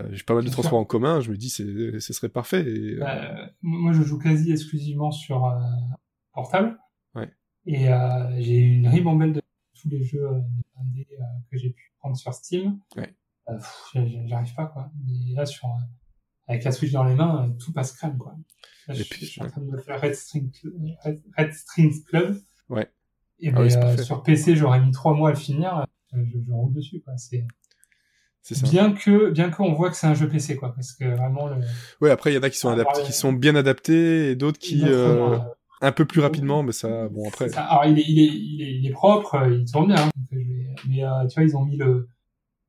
Euh, 0.00 0.08
j'ai 0.10 0.24
pas 0.24 0.34
mal 0.34 0.44
de 0.44 0.50
transports 0.50 0.80
en 0.80 0.84
commun, 0.84 1.20
je 1.20 1.30
me 1.30 1.36
dis 1.36 1.50
c'est, 1.50 2.00
ce 2.00 2.12
serait 2.12 2.28
parfait. 2.30 2.62
Et, 2.62 2.96
euh, 2.96 3.04
Euh, 3.04 3.46
moi, 3.62 3.92
je 3.92 4.02
joue 4.02 4.18
quasi 4.18 4.50
exclusivement 4.50 5.12
sur 5.12 5.48
portable. 6.32 6.76
Ouais. 7.14 7.30
Et 7.66 7.86
j'ai 8.42 8.58
une 8.58 8.88
ribambelle 8.88 9.34
de 9.34 9.42
tous 9.80 9.88
les 9.88 10.02
jeux 10.02 10.28
que 11.50 11.56
j'ai 11.58 11.70
pu 11.70 11.92
prendre 12.00 12.16
sur 12.16 12.32
Steam. 12.34 12.80
Ouais. 12.96 13.14
Euh, 13.50 14.06
j'arrive 14.26 14.54
pas, 14.54 14.66
quoi. 14.66 14.90
Et 15.30 15.34
là, 15.34 15.46
sur, 15.46 15.66
euh, 15.66 15.70
avec 16.48 16.64
la 16.64 16.72
Switch 16.72 16.92
dans 16.92 17.04
les 17.04 17.14
mains, 17.14 17.46
euh, 17.48 17.52
tout 17.64 17.72
passe 17.72 17.92
crème, 17.92 18.16
quoi. 18.18 18.34
Là, 18.88 18.94
je, 18.94 19.02
puis, 19.04 19.26
je 19.26 19.30
suis 19.32 19.42
en 19.42 19.48
train 19.48 19.60
de 19.60 19.76
faire 19.78 20.00
Red, 20.00 20.14
String, 20.14 20.50
Red, 21.04 21.22
Red 21.36 21.52
Strings 21.52 22.04
Club. 22.04 22.40
Ouais. 22.68 22.90
Et 23.40 23.48
Ah 23.48 23.52
ben, 23.52 23.62
oui, 23.62 23.74
euh, 23.76 23.96
sur 23.98 24.22
PC, 24.22 24.56
j'aurais 24.56 24.80
mis 24.80 24.90
trois 24.90 25.14
mois 25.14 25.30
à 25.30 25.32
le 25.32 25.38
finir. 25.38 25.84
Je, 26.12 26.18
je 26.22 26.52
roule 26.52 26.72
dessus, 26.74 27.00
quoi. 27.02 27.14
C'est 27.16 28.54
ça. 28.54 28.66
bien 28.66 28.92
que 28.92 29.30
bien 29.30 29.50
qu'on 29.50 29.74
voit 29.74 29.90
que 29.90 29.96
c'est 29.96 30.06
un 30.06 30.14
jeu 30.14 30.28
PC, 30.28 30.56
quoi, 30.56 30.74
parce 30.74 30.92
que 30.92 31.04
vraiment 31.04 31.46
le 31.46 31.56
Ouais, 32.00 32.10
après 32.10 32.32
il 32.32 32.34
y 32.34 32.38
en 32.38 32.42
a 32.42 32.50
qui 32.50 32.56
sont 32.58 32.70
Ah, 32.70 32.72
adaptés, 32.72 33.02
qui 33.02 33.12
sont 33.12 33.32
bien 33.34 33.54
adaptés, 33.54 34.30
et 34.30 34.34
d'autres 34.36 34.58
qui 34.58 34.82
euh, 34.84 35.38
un 35.82 35.92
peu 35.92 36.04
plus 36.06 36.20
rapidement, 36.20 36.62
mais 36.62 36.72
ça, 36.72 37.08
bon 37.08 37.28
après. 37.28 37.50
Ça. 37.50 37.62
Alors, 37.64 37.84
il 37.84 37.98
est, 37.98 38.04
il 38.08 38.18
est, 38.18 38.26
il 38.26 38.62
est, 38.62 38.78
il 38.78 38.86
est 38.86 38.92
propre, 38.92 39.46
il 39.50 39.70
tourne 39.70 39.88
bien. 39.88 40.06
hein. 40.06 40.10
Mais 40.88 41.04
euh, 41.04 41.26
tu 41.28 41.34
vois, 41.34 41.44
ils 41.44 41.56
ont 41.56 41.64
mis 41.64 41.76
le, 41.76 42.08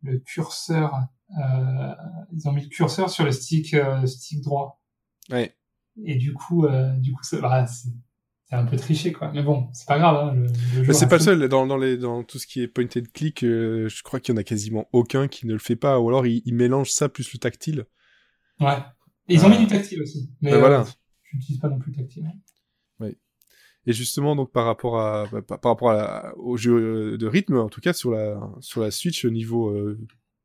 le 0.02 0.20
curseur, 0.20 0.94
euh, 1.40 1.94
ils 2.34 2.48
ont 2.48 2.52
mis 2.52 2.64
le 2.64 2.70
curseur 2.70 3.10
sur 3.10 3.24
le 3.26 3.32
stick, 3.32 3.74
euh, 3.74 4.06
stick 4.06 4.42
droit. 4.42 4.82
Ouais. 5.30 5.56
Et 6.06 6.16
du 6.16 6.34
coup, 6.34 6.66
euh, 6.66 6.92
du 6.98 7.12
coup, 7.14 7.22
bah, 7.42 7.66
c'est 7.68 7.90
c'est 8.46 8.58
un 8.58 8.66
peu 8.66 8.76
triché, 8.76 9.14
quoi. 9.14 9.32
Mais 9.34 9.44
bon, 9.44 9.70
c'est 9.72 9.88
pas 9.88 9.98
grave. 9.98 10.18
Hein, 10.18 10.34
le, 10.34 10.84
Mais 10.86 10.94
c'est 10.94 11.08
pas 11.08 11.16
le 11.18 11.24
seul, 11.24 11.48
dans, 11.48 11.66
dans, 11.66 11.78
les, 11.78 11.96
dans 11.98 12.22
tout 12.26 12.38
ce 12.38 12.46
qui 12.46 12.62
est 12.62 12.68
point 12.68 12.84
and 12.84 13.04
click, 13.14 13.44
euh, 13.46 13.88
je 13.88 14.04
crois 14.04 14.20
qu'il 14.20 14.36
y 14.36 14.38
en 14.38 14.42
a 14.42 14.44
quasiment 14.44 14.90
aucun 14.92 15.30
qui 15.30 15.48
ne 15.48 15.54
le 15.54 15.60
fait 15.60 15.78
pas, 15.78 16.02
ou 16.02 16.10
alors 16.10 16.28
il, 16.28 16.42
il 16.46 16.54
mélange 16.56 16.90
ça 16.92 17.08
plus 17.08 17.32
le 17.32 17.40
tactile. 17.40 17.86
Ouais. 18.60 18.76
Et 19.30 19.36
ils 19.36 19.46
ont 19.46 19.48
Euh, 19.48 19.52
mis 19.52 19.60
du 19.60 19.68
tactile 19.68 20.02
aussi. 20.02 20.30
Mais 20.42 20.52
ben 20.52 20.60
voilà. 20.60 20.84
je 21.24 21.38
n'utilise 21.38 21.62
pas 21.62 21.70
non 21.70 21.80
plus 21.80 21.92
le 21.92 21.98
tactile. 22.00 22.26
hein. 22.26 22.38
Et 23.88 23.94
justement, 23.94 24.36
donc 24.36 24.52
par 24.52 24.66
rapport 24.66 25.00
à 25.00 25.28
bah, 25.32 25.42
par 25.42 25.72
rapport 25.72 25.90
à 25.92 25.96
la- 25.96 26.34
au 26.38 26.56
jeu 26.58 26.74
euh, 27.14 27.18
de 27.18 27.26
rythme, 27.28 27.58
en 27.58 27.70
tout 27.70 27.82
cas 27.82 27.94
sur 27.94 28.12
la 28.12 28.40
sur 28.60 28.82
la 28.82 28.92
Switch 28.92 29.26
au 29.26 29.30
niveau 29.32 29.70
euh, 29.70 29.98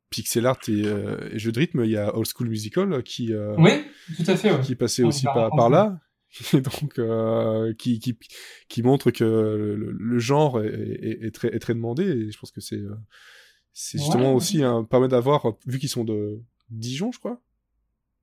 pixel 0.09 0.45
art 0.45 0.57
et, 0.69 0.83
euh, 0.85 1.29
et 1.31 1.37
jeu 1.37 1.51
de 1.51 1.59
rythme, 1.59 1.83
il 1.83 1.91
y 1.91 1.97
a 1.97 2.15
Old 2.15 2.27
School 2.33 2.49
Musical 2.49 3.03
qui 3.03 3.33
euh, 3.33 3.55
Oui, 3.57 3.71
tout 4.17 4.23
à 4.31 4.35
fait. 4.35 4.51
Ouais. 4.51 4.61
qui 4.61 4.75
On 5.03 5.07
aussi 5.07 5.25
par, 5.25 5.51
par 5.55 5.69
là, 5.69 5.99
et 6.53 6.61
donc 6.61 6.97
euh, 6.97 7.73
qui, 7.77 7.99
qui 7.99 8.17
qui 8.69 8.83
montre 8.83 9.11
que 9.11 9.23
le, 9.23 9.91
le 9.91 10.19
genre 10.19 10.61
est, 10.61 10.67
est, 10.69 11.25
est 11.27 11.31
très 11.31 11.49
est 11.49 11.59
très 11.59 11.73
demandé 11.75 12.03
et 12.03 12.31
je 12.31 12.39
pense 12.39 12.51
que 12.51 12.61
c'est 12.61 12.75
euh, 12.77 12.95
c'est 13.73 13.99
justement 13.99 14.29
ouais. 14.31 14.35
aussi 14.35 14.63
un 14.63 14.83
permet 14.83 15.07
d'avoir 15.09 15.45
vu 15.67 15.77
qu'ils 15.77 15.89
sont 15.89 16.03
de 16.03 16.39
Dijon, 16.69 17.11
je 17.11 17.19
crois. 17.19 17.39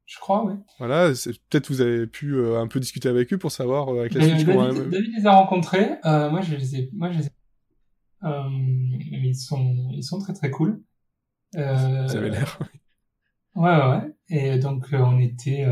Je 0.06 0.18
crois, 0.18 0.44
oui. 0.44 0.54
Voilà, 0.78 1.14
c'est- 1.14 1.32
peut-être 1.48 1.68
vous 1.68 1.80
avez 1.80 2.06
pu 2.06 2.34
euh, 2.34 2.60
un 2.60 2.66
peu 2.68 2.78
discuter 2.80 3.08
avec 3.08 3.32
eux 3.32 3.38
pour 3.38 3.50
savoir 3.50 3.88
euh, 3.88 4.00
avec 4.00 4.14
la 4.14 4.20
Switch 4.22 4.44
David, 4.44 4.46
comment- 4.46 4.72
David 4.90 5.12
les 5.16 5.26
a 5.26 5.32
rencontrés. 5.34 5.92
Euh, 6.04 6.30
moi, 6.30 6.40
je 6.42 6.54
les 6.54 6.76
ai, 6.76 6.90
moi, 6.92 7.10
je 7.10 7.18
les 7.18 7.26
ai. 7.26 7.30
Euh, 8.24 8.42
ils 9.10 9.34
sont, 9.34 9.88
ils 9.92 10.02
sont 10.04 10.18
très 10.18 10.32
très 10.34 10.50
cool. 10.50 10.82
Euh, 11.56 12.06
ça 12.08 12.18
avait 12.18 12.30
l'air. 12.30 12.58
Ouais, 13.54 13.70
ouais, 13.70 13.86
ouais. 13.88 14.14
Et 14.28 14.58
donc, 14.58 14.86
on 14.92 15.18
était, 15.20 15.66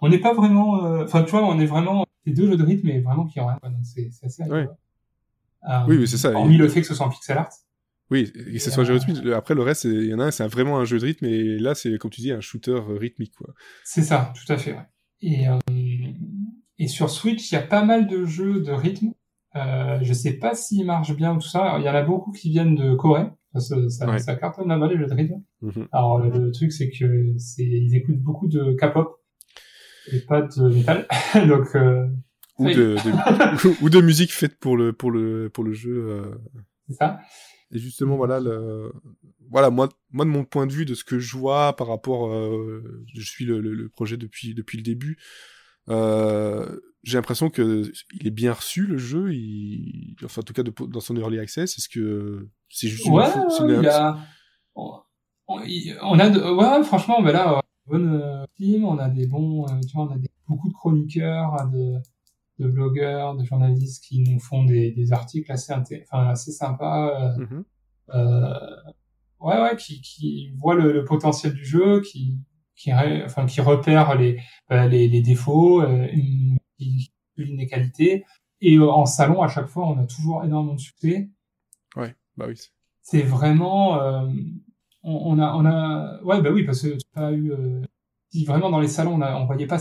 on 0.00 0.08
n'est 0.08 0.18
pas 0.20 0.34
vraiment, 0.34 0.74
enfin, 1.02 1.22
tu 1.24 1.30
vois, 1.30 1.44
on 1.44 1.58
est 1.58 1.66
vraiment 1.66 2.04
les 2.26 2.32
deux 2.34 2.46
jeux 2.46 2.56
de 2.56 2.62
rythme, 2.64 2.86
mais 2.88 3.00
vraiment 3.00 3.26
qui 3.26 3.40
ont 3.40 3.46
rien. 3.46 3.58
quoi. 3.58 3.70
Donc, 3.70 3.80
c'est, 3.84 4.10
c'est 4.12 4.26
assez. 4.26 4.42
Ouais. 4.44 4.68
Oui, 5.88 5.96
oui, 5.96 6.06
c'est 6.08 6.18
ça. 6.18 6.32
Hormis 6.32 6.56
Et- 6.56 6.58
le 6.58 6.68
fait 6.68 6.80
que 6.82 6.86
ce 6.86 6.94
soit 6.94 7.06
en 7.06 7.10
pixel 7.10 7.38
art. 7.38 7.48
Oui, 8.12 8.30
et 8.36 8.52
que 8.52 8.58
ce 8.60 8.70
soit 8.70 8.82
un 8.82 8.86
jeu 8.86 8.94
euh, 8.94 8.98
rythmique. 8.98 9.26
Après, 9.34 9.54
le 9.54 9.62
reste, 9.62 9.84
il 9.84 10.04
y 10.04 10.14
en 10.14 10.20
a 10.20 10.26
un, 10.26 10.30
c'est 10.30 10.46
vraiment 10.46 10.78
un 10.78 10.84
jeu 10.84 10.98
de 10.98 11.04
rythme, 11.04 11.24
et 11.24 11.58
là, 11.58 11.74
c'est, 11.74 11.96
comme 11.98 12.10
tu 12.10 12.20
dis, 12.20 12.30
un 12.30 12.40
shooter 12.40 12.70
euh, 12.72 12.96
rythmique, 12.98 13.34
quoi. 13.34 13.52
C'est 13.84 14.02
ça, 14.02 14.32
tout 14.36 14.52
à 14.52 14.56
fait, 14.58 14.72
ouais. 14.72 14.86
Et, 15.22 15.48
euh, 15.48 15.58
et 16.78 16.88
sur 16.88 17.10
Switch, 17.10 17.50
il 17.50 17.54
y 17.54 17.58
a 17.58 17.62
pas 17.62 17.84
mal 17.84 18.06
de 18.06 18.24
jeux 18.24 18.60
de 18.60 18.70
rythme. 18.72 19.12
Euh, 19.54 19.98
je 20.02 20.12
sais 20.12 20.32
pas 20.34 20.54
s'ils 20.54 20.84
marchent 20.86 21.14
bien 21.14 21.34
ou 21.34 21.38
tout 21.38 21.46
ça. 21.48 21.76
Il 21.78 21.84
y 21.84 21.88
en 21.88 21.94
a 21.94 22.02
beaucoup 22.02 22.32
qui 22.32 22.50
viennent 22.50 22.74
de 22.74 22.94
Corée. 22.94 23.26
Ça, 23.54 23.60
ça, 23.60 23.76
ça, 23.88 24.08
Ouais. 24.10 24.18
ça 24.18 24.34
cartonne 24.34 24.68
là-bas, 24.68 24.88
les 24.88 24.96
jeux 24.98 25.06
de 25.06 25.14
rythme. 25.14 25.42
Mhm. 25.60 25.88
Alors, 25.92 26.18
le, 26.18 26.30
le 26.46 26.50
truc, 26.52 26.72
c'est 26.72 26.90
que 26.90 27.34
c'est, 27.38 27.62
ils 27.64 27.94
écoutent 27.94 28.18
beaucoup 28.20 28.48
de 28.48 28.74
K-pop 28.80 29.14
et 30.10 30.20
pas 30.20 30.42
de 30.42 30.68
métal. 30.74 31.06
Donc, 31.48 31.66
euh, 31.76 32.06
Ou 32.58 32.66
de, 32.68 32.96
de- 32.96 33.82
ou 33.84 33.90
de 33.90 34.00
musique 34.00 34.32
faite 34.32 34.58
pour 34.58 34.76
le, 34.76 34.92
pour 34.92 35.10
le, 35.10 35.50
pour 35.50 35.64
le 35.64 35.72
jeu. 35.74 36.22
c'est 36.88 36.94
ça. 36.94 37.20
Et 37.72 37.78
justement, 37.78 38.16
voilà, 38.16 38.38
le, 38.40 38.92
voilà, 39.50 39.70
moi, 39.70 39.88
moi, 40.10 40.24
de 40.24 40.30
mon 40.30 40.44
point 40.44 40.66
de 40.66 40.72
vue, 40.72 40.84
de 40.84 40.94
ce 40.94 41.04
que 41.04 41.18
je 41.18 41.36
vois 41.36 41.74
par 41.74 41.86
rapport, 41.88 42.30
euh, 42.32 43.02
je 43.14 43.22
suis 43.22 43.44
le, 43.46 43.60
le, 43.60 43.72
le 43.74 43.88
projet 43.88 44.16
depuis, 44.16 44.54
depuis 44.54 44.76
le 44.78 44.82
début, 44.84 45.18
euh, 45.88 46.78
j'ai 47.02 47.16
l'impression 47.18 47.50
que 47.50 47.90
il 48.12 48.26
est 48.26 48.30
bien 48.30 48.52
reçu, 48.52 48.86
le 48.86 48.98
jeu, 48.98 49.32
il, 49.34 50.14
enfin, 50.24 50.40
en 50.40 50.44
tout 50.44 50.52
cas, 50.52 50.62
de- 50.62 50.72
dans 50.86 51.00
son 51.00 51.16
early 51.16 51.38
access, 51.38 51.76
est-ce 51.78 51.88
que 51.88 52.48
c'est 52.68 52.88
juste 52.88 53.06
une, 53.06 53.14
Ouais, 53.14 53.24
info- 53.24 53.48
c'est 53.50 53.64
une- 53.64 53.80
il 53.82 53.88
a... 53.88 54.18
on, 54.74 55.00
on- 55.48 55.60
on 56.02 56.18
a 56.18 56.30
de... 56.30 56.40
ouais, 56.40 56.84
franchement, 56.84 57.20
ben 57.22 57.32
là, 57.32 57.58
euh, 57.58 57.60
bonne 57.86 58.20
euh, 58.22 58.44
team, 58.56 58.84
on 58.84 58.98
a 58.98 59.08
des 59.08 59.26
bons, 59.26 59.66
tu 59.86 59.94
vois, 59.94 60.04
on 60.04 60.10
a 60.12 60.18
des, 60.18 60.28
beaucoup 60.46 60.68
de 60.68 60.74
chroniqueurs, 60.74 61.68
de, 61.70 61.94
de 62.62 62.68
blogueurs, 62.68 63.36
de 63.36 63.44
journalistes 63.44 64.04
qui 64.04 64.20
nous 64.22 64.38
font 64.40 64.64
des, 64.64 64.92
des 64.92 65.12
articles 65.12 65.50
assez, 65.52 65.72
enfin, 65.74 66.28
assez 66.28 66.52
sympas, 66.52 67.32
euh, 67.38 67.38
Mhm. 67.38 67.64
euh, 68.14 68.54
ouais, 69.40 69.60
ouais, 69.62 69.76
qui, 69.76 70.00
qui 70.02 70.50
voient 70.56 70.74
le, 70.74 70.92
le 70.92 71.04
potentiel 71.04 71.54
du 71.54 71.64
jeu, 71.64 72.00
qui, 72.02 72.38
qui, 72.76 72.92
ré- 72.92 73.24
enfin, 73.24 73.46
qui 73.46 73.60
repèrent 73.60 74.16
les, 74.16 74.38
euh, 74.72 74.88
les, 74.88 75.08
les 75.08 75.22
défauts, 75.22 75.82
euh, 75.82 76.08
une- 76.12 76.58
soulignent 77.36 77.58
les 77.58 77.66
qualités. 77.66 78.24
Et 78.60 78.78
en 78.78 79.06
salon, 79.06 79.42
à 79.42 79.48
chaque 79.48 79.68
fois, 79.68 79.86
on 79.88 79.98
a 79.98 80.06
toujours 80.06 80.44
énormément 80.44 80.74
de 80.74 80.80
succès 80.80 81.30
Ouais, 81.96 82.14
bah 82.36 82.46
oui. 82.48 82.54
c'est 83.02 83.22
vraiment 83.22 84.00
euh, 84.00 84.26
on, 85.02 85.36
on 85.36 85.38
a 85.38 85.52
on 85.54 85.64
a 85.66 86.22
ouais 86.22 86.40
bah 86.40 86.50
oui 86.50 86.64
parce 86.64 86.82
que 86.82 86.96
tu 86.96 87.02
as 87.16 87.32
eu 87.32 87.52
euh, 87.52 87.82
vraiment 88.46 88.70
dans 88.70 88.80
les 88.80 88.88
salons 88.88 89.14
on 89.16 89.20
a 89.20 89.34
on 89.36 89.44
voyait 89.46 89.66
pas 89.66 89.78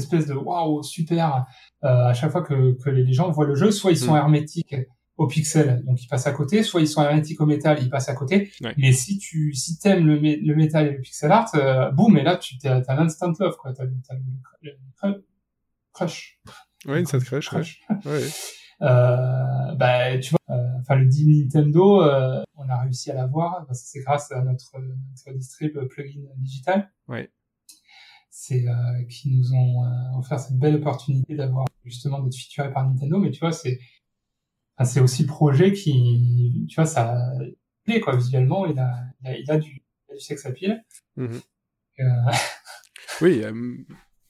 cette 0.00 0.12
espèce 0.12 0.26
de 0.26 0.34
waouh 0.34 0.82
super 0.82 1.46
euh, 1.84 2.06
à 2.08 2.14
chaque 2.14 2.30
fois 2.30 2.42
que, 2.42 2.72
que 2.82 2.90
les 2.90 3.12
gens 3.12 3.30
voient 3.30 3.46
le 3.46 3.54
jeu 3.54 3.70
soit 3.70 3.90
ils 3.90 3.98
sont 3.98 4.12
Mm. 4.14 4.16
hermétiques 4.16 4.76
au 5.16 5.26
pixel 5.26 5.82
donc 5.86 6.02
ils 6.02 6.08
passent 6.08 6.26
à 6.26 6.32
côté 6.32 6.62
soit 6.62 6.80
ils 6.82 6.88
sont 6.88 7.02
hermétiques 7.02 7.40
au 7.40 7.46
métal 7.46 7.78
ils 7.80 7.88
passent 7.88 8.08
à 8.10 8.14
côté 8.14 8.50
Ouais. 8.60 8.74
mais 8.76 8.92
si 8.92 9.16
tu 9.18 9.54
si 9.54 9.78
t'aimes 9.78 10.06
le, 10.06 10.20
mé- 10.20 10.40
le 10.44 10.54
métal 10.54 10.86
et 10.88 10.90
le 10.92 11.00
pixel 11.00 11.32
art 11.32 11.50
euh, 11.54 11.90
boum 11.90 12.16
et 12.18 12.22
là 12.22 12.36
tu 12.36 12.58
t'as 12.58 12.82
un 12.88 12.98
instant 12.98 13.32
love 13.40 13.56
quoi 13.56 13.72
t'as 13.72 13.84
le, 13.84 13.92
crush 15.92 16.38
Ouais, 16.86 17.00
une 17.00 17.06
cette 17.06 17.24
crèche, 17.24 17.50
ouais. 17.52 17.60
crush 17.62 17.80
ouais. 18.06 18.28
euh, 18.82 19.74
bah, 19.76 20.18
tu 20.18 20.30
vois, 20.30 20.56
euh, 20.56 20.62
enfin 20.80 20.96
le 20.96 21.06
deal 21.06 21.42
Nintendo, 21.44 22.02
euh, 22.02 22.42
on 22.56 22.68
a 22.68 22.80
réussi 22.82 23.10
à 23.10 23.14
l'avoir. 23.14 23.64
parce 23.66 23.82
que 23.82 23.88
c'est 23.88 24.00
grâce 24.00 24.30
à 24.30 24.40
notre, 24.42 24.70
notre 24.78 25.36
distrib 25.36 25.76
plugin 25.88 26.20
digital. 26.36 26.92
Ouais. 27.08 27.30
C'est 28.48 28.68
euh, 28.68 29.02
qui 29.08 29.30
nous 29.30 29.52
ont 29.54 29.84
euh, 29.84 30.18
offert 30.18 30.38
cette 30.38 30.56
belle 30.56 30.76
opportunité 30.76 31.34
d'avoir 31.34 31.64
justement 31.84 32.20
d'être 32.20 32.36
featuré 32.36 32.72
par 32.72 32.86
Nintendo. 32.88 33.18
Mais 33.18 33.30
tu 33.32 33.40
vois, 33.40 33.50
c'est 33.50 33.80
enfin, 34.76 34.88
c'est 34.88 35.00
aussi 35.00 35.22
le 35.22 35.28
projet 35.28 35.72
qui, 35.72 36.64
tu 36.68 36.76
vois, 36.76 36.86
ça 36.86 37.16
plaît 37.84 37.98
quoi 37.98 38.14
visuellement. 38.14 38.64
Il 38.66 38.78
a, 38.78 38.92
il 39.22 39.28
a, 39.28 39.36
il 39.38 39.50
a 39.50 39.58
du, 39.58 39.70
il 40.08 40.12
a 40.12 40.14
du 40.14 40.20
sex 40.20 40.46
appeal. 40.46 40.84
Mhm. 41.16 41.40
Euh, 42.00 42.04
Oui, 43.22 43.42
euh, 43.42 43.52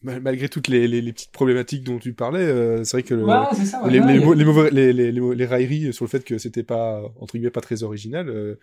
mal- 0.01 0.23
malgré 0.23 0.49
toutes 0.49 0.69
les, 0.69 0.87
les, 0.89 1.03
les 1.03 1.13
petites 1.13 1.33
problématiques 1.33 1.83
dont 1.85 1.99
tu 1.99 2.15
parlais, 2.15 2.85
c'est 2.85 2.93
vrai 2.93 3.03
que 3.03 3.15
le- 3.15 3.25
ouais, 3.25 3.35
c'est 3.53 3.65
ça. 3.67 3.83
ouais, 3.83 3.91
les, 3.91 4.01
ouais, 4.01 4.45
mauvais- 4.45 5.47
railleries 5.47 5.93
sur 5.93 6.05
le 6.07 6.09
fait 6.09 6.25
que 6.25 6.39
c'était 6.39 6.63
pas, 6.63 7.03
entre 7.21 7.33
guillemets, 7.35 7.51
pas 7.51 7.61
très 7.61 7.83
original, 7.83 8.57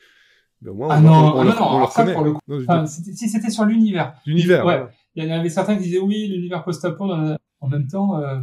ben 0.62 0.72
au 0.72 0.76
moins, 0.76 0.88
Ah 0.92 0.98
on, 1.00 1.02
non, 1.02 1.12
on, 1.12 1.16
ah 1.16 1.36
on, 1.36 1.44
non, 1.44 1.80
non, 1.82 1.88
ça, 1.90 2.06
pour 2.06 2.24
le 2.24 2.32
coup, 2.34 2.40
Non, 2.48 2.64
Enfin, 2.64 2.86
si 2.88 3.04
c'était 3.30 3.50
sur 3.50 3.66
l'univers. 3.66 4.16
L'univers, 4.26 4.66
Ouais. 4.66 4.82
Il 5.16 5.24
y 5.24 5.32
en 5.32 5.40
avait 5.40 5.50
certains 5.50 5.76
qui 5.78 5.84
disaient 5.84 6.00
oui, 6.00 6.28
l'univers 6.28 6.64
post-apo, 6.64 7.06
en 7.12 7.36
en 7.62 7.68
même 7.70 7.88
temps, 7.88 8.18
euh, 8.20 8.40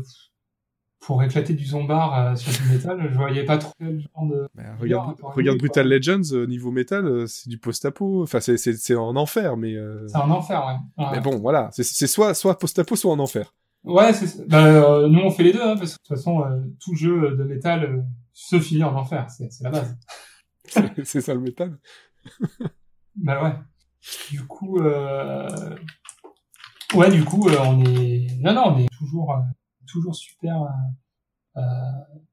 pour 1.01 1.23
éclater 1.23 1.55
du 1.55 1.65
zombar 1.65 2.19
euh, 2.19 2.37
sur 2.37 2.53
du 2.63 2.73
métal, 2.73 3.09
je 3.11 3.17
voyais 3.17 3.45
pas 3.45 3.59
trop 3.59 3.73
le 3.81 3.99
genre 3.99 4.27
de. 4.27 4.49
Regarde, 4.79 5.17
regarde 5.21 5.59
Brutal 5.59 5.89
Legends 5.89 6.33
euh, 6.33 6.47
niveau 6.47 6.71
métal, 6.71 7.07
euh, 7.07 7.27
c'est 7.27 7.49
du 7.49 7.59
post-apo. 7.59 8.23
Enfin, 8.23 8.41
c'est 8.41 8.95
en 8.95 9.17
enfer, 9.17 9.57
mais. 9.57 9.75
C'est 10.07 10.17
un 10.17 10.31
enfer, 10.31 10.65
ouais. 10.97 11.05
ouais. 11.05 11.11
Mais 11.13 11.21
bon, 11.21 11.39
voilà, 11.39 11.71
c'est 11.73 11.83
soit 12.07 12.35
soit 12.35 12.59
post-apo, 12.59 12.97
soit 12.97 13.13
en 13.13 13.19
enfer. 13.19 13.55
Ouais, 13.83 14.13
c'est 14.13 14.47
bah, 14.47 15.07
nous 15.09 15.21
on 15.21 15.31
fait 15.31 15.43
les 15.43 15.53
deux, 15.53 15.63
hein, 15.63 15.77
parce 15.77 15.97
que 15.97 16.03
de 16.03 16.09
toute 16.09 16.17
façon, 16.17 16.45
tout 16.85 16.95
jeu 16.95 17.35
de 17.35 17.45
métal 17.45 18.07
se 18.35 18.61
finit 18.61 18.85
en 18.85 18.95
enfer, 18.95 19.27
c'est 19.31 19.49
la 19.63 19.71
base. 19.71 19.97
C'est- 20.65 21.05
c'est 21.05 21.21
ça 21.23 21.33
le 21.35 21.41
métal. 21.41 21.79
Bah 23.17 23.43
ouais. 23.43 23.55
Du 24.31 24.47
coup, 24.47 24.79
euh... 24.81 25.49
ouais, 26.95 27.11
du 27.11 27.25
coup, 27.25 27.49
euh, 27.49 27.57
on 27.65 27.85
est, 27.85 28.27
non, 28.41 28.53
non, 28.55 28.63
on 28.75 28.79
est 28.79 28.89
toujours, 28.99 29.33
euh, 29.33 29.41
toujours 29.87 30.15
super, 30.15 30.63
euh, 30.63 31.61
euh, 31.61 31.63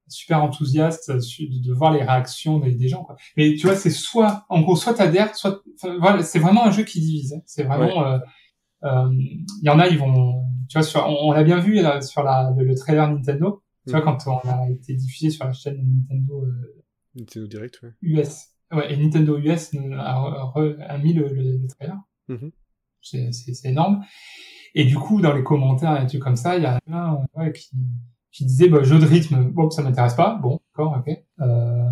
super 0.07 0.43
enthousiaste 0.43 1.11
de 1.11 1.73
voir 1.73 1.91
les 1.91 2.03
réactions 2.03 2.59
des, 2.59 2.73
des 2.73 2.87
gens. 2.87 3.03
Quoi. 3.03 3.15
Mais 3.35 3.55
tu 3.55 3.67
vois, 3.67 3.75
c'est 3.75 3.89
soit, 3.89 4.45
en 4.49 4.61
gros, 4.61 4.75
soit 4.75 4.93
t'adhères, 4.93 5.35
soit, 5.35 5.61
enfin, 5.75 5.97
voilà, 5.99 6.23
c'est 6.23 6.39
vraiment 6.39 6.65
un 6.65 6.71
jeu 6.71 6.83
qui 6.83 6.99
divise. 7.01 7.33
hein. 7.33 7.41
C'est 7.45 7.63
vraiment, 7.63 8.05
euh, 8.05 8.19
euh, 8.83 9.09
il 9.11 9.63
y 9.63 9.69
en 9.69 9.79
a, 9.79 9.87
ils 9.87 9.97
vont, 9.97 10.43
tu 10.69 10.77
vois, 10.77 10.83
sur, 10.83 11.01
on, 11.07 11.29
on 11.29 11.31
l'a 11.31 11.43
bien 11.43 11.59
vu 11.59 11.75
là, 11.81 12.01
sur 12.01 12.23
la, 12.23 12.53
le, 12.57 12.63
le 12.65 12.75
trailer 12.75 13.09
Nintendo. 13.09 13.63
Tu 13.85 13.91
vois, 13.91 14.01
Mhm. 14.01 14.05
quand 14.05 14.27
on 14.27 14.49
a 14.49 14.69
été 14.69 14.93
diffusé 14.95 15.29
sur 15.29 15.45
la 15.45 15.53
chaîne 15.53 15.77
Nintendo 15.77 16.43
euh, 16.43 16.83
Nintendo 17.15 17.47
Direct, 17.47 17.79
ouais. 17.83 17.91
US. 18.01 18.47
Ouais, 18.71 18.93
et 18.93 18.97
Nintendo 18.97 19.37
US 19.37 19.73
a, 19.97 20.13
re- 20.53 20.77
a 20.81 20.97
mis 20.97 21.13
le, 21.13 21.27
le, 21.29 21.57
le 21.57 21.67
trailer. 21.67 21.97
Mhm. 22.27 22.51
C'est, 23.01 23.65
énorme. 23.65 24.03
Et 24.75 24.85
du 24.85 24.95
coup, 24.95 25.21
dans 25.21 25.33
les 25.33 25.43
commentaires 25.43 26.01
et 26.01 26.07
trucs 26.07 26.21
comme 26.21 26.35
ça, 26.35 26.57
il 26.57 26.63
y 26.63 26.65
a 26.65 26.79
plein 26.85 27.19
ouais, 27.35 27.51
qui, 27.51 27.69
qui 28.31 28.45
disaient 28.45 28.69
bah, 28.69 28.83
jeu 28.83 28.99
de 28.99 29.05
rythme, 29.05 29.49
bon, 29.51 29.69
ça 29.69 29.81
m'intéresse 29.81 30.13
pas. 30.13 30.35
Bon, 30.35 30.59
d'accord, 30.71 30.97
ok. 30.99 31.17
Euh, 31.39 31.89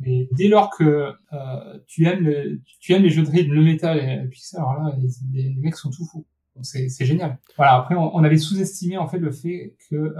mais 0.00 0.28
dès 0.32 0.48
lors 0.48 0.70
que 0.70 1.12
euh, 1.32 1.78
tu 1.86 2.06
aimes 2.06 2.24
le, 2.24 2.60
tu 2.80 2.92
aimes 2.92 3.02
les 3.02 3.10
jeux 3.10 3.22
de 3.22 3.30
rythme, 3.30 3.52
le 3.52 3.62
métal 3.62 3.98
et 3.98 4.16
le 4.22 4.28
pixel, 4.28 4.60
alors 4.60 4.74
là, 4.74 4.96
les, 4.98 5.08
les, 5.32 5.48
les 5.50 5.60
mecs 5.60 5.76
sont 5.76 5.90
tout 5.90 6.04
fous. 6.04 6.26
Donc 6.56 6.64
c'est, 6.64 6.88
génial. 7.04 7.38
Voilà. 7.56 7.74
Après, 7.74 7.94
on, 7.94 8.16
on 8.16 8.24
avait 8.24 8.38
sous-estimé 8.38 8.96
en 8.96 9.06
fait 9.06 9.18
le 9.18 9.30
fait 9.30 9.76
que 9.90 9.94
euh, 9.94 10.12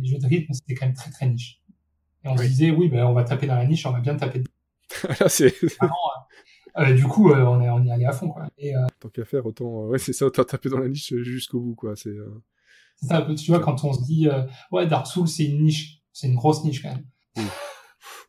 les 0.00 0.08
jeux 0.08 0.18
de 0.18 0.26
rythme 0.26 0.52
c'était 0.52 0.74
quand 0.74 0.86
même 0.86 0.94
très 0.94 1.10
très 1.10 1.28
niche. 1.28 1.62
Et 2.24 2.28
on 2.28 2.36
se 2.36 2.42
Oui. 2.42 2.48
disait 2.48 2.70
oui, 2.72 2.88
ben 2.88 3.06
on 3.06 3.12
va 3.14 3.24
taper 3.24 3.46
dans 3.46 3.54
la 3.56 3.64
niche, 3.64 3.86
on 3.86 3.92
va 3.92 4.00
bien 4.00 4.16
taper. 4.16 4.42
Là, 5.20 5.28
c'est 5.28 5.54
Euh, 6.78 6.94
du 6.94 7.04
coup, 7.04 7.30
euh, 7.30 7.44
on, 7.44 7.60
est, 7.60 7.68
on 7.68 7.82
y 7.84 7.90
allait 7.90 8.06
à 8.06 8.12
fond 8.12 8.28
quoi. 8.30 8.46
Et 8.58 8.74
euh, 8.74 8.80
tant 9.00 9.08
qu'à 9.08 9.24
faire, 9.24 9.44
autant, 9.46 9.86
ouais, 9.86 9.98
c'est 9.98 10.12
ça, 10.12 10.26
autant 10.26 10.44
taper 10.44 10.68
dans 10.68 10.78
la 10.78 10.88
niche 10.88 11.12
jusqu'au 11.22 11.60
bout, 11.60 11.74
quoi. 11.74 11.94
C'est. 11.96 12.14
ça, 13.02 13.18
un 13.18 13.22
peu, 13.22 13.34
tu 13.34 13.50
vois, 13.50 13.60
quand 13.60 13.84
on 13.84 13.92
se 13.92 14.02
dit 14.04 14.28
ouais, 14.70 14.86
Dark 14.86 15.06
Souls 15.06 15.28
c'est 15.28 15.44
une 15.44 15.62
niche, 15.64 15.98
c'est 16.12 16.28
une 16.28 16.36
grosse 16.36 16.64
niche 16.64 16.82
quand 16.82 16.90
même. 16.90 17.04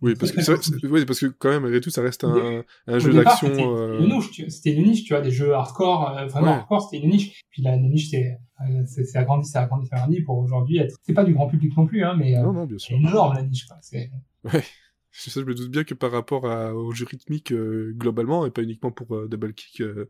Oui, 0.01 0.15
parce 0.15 0.31
que 0.31 0.87
oui, 0.87 1.05
parce 1.05 1.23
quand 1.39 1.49
même, 1.49 1.61
malgré 1.63 1.79
tout, 1.79 1.89
ça 1.89 2.01
reste 2.01 2.23
un, 2.25 2.63
jeu 2.99 3.13
d'action. 3.13 3.47
c'était 3.47 3.63
une 3.63 4.09
niche, 4.13 4.31
tu- 4.31 4.49
C'était 4.49 4.73
une 4.73 4.83
niche, 4.83 5.03
tu 5.05 5.13
vois, 5.13 5.21
des 5.21 5.31
jeux 5.31 5.53
hardcore, 5.53 6.13
vraiment 6.29 6.47
Ouais. 6.47 6.53
hardcore, 6.57 6.89
c'était 6.89 7.03
une 7.03 7.09
niche. 7.09 7.41
Puis 7.49 7.61
la, 7.61 7.71
la 7.71 7.77
niche, 7.77 8.09
c'est, 8.09 8.37
c'est, 8.85 9.05
c'est 9.05 9.17
agrandi, 9.17 9.47
c'est 9.47 9.57
agrandi, 9.57 9.87
c'est 9.89 9.95
agrandi 9.95 10.21
pour 10.21 10.37
aujourd'hui 10.39 10.77
être. 10.79 10.95
C'est 11.03 11.13
pas 11.13 11.23
du 11.23 11.33
grand 11.33 11.47
public 11.47 11.75
non 11.77 11.85
plus, 11.85 12.03
hein, 12.03 12.15
mais 12.17 12.33
Non, 12.41 12.51
non, 12.51 12.65
bien 12.65 12.77
c'est 12.77 12.87
sûr. 12.87 12.97
énorme 12.97 13.33
la 13.35 13.43
niche. 13.43 13.65
Quoi. 13.65 13.77
Ouais. 14.51 14.63
C'est 15.15 15.29
ça, 15.29 15.39
je 15.41 15.45
me 15.45 15.53
doute 15.53 15.69
bien 15.69 15.83
que 15.83 15.93
par 15.93 16.11
rapport 16.11 16.47
à, 16.47 16.73
au 16.75 16.91
jeu 16.91 17.05
rythmique 17.05 17.51
euh, 17.51 17.93
globalement, 17.95 18.45
et 18.45 18.51
pas 18.51 18.63
uniquement 18.63 18.91
pour 18.91 19.15
euh, 19.15 19.27
Double 19.27 19.53
Kick, 19.53 19.81
euh, 19.81 20.09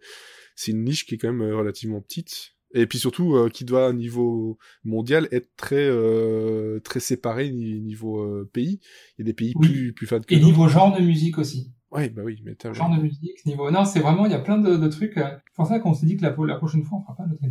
c'est 0.55 0.71
une 0.71 0.83
niche 0.83 1.05
qui 1.05 1.15
est 1.15 1.17
quand 1.17 1.27
même 1.31 1.41
euh, 1.41 1.55
relativement 1.57 1.99
petite. 2.01 2.51
Et 2.73 2.87
puis 2.87 2.97
surtout, 2.97 3.35
euh, 3.35 3.49
qui 3.49 3.65
doit, 3.65 3.87
à 3.89 3.93
niveau 3.93 4.57
mondial, 4.83 5.27
être 5.31 5.49
très 5.57 5.85
euh, 5.87 6.79
très 6.79 6.99
séparé 6.99 7.51
ni- 7.51 7.81
niveau 7.81 8.21
euh, 8.21 8.49
pays. 8.51 8.79
Il 9.17 9.21
y 9.21 9.21
a 9.21 9.25
des 9.25 9.33
pays 9.33 9.53
Oui. 9.57 9.67
plus, 9.67 9.93
plus 9.93 10.07
fans 10.07 10.21
que 10.21 10.33
Et 10.33 10.39
niveau 10.39 10.67
genre 10.67 10.97
de 10.97 11.03
musique 11.03 11.37
aussi. 11.37 11.71
Ouais, 11.91 12.09
bah 12.09 12.23
oui, 12.25 12.41
mais 12.43 12.55
t'as... 12.55 12.73
Genre 12.73 12.89
de 12.89 12.99
musique, 13.03 13.45
niveau. 13.45 13.69
Non, 13.69 13.85
c'est 13.85 13.99
vraiment, 13.99 14.25
il 14.25 14.31
y 14.31 14.35
a 14.35 14.39
plein 14.39 14.57
de, 14.57 14.77
de 14.77 14.87
trucs. 14.87 15.13
C'est 15.15 15.53
pour 15.55 15.67
ça 15.67 15.79
qu'on 15.79 15.93
s'est 15.93 16.07
dit 16.07 16.17
que 16.17 16.23
la, 16.23 16.35
la 16.47 16.55
prochaine 16.55 16.83
fois, 16.83 16.97
on 16.97 17.01
fera 17.03 17.15
pas 17.15 17.27
notre 17.27 17.43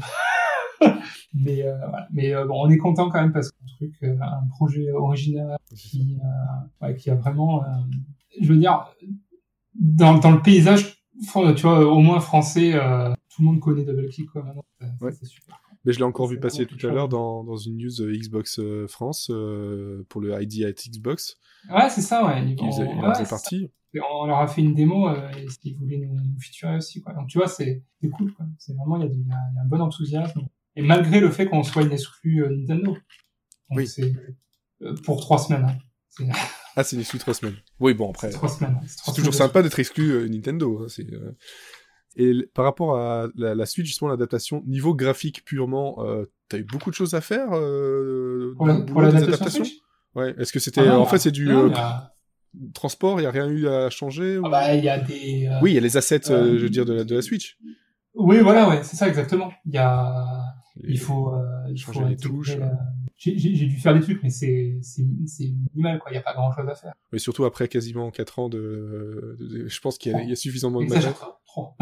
Mais, 1.35 1.63
euh, 1.63 1.77
voilà. 1.89 2.07
Mais 2.13 2.35
euh, 2.35 2.47
bon, 2.47 2.55
on 2.67 2.71
est 2.71 2.79
content 2.79 3.09
quand 3.11 3.21
même 3.21 3.33
parce 3.33 3.51
qu'un 3.51 3.67
truc, 3.77 3.95
euh, 4.03 4.17
un 4.21 4.47
projet 4.49 4.91
original 4.93 5.57
qui, 5.75 6.19
euh, 6.23 6.87
ouais, 6.87 6.95
qui 6.97 7.11
a 7.11 7.15
vraiment, 7.15 7.63
euh, 7.65 7.67
je 8.41 8.53
veux 8.53 8.59
dire, 8.59 8.87
dans, 9.75 10.19
dans 10.19 10.31
le 10.31 10.43
paysage, 10.43 10.97
tu 11.33 11.63
vois, 11.63 11.87
au 11.87 11.99
moins 12.01 12.21
français, 12.21 12.73
euh, 12.75 13.13
tout 13.35 13.43
le 13.43 13.47
monde 13.47 13.61
connaît 13.61 13.85
Double 13.85 14.09
Kick, 14.09 14.31
quoi, 14.31 14.43
maintenant. 14.43 14.65
Ça, 14.81 14.87
ça, 14.99 15.05
Ouais. 15.07 15.13
c'est 15.13 15.27
super. 15.27 15.59
Mais 15.85 15.93
je 15.93 15.99
l'ai 15.99 16.05
encore 16.05 16.29
vu 16.29 16.39
passer 16.39 16.65
tout 16.67 16.87
à 16.87 16.91
l'heure 16.91 17.09
dans, 17.09 17.43
dans 17.43 17.57
une 17.57 17.77
news 17.77 17.91
Xbox 18.13 18.61
France 18.89 19.31
euh, 19.33 20.05
pour 20.09 20.21
le 20.21 20.41
ID 20.41 20.65
at 20.65 20.73
Xbox. 20.89 21.39
Ouais, 21.69 21.89
c'est 21.91 22.03
ça, 22.03 22.25
ouais. 22.27 22.55
Qui 22.55 22.67
faisait, 22.67 22.85
il 22.85 22.99
en 23.01 23.09
ouais, 23.09 23.27
partie. 23.29 23.69
On 24.11 24.27
leur 24.27 24.39
a 24.39 24.47
fait 24.47 24.63
une 24.63 24.75
démo 24.75 25.09
euh, 25.09 25.29
et 25.37 25.45
ils 25.65 25.77
voulaient 25.77 25.99
nous, 25.99 26.15
nous 26.15 26.41
featurer 26.41 26.77
aussi 26.77 27.03
quoi. 27.03 27.13
Donc 27.13 27.27
tu 27.29 27.37
vois 27.37 27.47
c'est 27.47 27.83
cool 28.17 28.33
quoi. 28.33 28.47
C'est 28.59 28.75
vraiment 28.75 28.97
il 28.97 29.03
y, 29.03 29.05
a 29.05 29.09
du- 29.09 29.19
il 29.21 29.27
y, 29.29 29.33
a 29.33 29.37
il 29.51 29.57
y 29.57 29.59
a 29.59 29.63
un 29.63 29.67
bon 29.67 29.83
enthousiasme 29.83 30.41
et 30.77 30.83
malgré 30.83 31.21
le 31.21 31.31
fait 31.31 31.47
qu'on 31.47 31.63
soit 31.63 31.83
une 31.83 31.93
exclue 31.93 32.45
euh, 32.45 32.49
Nintendo. 32.51 32.93
Donc 32.93 32.99
Oui. 33.79 33.87
c'est 33.87 34.13
euh, 34.83 34.95
pour 35.05 35.21
trois 35.21 35.39
semaines. 35.39 35.67
Hein. 36.21 36.27
Ah, 36.77 36.85
c'est 36.85 36.97
une 36.97 37.05
suite 37.05 37.21
trois 37.23 37.35
semaines. 37.35 37.57
Oui, 37.81 37.95
bon, 37.95 38.11
après... 38.11 38.31
trois 38.31 38.49
semaines. 38.49 38.77
hein. 38.83 38.87
C'est 38.87 39.15
toujours 39.15 39.35
sympa 39.35 39.63
d'être 39.63 39.79
exclu 39.79 40.11
euh, 40.13 40.29
Nintendo. 40.29 40.83
hein, 40.83 40.87
c'est, 40.89 41.07
Et 42.17 42.33
par 42.55 42.65
rapport 42.65 42.97
à 42.99 43.29
la, 43.37 43.55
la 43.55 43.67
suite, 43.67 43.87
justement, 43.87 44.11
l'adaptation, 44.11 44.63
niveau 44.67 44.95
graphique 44.95 45.45
purement, 45.45 46.05
euh, 46.05 46.27
t'as 46.49 46.59
eu 46.59 46.65
beaucoup 46.65 46.91
de 46.91 46.95
choses 46.95 47.15
à 47.15 47.21
faire 47.23 47.49
euh, 47.53 48.53
Pour 48.57 48.67
la- 48.67 48.81
pour 48.81 49.03
adaptations 49.03 49.65
Ouais. 50.15 50.35
Est-ce 50.39 50.53
que 50.53 50.61
c'était, 50.61 50.83
Ah 50.83 50.87
non, 50.87 51.01
en 51.01 51.07
fait, 51.07 51.19
c'est 51.19 51.31
du 51.31 51.47
non, 51.47 51.67
euh, 51.67 51.69
y 51.71 51.75
a- 51.75 52.13
transport, 52.75 53.19
il 53.19 53.23
y 53.23 53.27
a 53.27 53.31
rien 53.31 53.49
eu 53.49 53.67
à 53.67 53.89
changer 53.89 54.37
ou- 54.37 54.43
ah 54.47 54.51
bah, 54.51 54.75
il 54.75 54.85
y 54.85 54.89
a 54.91 54.99
des. 54.99 55.49
Oui, 55.63 55.71
il 55.71 55.75
y 55.75 55.79
a 55.79 55.81
les 55.81 55.97
assets, 55.97 56.21
je 56.27 56.35
veux 56.59 56.69
dire, 56.69 56.85
de 56.85 56.93
la, 56.93 57.05
de 57.05 57.15
la 57.15 57.23
Switch. 57.23 57.57
Oui, 58.15 58.39
voilà, 58.41 58.69
ouais, 58.69 58.83
c'est 58.83 58.97
ça 58.97 59.09
exactement. 59.09 59.51
Il 59.65 59.73
y 59.75 59.79
a, 59.79 60.55
il 60.83 60.99
faut, 60.99 61.33
euh, 61.35 61.41
il 61.71 61.79
changer 61.79 62.01
faut 62.01 62.07
les 62.09 62.17
touches, 62.17 62.57
la- 62.57 62.79
J'ai 63.17 63.39
j'ai- 63.39 63.67
dû 63.67 63.79
faire 63.79 63.95
des 63.95 64.01
trucs, 64.01 64.23
mais 64.23 64.31
c'est 64.31 64.79
minimal 65.75 65.99
quoi. 65.99 66.11
Il 66.11 66.15
y 66.15 66.19
a 66.19 66.23
pas 66.23 66.35
grand 66.35 66.53
chose 66.53 66.69
à 66.69 66.75
faire. 66.75 66.93
Mais 67.13 67.19
surtout 67.19 67.45
après 67.45 67.69
quasiment 67.69 68.11
4 68.11 68.39
ans 68.39 68.49
de, 68.49 69.37
de- 69.39 69.47
de- 69.47 69.69
je 69.69 69.81
pense 69.81 69.97
qu'il 69.99 70.13
y, 70.13 70.15
a- 70.15 70.23
il 70.23 70.29
y 70.29 70.33
a 70.33 70.37
suffisamment 70.37 70.81
de 70.81 70.87
matériel. 70.87 71.13
pas, 71.15 71.41
trop. 71.47 71.75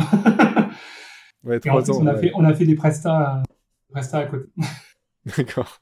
Ouais, 1.43 1.59
Et 1.64 1.70
en 1.70 1.72
3 1.72 1.83
plus, 1.83 1.91
ans. 1.93 1.99
on 2.03 2.07
a 2.07 2.14
ouais. 2.14 2.20
fait, 2.20 2.33
on 2.35 2.45
a 2.45 2.55
fait 2.55 2.66
des 2.66 2.74
prestats, 2.74 3.39
euh, 3.39 3.43
prestats 3.91 4.18
à 4.18 4.26
côté. 4.26 4.47
D'accord. 5.37 5.81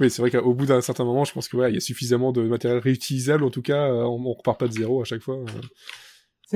Oui, 0.00 0.10
c'est 0.10 0.20
vrai 0.22 0.30
qu'au 0.30 0.52
bout 0.54 0.66
d'un 0.66 0.80
certain 0.80 1.04
moment, 1.04 1.24
je 1.24 1.32
pense 1.32 1.48
que 1.48 1.56
ouais, 1.56 1.70
il 1.70 1.74
y 1.74 1.76
a 1.76 1.80
suffisamment 1.80 2.32
de 2.32 2.42
matériel 2.42 2.80
réutilisable. 2.80 3.44
En 3.44 3.50
tout 3.50 3.62
cas, 3.62 3.88
euh, 3.88 4.02
on, 4.04 4.24
on 4.26 4.32
repart 4.32 4.58
pas 4.58 4.66
de 4.68 4.72
zéro 4.72 5.00
à 5.00 5.04
chaque 5.04 5.22
fois. 5.22 5.36
euh. 5.36 5.44
Tu 5.46 5.68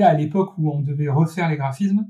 sais, 0.01 0.03
à 0.03 0.13
l'époque 0.13 0.57
où 0.57 0.69
on 0.71 0.81
devait 0.81 1.09
refaire 1.09 1.49
les 1.49 1.55
graphismes, 1.57 2.05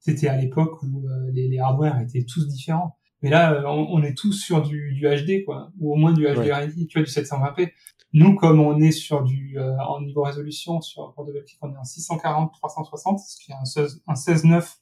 c'était 0.00 0.28
à 0.28 0.36
l'époque 0.36 0.82
où 0.82 1.06
euh, 1.08 1.30
les, 1.32 1.48
les 1.48 1.58
hardware 1.58 2.00
étaient 2.00 2.24
tous 2.24 2.48
différents. 2.48 2.96
Mais 3.22 3.30
là, 3.30 3.52
euh, 3.52 3.64
on, 3.66 3.86
on 3.98 4.02
est 4.02 4.16
tous 4.16 4.32
sur 4.32 4.62
du, 4.62 4.92
du 4.94 5.02
HD, 5.06 5.44
quoi, 5.44 5.70
ou 5.78 5.92
au 5.92 5.96
moins 5.96 6.12
du 6.12 6.24
HD 6.24 6.38
Ouais. 6.38 6.52
ready, 6.52 6.86
tu 6.86 6.98
vois, 6.98 7.04
du 7.06 7.10
720p. 7.12 7.70
Nous, 8.12 8.34
comme 8.34 8.58
on 8.60 8.80
est 8.80 8.90
sur 8.92 9.22
du 9.22 9.56
euh, 9.58 9.76
en 9.78 10.00
niveau 10.00 10.22
résolution, 10.22 10.80
sur 10.80 11.12
pour 11.12 11.24
Double 11.26 11.44
Click, 11.44 11.58
on 11.62 11.72
est 11.72 11.76
en 11.76 11.84
640 11.84 12.52
360, 12.54 13.20
ce 13.20 13.36
qui 13.44 13.52
est 13.52 13.54
un 13.54 13.64
16 13.64 14.02
un 14.08 14.14
16:9. 14.14 14.76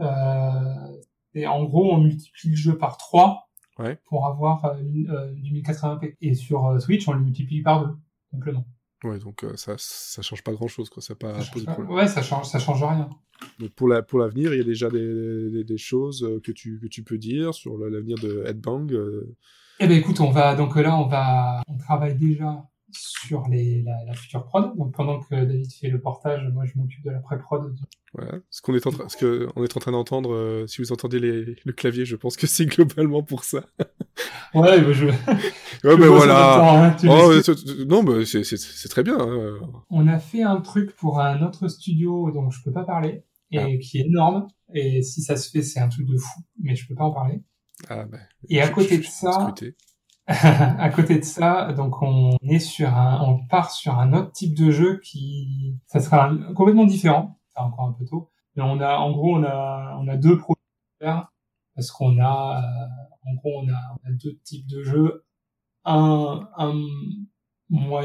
Euh, 0.00 0.96
et 1.34 1.46
en 1.46 1.64
gros, 1.64 1.92
on 1.92 1.98
multiplie 1.98 2.50
le 2.50 2.56
jeu 2.56 2.78
par 2.78 2.96
3 2.96 3.42
Ouais. 3.78 3.98
pour 4.06 4.26
avoir 4.26 4.64
euh, 4.64 4.74
euh, 5.10 5.32
du 5.34 5.52
1080p. 5.52 6.16
Et 6.22 6.34
sur 6.34 6.80
Switch, 6.80 7.06
on 7.08 7.12
le 7.12 7.20
multiplie 7.20 7.60
par 7.62 7.84
2, 7.86 7.94
simplement. 8.30 8.64
Ouais, 9.06 9.18
donc 9.18 9.44
euh, 9.44 9.56
ça, 9.56 9.74
ça 9.78 10.22
change 10.22 10.42
pas 10.42 10.52
grand 10.52 10.68
chose, 10.68 10.88
quoi. 10.90 11.02
Ça 11.02 11.14
pas 11.14 11.40
Ça 11.40 11.80
ouais, 11.80 12.08
ça 12.08 12.22
change, 12.22 12.46
ça 12.46 12.58
change 12.58 12.82
rien. 12.82 13.08
Donc 13.58 13.70
pour 13.70 13.88
la 13.88 14.02
pour 14.02 14.18
l'avenir, 14.18 14.52
il 14.54 14.58
y 14.58 14.60
a 14.60 14.64
déjà 14.64 14.88
des, 14.88 15.50
des, 15.50 15.64
des 15.64 15.78
choses 15.78 16.22
euh, 16.24 16.40
que 16.40 16.52
tu 16.52 16.78
que 16.80 16.86
tu 16.86 17.02
peux 17.02 17.18
dire 17.18 17.54
sur 17.54 17.76
l'avenir 17.78 18.16
de 18.18 18.44
Headbang. 18.46 18.90
euh. 18.92 19.36
Eh 19.78 19.86
ben 19.86 19.98
écoute, 19.98 20.20
on 20.20 20.30
va 20.30 20.54
donc 20.54 20.74
là 20.76 20.96
on 20.98 21.06
va 21.06 21.62
on 21.68 21.76
travaille 21.76 22.16
déjà 22.16 22.64
sur 22.92 23.46
les 23.48 23.82
la, 23.82 23.92
la 24.06 24.14
future 24.14 24.44
prod. 24.44 24.76
Donc 24.76 24.94
pendant 24.94 25.20
que 25.20 25.34
David 25.34 25.72
fait 25.72 25.88
le 25.88 26.00
portage, 26.00 26.46
moi 26.52 26.64
je 26.66 26.78
m'occupe 26.78 27.04
de 27.04 27.10
la 27.10 27.18
pré-prod. 27.20 27.74
Voilà. 28.14 28.38
Ce 28.50 28.62
qu'on 28.62 28.74
est 28.74 28.86
en 28.86 28.90
train, 28.90 29.08
ce 29.08 29.16
que 29.16 29.48
on 29.56 29.64
est 29.64 29.76
en 29.76 29.80
train 29.80 29.92
d'entendre, 29.92 30.32
euh, 30.32 30.66
si 30.66 30.80
vous 30.80 30.92
entendez 30.92 31.18
les, 31.20 31.56
le 31.64 31.72
clavier, 31.72 32.04
je 32.06 32.16
pense 32.16 32.36
que 32.36 32.46
c'est 32.46 32.66
globalement 32.66 33.22
pour 33.22 33.44
ça. 33.44 33.64
Ouais, 34.54 34.80
bah, 34.80 34.92
je. 34.92 35.06
Ouais, 35.86 35.96
ben 35.98 36.06
voilà. 36.08 36.34
temps, 36.56 36.82
hein, 36.82 36.96
Oh, 37.10 37.30
le 37.30 37.84
non, 37.84 38.02
mais 38.02 38.24
c'est 38.24 38.88
très 38.88 39.02
bien. 39.02 39.18
hein. 39.20 39.58
On 39.90 40.06
a 40.08 40.18
fait 40.18 40.42
un 40.42 40.60
truc 40.62 40.96
pour 40.96 41.20
un 41.20 41.42
autre 41.42 41.68
studio 41.68 42.30
dont 42.30 42.48
je 42.48 42.62
peux 42.64 42.72
pas 42.72 42.84
parler 42.84 43.22
et 43.50 43.58
Ah. 43.58 43.66
qui 43.82 43.98
est 43.98 44.06
énorme. 44.06 44.46
Et 44.72 45.02
si 45.02 45.20
ça 45.20 45.36
se 45.36 45.50
fait, 45.50 45.62
c'est 45.62 45.80
un 45.80 45.88
truc 45.88 46.06
de 46.06 46.16
fou, 46.16 46.40
mais 46.62 46.74
je 46.74 46.88
peux 46.88 46.94
pas 46.94 47.04
en 47.04 47.10
parler. 47.12 47.42
Ah 47.90 48.04
ben. 48.06 48.20
Et 48.48 48.62
à 48.62 48.66
je- 48.68 48.72
côté 48.72 48.96
je- 48.96 49.00
de 49.02 49.06
ça. 49.06 49.52
à 50.80 50.90
côté 50.90 51.18
de 51.18 51.24
ça, 51.24 51.72
donc 51.72 52.02
on 52.02 52.36
est 52.42 52.58
sur 52.58 52.88
un, 52.96 53.20
on 53.22 53.46
part 53.46 53.70
sur 53.70 53.98
un 53.98 54.12
autre 54.12 54.32
type 54.32 54.56
de 54.56 54.70
jeu 54.72 54.98
qui, 55.00 55.76
ça 55.86 56.00
sera 56.00 56.26
un- 56.28 56.52
complètement 56.54 56.84
différent. 56.86 57.38
C'est 57.50 57.60
encore 57.60 57.86
un 57.88 57.92
peu 57.92 58.04
tôt, 58.04 58.30
mais 58.56 58.62
on 58.64 58.80
a, 58.80 58.96
en 58.98 59.12
gros, 59.12 59.36
on 59.36 59.44
a, 59.44 59.96
on 60.00 60.08
a 60.08 60.16
deux 60.16 60.36
projets 60.38 60.58
à 61.00 61.04
faire. 61.04 61.32
parce 61.76 61.90
qu'on 61.92 62.18
a, 62.20 62.60
euh, 62.62 63.30
en 63.30 63.34
gros, 63.36 63.60
on 63.62 63.68
a, 63.68 63.78
on 64.04 64.08
a, 64.08 64.12
deux 64.12 64.36
types 64.44 64.66
de 64.66 64.82
jeux, 64.82 65.24
un, 65.84 66.48
un 66.56 66.74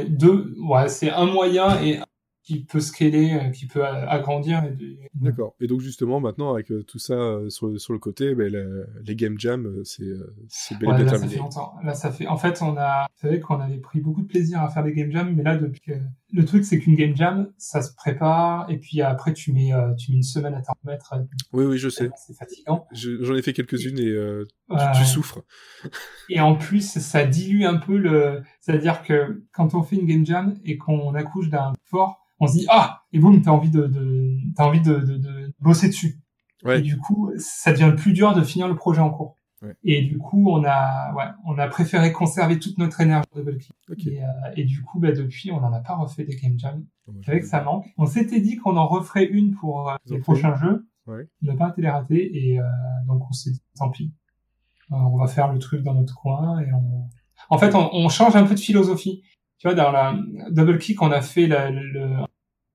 deux, 0.09 0.55
ouais, 0.59 0.87
c'est 0.89 1.11
un 1.11 1.25
moyen 1.25 1.79
et 1.81 1.99
qui 2.43 2.63
peut 2.63 2.79
scaler, 2.79 3.33
euh, 3.33 3.49
qui 3.49 3.67
peut 3.67 3.85
agrandir. 3.85 4.63
D'accord. 5.13 5.55
Et 5.59 5.67
donc 5.67 5.81
justement 5.81 6.19
maintenant 6.19 6.53
avec 6.53 6.71
euh, 6.71 6.83
tout 6.83 6.99
ça 6.99 7.13
euh, 7.13 7.49
sur, 7.49 7.79
sur 7.79 7.93
le 7.93 7.99
côté, 7.99 8.33
ben, 8.33 8.51
les 9.03 9.15
game 9.15 9.39
jams, 9.39 9.81
c'est 9.83 10.11
c'est 10.47 10.77
bel 10.79 10.89
ouais, 10.89 11.03
là, 11.03 11.17
ça 11.17 11.27
fait 11.27 11.37
longtemps. 11.37 11.75
Là 11.83 11.93
ça 11.93 12.11
fait. 12.11 12.27
En 12.27 12.37
fait, 12.37 12.61
on 12.61 12.75
a, 12.77 13.07
vous 13.15 13.27
savez 13.27 13.39
qu'on 13.39 13.59
avait 13.59 13.77
pris 13.77 14.01
beaucoup 14.01 14.21
de 14.21 14.27
plaisir 14.27 14.61
à 14.61 14.69
faire 14.69 14.83
des 14.83 14.93
game 14.93 15.11
jams, 15.11 15.33
mais 15.35 15.43
là 15.43 15.57
depuis 15.57 15.81
que... 15.81 15.93
le 16.33 16.45
truc 16.45 16.65
c'est 16.65 16.79
qu'une 16.79 16.95
game 16.95 17.15
jam, 17.15 17.51
ça 17.57 17.81
se 17.81 17.93
prépare 17.93 18.69
et 18.69 18.77
puis 18.77 19.01
après 19.01 19.33
tu 19.33 19.53
mets 19.53 19.71
tu 19.97 20.11
mets 20.11 20.17
une 20.17 20.23
semaine 20.23 20.55
à 20.55 20.61
t'en 20.61 20.73
remettre. 20.83 21.13
Oui 21.53 21.65
oui 21.65 21.77
je 21.77 21.89
sais. 21.89 22.09
C'est 22.15 22.35
fatigant. 22.35 22.87
J'en 22.93 23.35
ai 23.35 23.41
fait 23.41 23.53
quelques-unes 23.53 23.99
et 23.99 24.13
tu, 24.77 24.99
tu, 24.99 25.05
souffres. 25.05 25.41
et 26.29 26.39
en 26.39 26.55
plus 26.55 26.99
ça 26.99 27.25
dilue 27.25 27.63
un 27.63 27.77
peu 27.77 27.97
le, 27.97 28.43
c'est-à-dire 28.59 29.03
que 29.03 29.43
quand 29.51 29.73
on 29.73 29.83
fait 29.83 29.95
une 29.95 30.05
game 30.05 30.25
jam 30.25 30.55
et 30.63 30.77
qu'on 30.77 31.13
accouche 31.15 31.49
d'un 31.49 31.73
fort 31.85 32.21
on 32.39 32.47
se 32.47 32.53
dit 32.53 32.65
ah 32.69 33.03
et 33.13 33.19
boum 33.19 33.41
t'as 33.41 33.51
envie 33.51 33.69
de, 33.69 33.87
de 33.87 34.37
t'as 34.55 34.65
envie 34.65 34.81
de, 34.81 34.95
de, 34.95 35.17
de, 35.17 35.53
bosser 35.59 35.87
dessus 35.87 36.19
ouais. 36.63 36.79
et 36.79 36.81
du 36.81 36.97
coup 36.97 37.31
ça 37.37 37.71
devient 37.71 37.93
plus 37.95 38.13
dur 38.13 38.33
de 38.33 38.41
finir 38.41 38.67
le 38.67 38.75
projet 38.75 39.01
en 39.01 39.11
cours 39.11 39.35
ouais. 39.61 39.75
et 39.83 40.01
du 40.01 40.17
coup 40.17 40.49
on 40.49 40.63
a 40.65 41.13
ouais 41.13 41.31
on 41.45 41.57
a 41.57 41.67
préféré 41.67 42.11
conserver 42.11 42.59
toute 42.59 42.77
notre 42.77 42.99
énergie 43.01 43.27
de 43.35 43.57
okay. 43.89 44.13
et, 44.13 44.23
euh, 44.23 44.27
et, 44.55 44.63
du 44.63 44.81
coup 44.81 44.99
bah, 44.99 45.11
depuis 45.11 45.51
on 45.51 45.61
n'en 45.61 45.71
a 45.71 45.79
pas 45.79 45.95
refait 45.95 46.23
des 46.23 46.35
game 46.35 46.57
jams 46.57 46.83
oh, 47.07 47.13
avec 47.27 47.45
ça 47.45 47.63
manque 47.63 47.85
on 47.97 48.05
s'était 48.05 48.41
dit 48.41 48.57
qu'on 48.57 48.75
en 48.75 48.87
referait 48.87 49.25
une 49.25 49.53
pour 49.53 49.89
euh, 49.89 49.95
les 50.07 50.19
prochains 50.19 50.55
jeux 50.55 50.87
ouais. 51.07 51.27
on 51.43 51.45
n'a 51.45 51.55
pas 51.55 51.69
été 51.69 51.81
les 51.81 51.89
rater 51.89 52.37
et 52.37 52.59
euh, 52.59 52.63
donc 53.07 53.21
on 53.29 53.33
s'est 53.33 53.51
dit 53.51 53.61
tant 53.77 53.89
pis 53.89 54.11
euh, 54.11 54.20
on 54.91 55.17
va 55.17 55.27
faire 55.27 55.51
le 55.51 55.59
truc 55.59 55.83
dans 55.83 55.93
notre 55.93 56.15
coin 56.15 56.59
et 56.59 56.71
on 56.73 57.09
en 57.49 57.57
fait 57.57 57.73
on, 57.75 57.89
on 57.93 58.09
change 58.09 58.35
un 58.35 58.43
peu 58.43 58.55
de 58.55 58.59
philosophie 58.59 59.23
tu 59.61 59.67
vois, 59.67 59.75
dans 59.75 59.91
la 59.91 60.17
double 60.49 60.79
kick, 60.79 61.03
on 61.03 61.11
a 61.11 61.21
fait 61.21 61.45
la, 61.45 61.69
le 61.69 62.15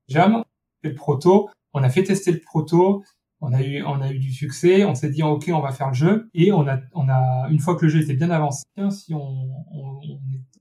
jam, 0.07 0.41
le 0.83 0.93
proto, 0.95 1.49
on 1.73 1.83
a 1.83 1.89
fait 1.89 2.03
tester 2.03 2.31
le 2.31 2.39
proto, 2.39 3.03
on 3.41 3.51
a 3.51 3.61
eu, 3.61 3.83
on 3.83 3.99
a 3.99 4.09
eu 4.09 4.19
du 4.19 4.31
succès, 4.31 4.85
on 4.85 4.95
s'est 4.95 5.09
dit, 5.09 5.21
ok, 5.21 5.49
on 5.53 5.59
va 5.59 5.73
faire 5.73 5.89
le 5.89 5.93
jeu, 5.93 6.29
et 6.33 6.53
on 6.53 6.65
a, 6.65 6.79
on 6.93 7.09
a, 7.09 7.49
une 7.49 7.59
fois 7.59 7.75
que 7.75 7.83
le 7.83 7.89
jeu 7.91 7.99
était 8.03 8.13
bien 8.13 8.29
avancé, 8.31 8.63
si 8.89 9.13
on, 9.13 9.19
on, 9.19 9.99
on 10.01 10.19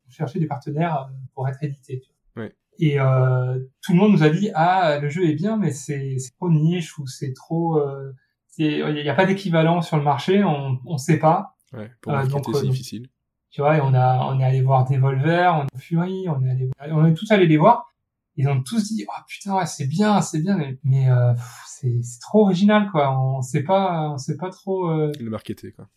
cherchait 0.09 0.41
des 0.41 0.49
partenaires 0.49 1.09
pour 1.33 1.49
être 1.49 1.63
édité. 1.63 2.01
Tu 2.01 2.11
vois. 2.35 2.43
Ouais. 2.43 2.57
Et 2.81 2.99
euh, 2.99 3.61
tout 3.83 3.93
le 3.93 3.99
monde 3.99 4.11
nous 4.11 4.25
a 4.25 4.29
dit, 4.31 4.51
ah, 4.57 4.99
le 4.99 5.09
jeu 5.09 5.29
est 5.29 5.35
bien, 5.35 5.57
mais 5.57 5.71
c'est 5.71 6.17
trop 6.41 6.51
niche 6.51 6.99
ou 6.99 7.07
c'est 7.07 7.35
trop, 7.35 7.79
euh, 7.79 8.13
il 8.59 9.03
n'y 9.03 9.09
a 9.09 9.15
pas 9.15 9.27
d'équivalent 9.27 9.83
sur 9.83 9.97
le 9.97 10.03
marché, 10.03 10.45
on, 10.45 10.79
on 10.87 10.99
sait 10.99 11.19
pas. 11.19 11.57
Ouais, 11.73 11.91
pour 12.01 12.15
euh, 12.15 12.27
donc, 12.27 12.45
c'est 12.53 12.57
euh, 12.57 12.63
difficile. 12.63 13.09
Tu 13.51 13.61
vois, 13.61 13.77
et 13.77 13.81
on 13.81 13.95
a, 13.95 14.19
on 14.27 14.39
est 14.39 14.45
allé 14.45 14.61
voir 14.63 14.89
Devolver, 14.89 15.55
on 15.55 15.63
a 15.63 15.79
Fury, 15.79 16.29
on 16.29 16.43
est 16.45 16.51
allé, 16.51 16.71
on 16.91 17.07
est 17.07 17.15
tous 17.15 17.31
allés 17.31 17.47
les 17.47 17.57
voir. 17.57 17.91
Ils 18.39 18.49
ont 18.49 18.63
tous 18.63 18.93
dit, 18.93 19.07
oh 19.09 19.21
putain, 19.27 19.57
ouais, 19.57 19.67
c'est 19.67 19.87
bien, 19.87 20.21
c'est 20.21 20.41
bien, 20.41 20.59
mais, 20.59 20.79
mais 20.85 21.09
euh, 21.09 21.33
c'est, 21.67 22.03
c'est 22.03 22.21
trop 22.21 22.45
original, 22.45 22.91
quoi. 22.91 23.19
On 23.19 23.41
sait 23.41 23.63
pas, 23.63 24.11
on 24.11 24.19
sait 24.19 24.37
pas 24.37 24.51
trop. 24.51 24.91
Euh... 24.91 25.11
Le 25.19 25.31
marketer, 25.31 25.73
quoi. 25.73 25.89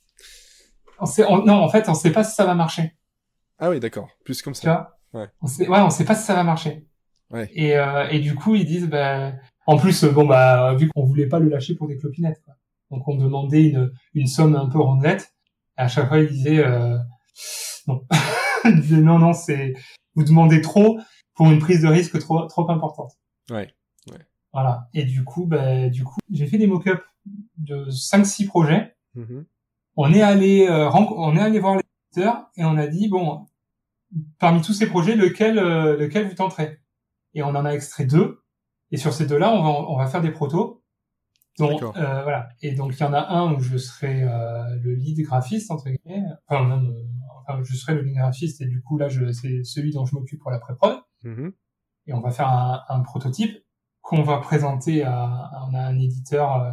On 1.00 1.06
sait, 1.06 1.26
on, 1.28 1.44
non, 1.44 1.56
en 1.56 1.68
fait, 1.68 1.90
on 1.90 1.94
sait 1.94 2.12
pas 2.12 2.24
si 2.24 2.36
ça 2.36 2.46
va 2.46 2.56
marcher. 2.56 2.96
Ah 3.58 3.70
oui, 3.70 3.82
d'accord. 3.82 4.08
Plus 4.24 4.42
comme 4.42 4.54
ça. 4.56 4.62
Tu 4.62 4.68
vois? 4.68 5.22
Ouais. 5.22 5.30
On 5.42 5.48
sait, 5.48 5.68
ouais, 5.68 5.82
on 5.82 5.90
sait 5.90 6.06
pas 6.06 6.16
si 6.16 6.24
ça 6.24 6.34
va 6.34 6.44
marcher. 6.44 6.88
Ouais. 7.30 7.50
Et, 7.54 7.78
euh, 7.78 8.08
et 8.10 8.20
du 8.20 8.36
coup, 8.36 8.56
ils 8.56 8.66
disent, 8.66 8.88
bah, 8.88 9.34
en 9.70 9.78
plus, 9.78 10.04
bon, 10.04 10.26
bah, 10.26 10.74
vu 10.74 10.90
qu'on 10.90 11.06
voulait 11.06 11.28
pas 11.28 11.38
le 11.38 11.48
lâcher 11.48 11.76
pour 11.76 11.88
des 11.88 11.96
clopinettes, 11.96 12.42
quoi. 12.44 12.56
Donc, 12.90 13.08
on 13.08 13.16
demandait 13.16 13.70
une, 13.70 13.92
une 14.16 14.26
somme 14.26 14.56
un 14.56 14.68
peu 14.68 14.80
rondelette. 14.80 15.36
Et 15.78 15.82
à 15.82 15.88
chaque 15.88 16.08
fois, 16.08 16.18
euh, 16.18 16.98
non. 17.86 18.04
il 18.66 18.82
disait 18.82 19.02
non, 19.02 19.20
non, 19.20 19.34
c'est 19.34 19.76
vous 20.16 20.24
demandez 20.24 20.62
trop 20.62 21.00
pour 21.36 21.52
une 21.52 21.60
prise 21.60 21.84
de 21.84 21.88
risque 21.88 22.18
trop 22.18 22.48
trop 22.48 22.68
importante. 22.72 23.12
Ouais. 23.52 23.72
ouais. 24.12 24.26
Voilà. 24.54 24.90
Et 24.96 25.04
du 25.04 25.24
coup, 25.24 25.46
bah, 25.46 25.88
du 25.90 26.04
coup, 26.04 26.18
j'ai 26.32 26.48
fait 26.48 26.58
des 26.58 26.66
mock-ups 26.66 27.04
de 27.58 27.92
5-6 27.92 28.48
projets. 28.48 28.96
Mm-hmm. 29.16 29.46
On 29.98 30.14
est 30.14 30.24
allé 30.24 30.68
euh, 30.68 30.90
on 30.92 31.38
est 31.38 31.42
allé 31.42 31.60
voir 31.60 31.76
les 31.76 31.84
éditeurs 32.12 32.50
et 32.58 32.66
on 32.66 32.76
a 32.76 32.88
dit 32.88 33.08
bon, 33.08 33.46
parmi 34.40 34.64
tous 34.64 34.74
ces 34.74 34.88
projets, 34.88 35.16
lequel 35.16 35.60
euh, 35.60 35.96
lequel 35.96 36.28
vous 36.28 36.34
tenterez? 36.34 36.80
Et 37.36 37.44
on 37.44 37.50
en 37.50 37.66
a 37.66 37.70
extrait 37.70 38.06
deux. 38.06 38.42
Et 38.92 38.98
sur 38.98 39.14
ces 39.14 39.26
deux-là, 39.26 39.54
on 39.54 39.64
va 39.64 39.70
on 39.70 39.98
va 39.98 40.08
faire 40.08 40.22
des 40.22 40.32
protos. 40.32 40.84
Donc 41.58 41.84
euh, 41.84 42.24
voilà. 42.24 42.50
Et 42.62 42.74
donc 42.74 42.94
il 42.98 43.00
y 43.00 43.04
en 43.04 43.14
a 43.14 43.28
un 43.28 43.54
où 43.54 43.60
je 43.60 43.78
serai 43.78 44.24
euh, 44.24 44.76
le 44.82 44.94
lead 44.96 45.22
graphiste 45.22 45.72
entre 45.72 45.90
guillemets. 45.90 46.24
Enfin, 46.48 46.64
même, 46.66 46.90
euh, 46.90 47.04
enfin, 47.42 47.62
je 47.64 47.76
serai 47.76 47.96
le 47.96 48.02
lead 48.02 48.16
graphiste 48.16 48.62
et 48.62 48.66
du 48.66 48.82
coup 48.82 48.98
là, 48.98 49.10
je 49.10 49.32
c'est 49.32 49.64
celui 49.64 49.92
dont 49.92 50.06
je 50.06 50.16
m'occupe 50.16 50.40
pour 50.40 50.52
la 50.52 50.60
pré-prod. 50.60 51.00
Mm-hmm. 51.24 51.52
Et 52.08 52.14
on 52.14 52.22
va 52.22 52.32
faire 52.32 52.48
un, 52.48 52.82
un 52.88 53.02
prototype 53.02 53.58
qu'on 54.02 54.24
va 54.24 54.40
présenter 54.40 55.04
à, 55.04 55.14
a 55.14 55.70
un 55.72 56.00
éditeur 56.00 56.56
euh, 56.56 56.72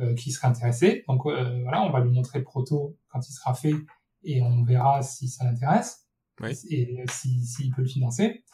euh, 0.00 0.14
qui 0.14 0.30
sera 0.30 0.48
intéressé. 0.48 1.04
Donc 1.08 1.24
voilà, 1.24 1.82
on 1.82 1.90
va 1.90 2.00
lui 2.00 2.10
montrer 2.10 2.38
le 2.38 2.44
proto 2.44 2.96
quand 3.08 3.26
il 3.26 3.32
sera 3.32 3.54
fait 3.54 3.74
et 4.22 4.42
on 4.42 4.62
verra 4.62 5.02
si 5.02 5.28
ça 5.28 5.44
l'intéresse 5.44 6.06
oui. 6.40 6.50
et 6.70 7.04
s'il 7.10 7.42
si, 7.44 7.70
peut 7.70 7.82
le 7.82 7.88
financer. 7.88 8.44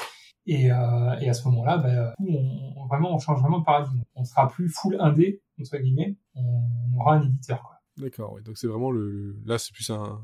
Et, 0.47 0.71
euh, 0.71 1.19
et 1.21 1.29
à 1.29 1.35
ce 1.35 1.49
moment-là, 1.49 1.79
bah, 1.79 2.15
on, 2.21 2.75
on, 2.77 2.87
vraiment, 2.87 3.15
on 3.15 3.19
change 3.19 3.41
vraiment 3.41 3.61
de 3.61 3.65
paradigme. 3.65 4.03
On 4.15 4.25
sera 4.25 4.49
plus 4.49 4.69
full 4.69 4.97
indé, 5.01 5.43
entre 5.61 5.79
guillemets. 5.79 6.17
On, 6.35 6.43
on 6.43 7.01
aura 7.01 7.15
un 7.15 7.23
éditeur. 7.23 7.63
Quoi. 7.63 7.81
D'accord. 7.97 8.33
Ouais. 8.33 8.43
Donc 8.43 8.59
c'est 8.59 8.67
vraiment 8.67 8.91
le. 8.91 9.37
Là, 9.45 9.59
c'est 9.59 9.73
plus 9.73 9.89
un. 9.91 10.21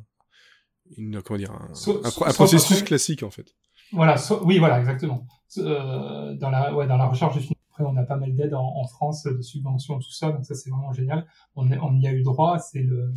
Une, 0.96 1.22
comment 1.22 1.38
dire 1.38 1.52
un, 1.52 1.72
so, 1.72 2.04
un, 2.04 2.10
so, 2.10 2.26
un 2.26 2.32
processus 2.32 2.82
classique 2.82 3.22
en 3.22 3.30
fait. 3.30 3.54
Voilà. 3.92 4.16
Oui, 4.44 4.58
voilà, 4.58 4.80
exactement. 4.80 5.26
Euh, 5.58 6.34
dans 6.34 6.50
la, 6.50 6.74
ouais, 6.74 6.86
dans 6.86 6.96
la 6.96 7.06
recherche 7.06 7.36
de 7.36 7.54
après, 7.70 7.84
on 7.84 7.96
a 7.96 8.02
pas 8.02 8.16
mal 8.16 8.34
d'aides 8.34 8.54
en, 8.54 8.76
en, 8.76 8.86
France, 8.86 9.22
de 9.24 9.40
subventions, 9.40 9.98
tout 10.00 10.10
ça. 10.10 10.32
Donc 10.32 10.44
ça, 10.44 10.54
c'est 10.54 10.70
vraiment 10.70 10.92
génial. 10.92 11.26
On, 11.54 11.70
on 11.70 12.00
y 12.00 12.06
a 12.06 12.12
eu 12.12 12.22
droit. 12.22 12.58
C'est 12.58 12.82
le. 12.82 13.12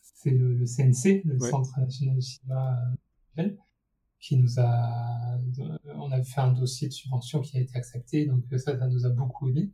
C'est 0.00 0.30
le, 0.30 0.54
le, 0.54 0.64
CNC, 0.64 1.22
le 1.24 1.36
ouais. 1.36 1.50
Centre 1.50 1.78
national 1.78 2.16
du 2.16 2.22
cinéma. 2.22 2.78
Euh, 4.24 4.26
qui 4.26 4.36
nous 4.36 4.58
a, 4.58 5.38
on 5.96 6.10
a 6.10 6.22
fait 6.22 6.40
un 6.40 6.52
dossier 6.52 6.88
de 6.88 6.92
subvention 6.92 7.40
qui 7.40 7.58
a 7.58 7.60
été 7.60 7.76
accepté, 7.76 8.26
donc 8.26 8.44
ça, 8.56 8.78
ça 8.78 8.86
nous 8.88 9.04
a 9.04 9.10
beaucoup 9.10 9.48
aidé 9.48 9.70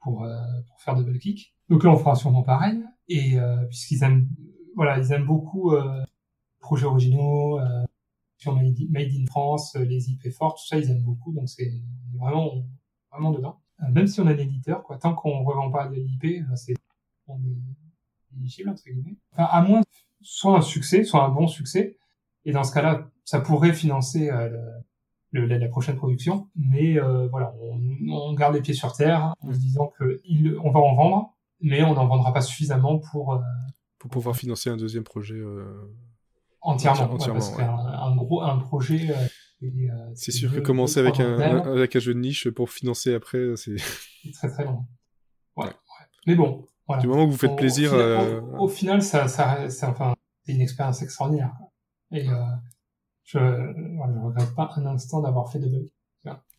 pour, 0.00 0.24
euh, 0.24 0.36
pour 0.68 0.80
faire 0.80 0.94
Double 0.94 1.18
Kick. 1.18 1.54
Donc 1.68 1.82
là, 1.82 1.90
on 1.90 1.96
fera 1.96 2.14
sûrement 2.14 2.42
pareil, 2.42 2.82
et 3.08 3.38
euh, 3.38 3.64
puisqu'ils 3.66 4.02
aiment, 4.04 4.28
voilà, 4.76 4.98
ils 4.98 5.12
aiment 5.12 5.26
beaucoup 5.26 5.72
euh, 5.72 6.04
projets 6.60 6.86
originaux, 6.86 7.58
euh, 7.58 7.84
sur 8.36 8.54
Made 8.54 9.10
in 9.12 9.26
France, 9.26 9.74
les 9.76 10.10
IP 10.10 10.30
forts, 10.30 10.54
tout 10.54 10.66
ça, 10.66 10.78
ils 10.78 10.90
aiment 10.90 11.02
beaucoup, 11.02 11.32
donc 11.32 11.48
c'est 11.48 11.72
vraiment, 12.14 12.64
vraiment 13.10 13.32
dedans. 13.32 13.60
Euh, 13.82 13.90
même 13.90 14.06
si 14.06 14.20
on 14.20 14.26
a 14.26 14.34
l'éditeur, 14.34 14.82
quoi, 14.82 14.98
tant 14.98 15.14
qu'on 15.14 15.42
revend 15.42 15.70
pas 15.70 15.88
de 15.88 15.96
l'IP, 15.96 16.24
euh, 16.24 16.56
c'est, 16.56 16.74
on 17.26 17.38
est 17.38 18.36
éligible 18.36 18.70
entre 18.70 18.84
guillemets. 18.84 19.16
Enfin, 19.32 19.44
à 19.44 19.62
moins 19.62 19.82
soit 20.20 20.58
un 20.58 20.62
succès, 20.62 21.04
soit 21.04 21.24
un 21.24 21.30
bon 21.30 21.48
succès, 21.48 21.96
et 22.44 22.52
dans 22.52 22.62
ce 22.62 22.72
cas-là, 22.72 23.10
ça 23.24 23.40
pourrait 23.40 23.72
financer 23.72 24.30
euh, 24.30 24.48
le, 25.30 25.46
la 25.46 25.68
prochaine 25.68 25.96
production. 25.96 26.48
Mais 26.56 26.98
euh, 26.98 27.28
voilà, 27.28 27.54
on, 27.60 27.80
on, 28.10 28.34
garde 28.34 28.54
les 28.54 28.62
pieds 28.62 28.74
sur 28.74 28.92
terre 28.92 29.34
en 29.40 29.52
se 29.52 29.58
disant 29.58 29.92
que 29.98 30.20
il, 30.24 30.56
on 30.62 30.70
va 30.70 30.80
en 30.80 30.94
vendre, 30.94 31.34
mais 31.60 31.82
on 31.82 31.94
n'en 31.94 32.06
vendra 32.06 32.32
pas 32.32 32.42
suffisamment 32.42 32.98
pour 32.98 33.34
euh, 33.34 33.40
pour 33.98 34.10
pouvoir 34.10 34.36
financer 34.36 34.70
un 34.70 34.76
deuxième 34.76 35.04
projet 35.04 35.34
euh, 35.34 35.64
entièrement. 36.60 37.12
entièrement 37.12 37.40
ouais, 37.40 37.46
parce 37.46 37.50
ouais. 37.52 37.64
qu'un 37.64 37.76
un 37.76 38.16
gros 38.16 38.42
un 38.42 38.58
projet. 38.58 39.10
Euh, 39.10 39.26
c'est 40.14 40.32
sûr 40.32 40.52
que 40.52 40.60
commencer 40.60 41.00
avec 41.00 41.20
un, 41.20 41.40
un, 41.40 41.72
avec 41.72 41.96
un 41.96 41.98
jeu 41.98 42.12
de 42.12 42.18
niche 42.18 42.50
pour 42.50 42.70
financer 42.70 43.14
après, 43.14 43.56
c'est 43.56 43.76
très 44.32 44.48
très 44.48 44.64
long. 44.64 44.84
Ouais, 45.56 45.66
ouais. 45.66 45.72
Mais 46.26 46.34
bon, 46.34 46.66
voilà. 46.88 47.00
Du 47.00 47.06
moment 47.06 47.26
que 47.26 47.30
vous 47.30 47.38
faites 47.38 47.54
plaisir. 47.54 47.92
Au, 47.92 47.96
euh... 47.96 48.40
au, 48.40 48.64
au 48.64 48.68
final, 48.68 49.02
ça, 49.02 49.28
ça, 49.28 49.70
c'est 49.70 49.86
enfin, 49.86 50.16
c'est 50.42 50.52
une 50.52 50.60
expérience 50.60 51.00
extraordinaire. 51.00 51.54
Et 52.10 52.28
euh, 52.28 52.42
je, 53.24 53.38
je 53.38 54.20
regrette 54.20 54.54
pas 54.54 54.70
un 54.76 54.86
instant 54.86 55.20
d'avoir 55.20 55.50
fait 55.50 55.58
de 55.58 55.68
bugs. 55.68 55.88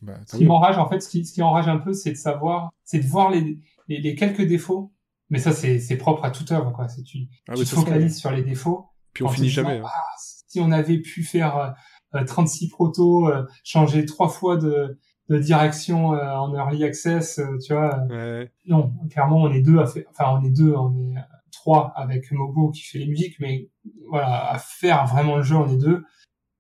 Bah, 0.02 0.20
ce 0.28 0.38
qui 0.38 0.46
m'enrage, 0.46 0.78
en 0.78 0.88
fait, 0.88 1.00
ce 1.00 1.10
qui, 1.10 1.26
ce 1.26 1.34
qui 1.34 1.42
enrage 1.42 1.68
un 1.68 1.78
peu, 1.78 1.94
c'est 1.94 2.12
de 2.12 2.18
savoir, 2.18 2.70
c'est 2.84 3.00
de 3.00 3.08
voir 3.08 3.32
les, 3.32 3.58
les, 3.88 4.00
les, 4.00 4.16
quelques 4.16 4.46
défauts. 4.46 4.92
Mais 5.30 5.40
ça, 5.40 5.54
c'est, 5.54 5.98
propre 5.98 6.24
à 6.26 6.30
toute 6.30 6.52
œuvre, 6.52 6.72
quoi. 6.72 6.88
C'est 6.88 7.02
tu, 7.02 7.28
ah, 7.48 7.56
tu 7.56 7.64
te 7.64 7.70
focalises 7.70 8.20
sur 8.20 8.32
les 8.32 8.44
défauts. 8.44 8.86
Puis 9.14 9.24
on 9.24 9.30
finit 9.30 9.50
jamais. 9.50 9.80
Hein. 9.80 9.84
Ah, 9.86 10.14
si 10.18 10.60
on 10.60 10.72
avait 10.72 11.00
pu 11.00 11.24
faire 11.24 11.76
euh, 12.14 12.24
36 12.24 12.70
protos, 12.70 13.28
euh, 13.28 13.44
changer 13.64 14.06
trois 14.06 14.30
fois 14.30 14.58
de, 14.58 15.00
de 15.30 15.40
direction 15.40 16.14
euh, 16.14 16.36
en 16.36 16.54
early 16.54 16.84
access, 16.84 17.40
euh, 17.40 17.58
tu 17.66 17.74
vois. 17.74 17.98
Ouais. 18.10 18.52
Non, 18.66 18.94
clairement, 19.10 19.42
on 19.42 19.52
est 19.52 19.62
deux 19.62 19.80
à 19.80 19.88
faire, 19.88 20.04
enfin, 20.12 20.40
on 20.40 20.46
est 20.46 20.52
deux, 20.52 20.74
on 20.74 20.96
est 21.00 21.16
trois 21.52 21.94
avec 21.96 22.32
Mobo 22.32 22.70
qui 22.70 22.84
fait 22.84 23.00
les 23.00 23.08
musiques, 23.08 23.40
mais 23.40 23.70
voilà, 24.10 24.52
à 24.52 24.60
faire 24.60 25.06
vraiment 25.08 25.38
le 25.38 25.44
jeu, 25.44 25.56
on 25.56 25.68
est 25.68 25.78
deux. 25.78 26.04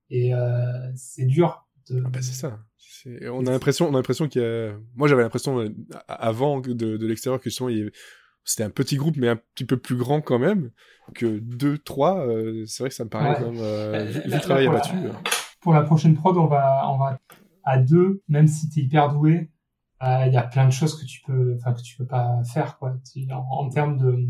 Et 0.09 0.33
euh, 0.33 0.91
c'est 0.95 1.25
dur. 1.25 1.65
De... 1.89 2.01
Ah 2.05 2.09
bah 2.09 2.21
c'est 2.21 2.33
ça. 2.33 2.59
On 3.31 3.45
a 3.45 3.51
l'impression, 3.51 3.87
on 3.87 3.93
a 3.93 3.97
l'impression 3.97 4.27
qu'il 4.27 4.41
y 4.41 4.45
a. 4.45 4.75
Moi, 4.95 5.07
j'avais 5.07 5.21
l'impression 5.21 5.63
avant 6.07 6.59
de, 6.59 6.73
de 6.73 7.07
l'extérieur 7.07 7.39
que 7.39 7.49
justement, 7.49 7.69
il 7.69 7.77
y 7.77 7.81
avait... 7.81 7.91
c'était 8.43 8.63
un 8.63 8.71
petit 8.71 8.95
groupe, 8.95 9.17
mais 9.17 9.29
un 9.29 9.35
petit 9.35 9.65
peu 9.65 9.77
plus 9.77 9.95
grand 9.95 10.21
quand 10.21 10.39
même, 10.39 10.71
que 11.13 11.39
deux, 11.39 11.77
trois, 11.77 12.25
c'est 12.65 12.81
vrai 12.83 12.89
que 12.89 12.95
ça 12.95 13.03
me 13.03 13.09
paraît 13.09 13.35
quand 13.39 13.51
même, 13.51 14.07
vu, 14.07 14.21
le 14.25 14.39
travail 14.39 14.67
abattu. 14.67 14.95
pour 15.61 15.73
la 15.73 15.83
prochaine 15.83 16.15
prod, 16.15 16.35
on 16.37 16.47
va, 16.47 16.89
on 16.89 16.97
va 16.97 17.19
à 17.63 17.77
deux, 17.77 18.23
même 18.27 18.47
si 18.47 18.69
tu 18.69 18.79
es 18.79 18.83
hyper 18.83 19.11
doué, 19.13 19.51
il 20.01 20.31
y 20.31 20.37
a 20.37 20.43
plein 20.43 20.65
de 20.65 20.71
choses 20.71 20.99
que 20.99 21.05
tu 21.05 21.21
peux, 21.25 21.55
enfin 21.57 21.73
que 21.73 21.81
tu 21.81 21.95
peux 21.97 22.05
pas 22.05 22.43
faire 22.43 22.77
quoi. 22.77 22.95
En, 23.31 23.65
en 23.65 23.69
termes 23.69 23.97
de, 23.97 24.29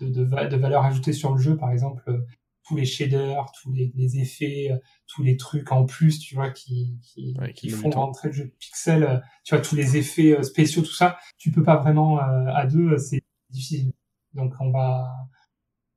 de, 0.00 0.08
de, 0.08 0.24
de, 0.24 0.56
valeur 0.56 0.84
ajoutée 0.84 1.12
sur 1.12 1.34
le 1.34 1.40
jeu, 1.40 1.56
par 1.56 1.70
exemple, 1.70 2.02
tous 2.70 2.76
les 2.76 2.84
shaders, 2.84 3.50
tous 3.60 3.72
les, 3.72 3.90
les, 3.96 4.20
effets, 4.20 4.70
tous 5.08 5.24
les 5.24 5.36
trucs 5.36 5.72
en 5.72 5.86
plus, 5.86 6.20
tu 6.20 6.36
vois, 6.36 6.50
qui, 6.50 7.00
qui, 7.02 7.36
qui 7.56 7.68
font 7.68 7.90
rentrer 7.90 8.28
le 8.28 8.34
jeu 8.34 8.44
de 8.44 8.54
pixels, 8.60 9.24
tu 9.42 9.54
vois, 9.54 9.62
tous 9.64 9.74
les 9.74 9.96
effets 9.96 10.40
spéciaux, 10.44 10.82
tout 10.82 10.94
ça, 10.94 11.18
tu 11.36 11.50
peux 11.50 11.64
pas 11.64 11.78
vraiment 11.78 12.18
à 12.18 12.66
deux, 12.66 12.96
c'est 12.96 13.22
difficile. 13.50 13.92
Donc 14.34 14.54
on 14.60 14.70
va 14.70 15.10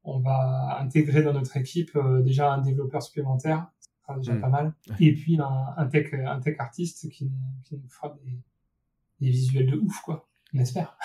on 0.05 0.19
va 0.19 0.80
intégrer 0.82 1.21
dans 1.21 1.34
notre 1.34 1.55
équipe 1.57 1.95
déjà 2.24 2.51
un 2.51 2.61
développeur 2.61 3.03
supplémentaire, 3.03 3.67
ça 3.80 3.89
sera 4.01 4.17
déjà 4.17 4.34
hmm. 4.34 4.41
pas 4.41 4.49
mal, 4.49 4.74
et 4.99 5.13
puis 5.13 5.39
un, 5.39 5.65
un, 5.78 5.86
tech 5.86 6.11
un 6.13 6.39
tech 6.39 6.55
artiste 6.57 7.09
qui, 7.11 7.32
qui 7.63 7.76
nous 7.76 7.89
fera 7.89 8.09
des 8.09 8.39
des 9.24 9.30
visuels 9.30 9.67
de 9.67 9.78
ouf, 9.78 10.01
quoi. 10.01 10.28
On 10.53 10.59
espère. 10.59 10.97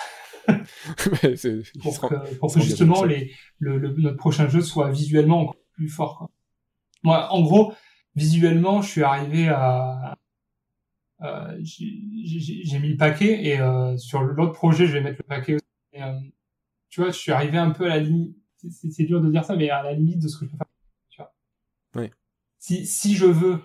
pour, 0.47 2.09
que, 2.09 2.35
pour 2.37 2.53
que, 2.53 2.59
justement 2.59 3.03
les, 3.03 3.31
le, 3.59 3.77
le, 3.77 3.93
notre 3.97 4.17
prochain 4.17 4.47
jeu 4.47 4.61
soit 4.61 4.89
visuellement 4.89 5.53
plus 5.79 5.89
fort. 5.89 6.17
Quoi. 6.17 6.29
Moi, 7.03 7.31
en 7.31 7.41
gros, 7.41 7.73
visuellement, 8.15 8.81
je 8.81 8.89
suis 8.89 9.03
arrivé 9.03 9.47
à, 9.47 10.17
euh, 11.21 11.57
j'ai 11.63 12.79
mis 12.79 12.89
le 12.89 12.97
paquet 12.97 13.45
et 13.45 13.59
euh, 13.59 13.95
sur 13.97 14.21
l'autre 14.21 14.51
projet, 14.51 14.87
je 14.87 14.93
vais 14.93 15.01
mettre 15.01 15.19
le 15.19 15.27
paquet 15.27 15.55
aussi. 15.55 15.63
Et, 15.93 16.03
euh, 16.03 16.19
tu 16.89 16.99
vois, 16.99 17.11
je 17.11 17.17
suis 17.17 17.31
arrivé 17.31 17.57
un 17.57 17.71
peu 17.71 17.85
à 17.85 17.95
la 17.95 17.99
limite. 17.99 18.35
C'est 18.57 19.05
dur 19.05 19.21
de 19.21 19.29
dire 19.31 19.45
ça, 19.45 19.55
mais 19.55 19.69
à 19.69 19.83
la 19.83 19.93
limite 19.93 20.19
de 20.19 20.27
ce 20.27 20.37
que 20.37 20.45
je 20.45 20.51
peux 20.51 20.57
faire. 20.57 20.67
Tu 21.09 21.21
vois. 21.21 21.33
Oui. 21.95 22.11
Si 22.57 22.85
si 22.85 23.15
je 23.15 23.25
veux 23.25 23.61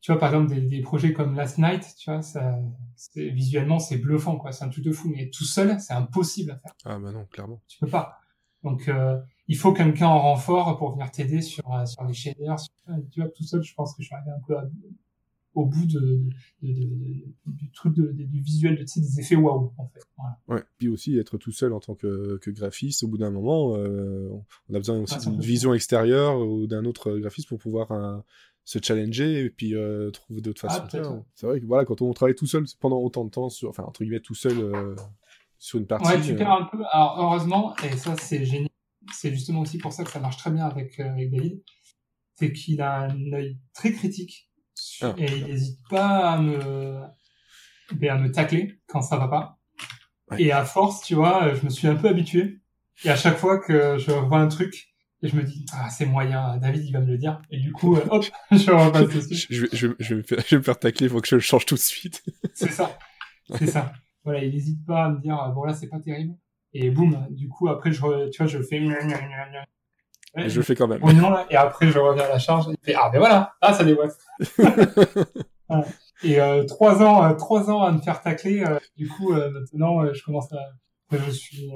tu 0.00 0.12
vois, 0.12 0.18
par 0.18 0.30
exemple, 0.30 0.54
des, 0.54 0.62
des, 0.62 0.80
projets 0.80 1.12
comme 1.12 1.36
Last 1.36 1.58
Night, 1.58 1.94
tu 1.98 2.10
vois, 2.10 2.22
ça, 2.22 2.58
visuellement, 3.14 3.78
c'est 3.78 3.98
bluffant, 3.98 4.36
quoi. 4.36 4.50
C'est 4.50 4.64
un 4.64 4.70
truc 4.70 4.82
de 4.82 4.92
fou. 4.92 5.10
Mais 5.14 5.28
tout 5.28 5.44
seul, 5.44 5.78
c'est 5.78 5.92
impossible 5.92 6.52
à 6.52 6.56
faire. 6.56 6.72
Ah, 6.86 6.98
bah 6.98 7.12
non, 7.12 7.26
clairement. 7.26 7.60
Tu 7.68 7.78
peux 7.78 7.86
pas. 7.86 8.18
Donc, 8.62 8.88
euh, 8.88 9.18
il 9.50 9.56
faut 9.56 9.72
quelqu'un 9.72 10.06
en 10.06 10.20
renfort 10.20 10.78
pour 10.78 10.92
venir 10.92 11.10
t'aider 11.10 11.42
sur, 11.42 11.68
euh, 11.74 11.84
sur 11.84 12.04
les 12.04 12.14
shaders. 12.14 12.60
tu 13.10 13.20
vois, 13.20 13.28
tout 13.30 13.42
seul, 13.42 13.62
je 13.62 13.74
pense 13.74 13.94
que 13.96 14.02
je 14.02 14.06
suis 14.06 14.14
arrivé 14.14 14.30
un 14.30 14.40
peu 14.46 14.54
au 15.54 15.66
bout 15.66 15.86
de, 15.86 16.22
de, 16.62 16.72
de, 16.72 17.24
du 17.46 17.68
truc 17.72 17.94
du 17.94 18.40
visuel, 18.40 18.76
de, 18.76 18.82
tu 18.82 18.86
sais, 18.86 19.00
des 19.00 19.18
effets 19.18 19.34
waouh, 19.34 19.72
en 19.76 19.88
fait. 19.88 20.04
Voilà. 20.16 20.38
Ouais. 20.46 20.64
Puis 20.78 20.88
aussi, 20.88 21.18
être 21.18 21.36
tout 21.36 21.50
seul 21.50 21.72
en 21.72 21.80
tant 21.80 21.96
que, 21.96 22.38
que 22.38 22.52
graphiste, 22.52 23.02
au 23.02 23.08
bout 23.08 23.18
d'un 23.18 23.32
moment, 23.32 23.74
euh, 23.76 24.30
on 24.68 24.74
a 24.74 24.78
besoin 24.78 25.00
aussi 25.00 25.16
ah, 25.16 25.30
d'une 25.30 25.40
vision 25.40 25.74
extérieure 25.74 26.38
ou 26.38 26.68
d'un 26.68 26.84
autre 26.84 27.18
graphiste 27.18 27.48
pour 27.48 27.58
pouvoir 27.58 27.90
un, 27.90 28.22
se 28.64 28.78
challenger 28.80 29.46
et 29.46 29.50
puis 29.50 29.74
euh, 29.74 30.12
trouver 30.12 30.42
d'autres 30.42 30.64
ah, 30.68 30.86
façons. 30.88 31.24
c'est 31.34 31.46
vrai 31.46 31.60
que 31.60 31.66
voilà, 31.66 31.84
quand 31.84 32.00
on 32.02 32.12
travaille 32.12 32.36
tout 32.36 32.46
seul 32.46 32.64
pendant 32.78 32.98
autant 32.98 33.24
de 33.24 33.30
temps, 33.30 33.48
sur, 33.48 33.68
enfin 33.68 33.82
entre 33.82 34.04
guillemets 34.04 34.20
tout 34.20 34.36
seul 34.36 34.58
euh, 34.60 34.94
sur 35.58 35.80
une 35.80 35.86
partie. 35.88 36.08
Ouais, 36.08 36.20
tu 36.20 36.36
perds 36.36 36.52
un 36.52 36.68
peu. 36.70 36.78
Alors 36.92 37.16
heureusement, 37.18 37.74
et 37.82 37.96
ça 37.96 38.14
c'est 38.16 38.44
génial, 38.44 38.69
c'est 39.12 39.30
justement 39.30 39.60
aussi 39.60 39.78
pour 39.78 39.92
ça 39.92 40.04
que 40.04 40.10
ça 40.10 40.20
marche 40.20 40.36
très 40.36 40.50
bien 40.50 40.66
avec, 40.66 40.98
euh, 41.00 41.10
avec 41.10 41.30
David, 41.30 41.62
c'est 42.36 42.52
qu'il 42.52 42.80
a 42.80 43.00
un 43.00 43.32
œil 43.32 43.58
très 43.74 43.92
critique 43.92 44.50
ah. 45.02 45.14
et 45.18 45.26
il 45.26 45.46
n'hésite 45.46 45.80
pas 45.88 46.32
à 46.32 46.38
me, 46.40 47.00
ben, 47.94 48.10
à 48.10 48.18
me 48.18 48.30
tacler 48.30 48.80
quand 48.86 49.02
ça 49.02 49.16
va 49.16 49.28
pas. 49.28 49.58
Et 50.38 50.52
à 50.52 50.64
force, 50.64 51.02
tu 51.02 51.14
vois, 51.14 51.54
je 51.54 51.64
me 51.64 51.70
suis 51.70 51.88
un 51.88 51.96
peu 51.96 52.08
habitué. 52.08 52.60
Et 53.04 53.10
à 53.10 53.16
chaque 53.16 53.36
fois 53.36 53.58
que 53.58 53.98
je 53.98 54.12
vois 54.12 54.38
un 54.38 54.48
truc 54.48 54.90
et 55.22 55.28
je 55.28 55.36
me 55.36 55.42
dis, 55.42 55.66
ah, 55.72 55.90
c'est 55.90 56.06
moyen, 56.06 56.56
David, 56.58 56.84
il 56.84 56.92
va 56.92 57.00
me 57.00 57.06
le 57.06 57.18
dire. 57.18 57.42
Et 57.50 57.58
du 57.58 57.72
coup, 57.72 57.96
euh, 57.96 58.04
hop, 58.10 58.24
je 58.52 58.70
repasse 58.70 59.28
dessus. 59.28 59.46
Je, 59.50 59.66
je, 59.72 59.88
je, 59.98 60.14
vais 60.14 60.22
je 60.28 60.54
vais 60.54 60.58
me 60.58 60.62
faire 60.62 60.78
tacler, 60.78 61.06
il 61.06 61.10
faut 61.10 61.20
que 61.20 61.28
je 61.28 61.34
le 61.34 61.40
change 61.40 61.66
tout 61.66 61.74
de 61.74 61.80
suite. 61.80 62.22
c'est 62.54 62.70
ça. 62.70 62.98
C'est 63.58 63.66
ça. 63.66 63.92
Voilà, 64.24 64.44
il 64.44 64.52
n'hésite 64.52 64.84
pas 64.86 65.06
à 65.06 65.08
me 65.10 65.20
dire, 65.20 65.36
bon, 65.54 65.64
là, 65.64 65.74
c'est 65.74 65.88
pas 65.88 66.00
terrible. 66.00 66.34
Et 66.72 66.90
boum, 66.90 67.26
du 67.30 67.48
coup, 67.48 67.68
après, 67.68 67.92
je, 67.92 68.28
tu 68.30 68.42
vois, 68.42 68.46
je 68.46 68.62
fais, 68.62 68.78
et 70.36 70.48
je 70.48 70.56
le 70.56 70.62
fais 70.62 70.76
quand 70.76 70.86
même. 70.86 71.02
et 71.50 71.56
après, 71.56 71.88
je 71.88 71.98
reviens 71.98 72.24
à 72.24 72.28
la 72.28 72.38
charge. 72.38 72.66
Il 72.68 72.76
fait, 72.84 72.94
ah, 72.94 73.10
ben 73.10 73.18
voilà, 73.18 73.54
ah, 73.60 73.72
ça 73.72 73.84
déboîte. 73.84 74.16
Et 76.22 76.40
euh, 76.40 76.64
trois 76.64 77.02
ans, 77.02 77.24
euh, 77.24 77.34
trois 77.34 77.70
ans 77.70 77.82
à 77.82 77.92
me 77.92 78.00
faire 78.00 78.20
tacler. 78.20 78.62
Euh, 78.62 78.78
du 78.96 79.08
coup, 79.08 79.32
maintenant, 79.32 80.12
je 80.12 80.22
commence 80.22 80.52
à, 80.52 80.58
je 81.12 81.30
suis, 81.30 81.70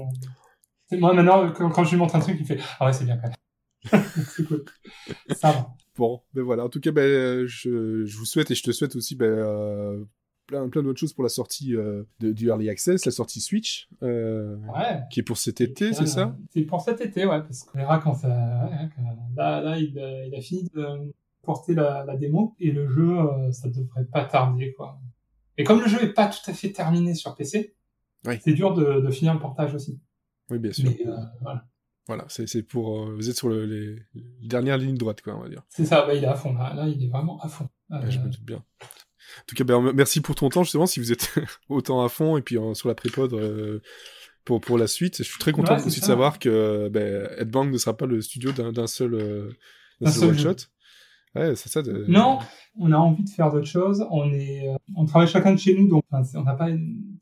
moi, 0.93 1.15
maintenant, 1.15 1.51
quand, 1.53 1.85
je 1.85 1.91
lui 1.91 1.97
montre 1.97 2.17
un 2.17 2.21
truc, 2.21 2.37
il 2.39 2.47
fait 2.47 2.59
Ah 2.79 2.87
ouais, 2.87 2.93
c'est 2.93 3.05
bien 3.05 3.17
quand 3.17 3.29
même. 3.29 4.05
c'est 4.29 4.45
cool. 4.47 4.65
Ça 5.35 5.53
va. 5.53 5.69
Bon, 5.97 6.21
ben 6.35 6.43
voilà. 6.43 6.65
En 6.65 6.69
tout 6.69 6.81
cas, 6.81 6.91
ben, 6.91 7.47
je, 7.47 8.05
je 8.05 8.19
vous 8.19 8.25
souhaite 8.25 8.51
et 8.51 8.55
je 8.55 8.63
te 8.63 8.73
souhaite 8.73 8.97
aussi 8.97 9.15
ben, 9.15 10.07
plein, 10.47 10.69
plein 10.69 10.83
d'autres 10.83 10.99
choses 10.99 11.13
pour 11.13 11.25
la 11.25 11.31
sortie 11.31 11.75
euh, 11.75 12.05
de, 12.21 12.33
du 12.33 12.49
Early 12.49 12.69
Access, 12.69 13.05
la 13.05 13.13
sortie 13.13 13.41
Switch, 13.41 13.89
euh, 14.03 14.57
ouais. 14.75 15.01
qui 15.11 15.21
est 15.21 15.23
pour 15.25 15.39
cet 15.39 15.61
été, 15.61 15.93
c'est 15.93 16.07
ça? 16.07 16.37
C'est 16.51 16.63
pour 16.63 16.81
cet 16.81 17.01
été, 17.01 17.27
ouais, 17.27 17.43
parce 17.43 17.65
qu'on 17.65 17.79
verra 17.79 17.99
quand 17.99 18.15
ça. 18.15 18.29
Ouais, 18.29 18.89
là, 19.37 19.61
là 19.61 19.79
il, 19.79 19.95
il, 20.27 20.35
a 20.35 20.41
fini 20.41 20.65
de 20.75 21.13
porter 21.45 21.75
la, 21.75 22.05
la 22.05 22.17
démo 22.17 22.55
et 22.59 22.73
le 22.73 22.89
jeu, 22.89 23.19
euh, 23.19 23.53
ça 23.53 23.69
devrait 23.69 24.05
pas 24.05 24.25
tarder, 24.25 24.73
quoi. 24.73 24.99
Et 25.57 25.65
comme 25.65 25.81
le 25.81 25.89
jeu 25.89 26.03
est 26.03 26.13
pas 26.13 26.27
tout 26.27 26.51
à 26.51 26.53
fait 26.53 26.73
terminé 26.73 27.15
sur 27.15 27.35
PC, 27.37 27.77
c'est 28.41 28.55
dur 28.55 28.75
de, 28.75 29.01
de 29.01 29.11
finir 29.11 29.35
le 29.35 29.41
portage 29.41 29.75
aussi. 29.75 30.01
Oui, 30.51 30.59
bien 30.59 30.73
sûr. 30.73 30.91
Euh, 30.91 31.17
voilà. 31.41 31.65
Voilà, 32.07 32.27
c'est 32.29 32.63
pour. 32.63 32.99
Euh, 32.99 33.15
vous 33.15 33.31
êtes 33.31 33.37
sur 33.37 33.49
le, 33.49 33.65
les, 33.65 33.97
les, 34.15 34.49
dernières 34.49 34.77
lignes 34.77 34.97
droites, 34.97 35.23
quoi, 35.23 35.37
on 35.37 35.41
va 35.41 35.49
dire. 35.49 35.63
C'est 35.71 35.87
ça, 35.87 36.05
bah, 36.07 36.15
il 36.15 36.23
est 36.23 36.27
à 36.27 36.35
fond, 36.35 36.53
là, 36.53 36.75
là, 36.75 36.87
il 36.87 37.03
est 37.03 37.09
vraiment 37.09 37.41
à 37.41 37.49
fond. 37.49 37.69
Euh... 37.93 38.11
je 38.11 38.19
me 38.19 38.29
doute 38.29 38.45
bien. 38.45 38.63
En 39.41 39.45
tout 39.47 39.57
cas, 39.57 39.65
ben, 39.65 39.93
merci 39.95 40.21
pour 40.21 40.35
ton 40.35 40.49
temps, 40.49 40.63
justement, 40.63 40.87
si 40.87 41.01
vous 41.01 41.13
êtes 41.13 41.35
autant 41.69 42.05
à 42.05 42.09
fond, 42.09 42.37
et 42.37 42.43
puis 42.43 42.57
euh, 42.57 42.75
sur 42.75 42.89
la 42.89 42.95
prépod 42.95 43.33
euh, 43.35 43.81
pour, 44.45 44.61
pour 44.61 44.79
la 44.79 44.87
suite. 44.87 45.19
Je 45.19 45.23
suis 45.25 45.39
très 45.39 45.53
content 45.53 45.77
ouais, 45.77 45.87
aussi 45.87 46.01
de 46.01 46.05
savoir 46.05 46.39
que 46.39 46.89
ben, 46.89 47.29
Headbang 47.39 47.71
ne 47.71 47.79
sera 47.79 47.97
pas 47.97 48.07
le 48.07 48.21
studio 48.21 48.53
d'un 48.53 48.87
seul, 48.87 49.15
euh, 49.15 49.51
seul, 50.03 50.13
seul 50.13 50.29
one-shot. 50.31 50.67
Ouais, 51.35 51.57
c'est 51.57 51.69
ça. 51.69 51.83
De... 51.83 52.05
Non, 52.09 52.39
on 52.79 52.93
a 52.93 52.97
envie 52.97 53.25
de 53.25 53.31
faire 53.31 53.51
d'autres 53.51 53.67
choses. 53.67 54.07
On 54.11 54.33
est, 54.33 54.69
on 54.97 55.05
travaille 55.05 55.29
chacun 55.29 55.53
de 55.53 55.59
chez 55.59 55.75
nous, 55.75 55.89
donc 55.89 56.05
on 56.13 56.43
n'a 56.43 56.55
pas 56.55 56.71
une 56.71 57.19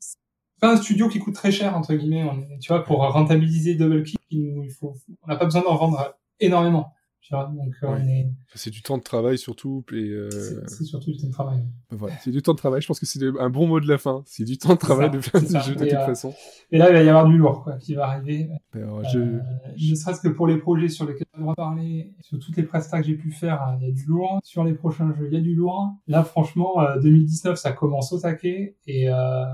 pas 0.59 0.73
un 0.73 0.77
studio 0.77 1.09
qui 1.09 1.19
coûte 1.19 1.33
très 1.33 1.51
cher 1.51 1.75
entre 1.75 1.93
guillemets. 1.93 2.23
On, 2.23 2.57
tu 2.59 2.67
vois, 2.69 2.83
pour 2.83 2.99
rentabiliser 2.99 3.75
Double 3.75 4.03
Kick, 4.03 4.21
il 4.29 4.71
faut, 4.71 4.95
on 5.23 5.27
n'a 5.27 5.35
pas 5.35 5.45
besoin 5.45 5.61
d'en 5.61 5.75
vendre 5.75 6.15
énormément. 6.39 6.93
Tu 7.23 7.33
vois, 7.33 7.45
donc 7.45 7.73
ouais. 7.81 7.87
on 7.89 8.07
est. 8.07 8.27
C'est 8.53 8.69
du 8.69 8.81
temps 8.81 8.97
de 8.97 9.03
travail 9.03 9.37
surtout 9.37 9.83
et. 9.93 10.09
Euh... 10.09 10.29
C'est 10.67 10.83
surtout 10.83 11.11
du 11.11 11.17
temps 11.17 11.27
de 11.27 11.31
travail. 11.31 11.63
Voilà, 11.89 12.15
c'est 12.17 12.31
du 12.31 12.41
temps 12.41 12.51
de 12.51 12.57
travail. 12.57 12.81
Je 12.81 12.87
pense 12.87 12.99
que 12.99 13.05
c'est 13.05 13.21
un 13.39 13.49
bon 13.49 13.65
mot 13.65 13.79
de 13.79 13.87
la 13.87 13.97
fin. 13.97 14.23
C'est 14.25 14.43
du 14.43 14.57
temps 14.57 14.73
de 14.73 14.79
travail 14.79 15.09
de 15.09 15.21
faire 15.21 15.41
des 15.41 15.59
jeux 15.61 15.75
de 15.75 15.85
toute 15.85 15.93
euh, 15.93 16.05
façon. 16.05 16.33
Et 16.71 16.77
là, 16.77 16.89
il 16.89 16.93
va 16.93 17.01
y 17.01 17.07
avoir 17.07 17.25
du 17.25 17.37
lourd 17.37 17.63
quoi, 17.63 17.77
qui 17.77 17.95
va 17.95 18.07
arriver. 18.09 18.49
Alors, 18.73 19.01
ben, 19.01 19.09
je... 19.09 19.19
Euh, 19.19 19.39
ne 19.77 19.95
serait-ce 19.95 20.19
que 20.19 20.27
pour 20.27 20.47
les 20.47 20.57
projets 20.57 20.89
sur 20.89 21.07
lesquels 21.07 21.25
on 21.39 21.45
va 21.45 21.55
parler, 21.55 22.13
sur 22.19 22.37
toutes 22.39 22.57
les 22.57 22.63
prestats 22.63 22.99
que 22.99 23.07
j'ai 23.07 23.15
pu 23.15 23.31
faire, 23.31 23.61
hein, 23.61 23.77
il 23.79 23.87
y 23.87 23.89
a 23.89 23.93
du 23.93 24.03
lourd. 24.05 24.41
Sur 24.43 24.65
les 24.65 24.73
prochains 24.73 25.13
jeux, 25.13 25.27
il 25.31 25.33
y 25.33 25.37
a 25.37 25.41
du 25.41 25.55
lourd. 25.55 25.93
Là, 26.07 26.25
franchement, 26.25 26.75
2019, 27.01 27.57
ça 27.57 27.71
commence 27.71 28.11
au 28.11 28.19
taquet 28.19 28.75
et 28.85 29.09
euh, 29.09 29.45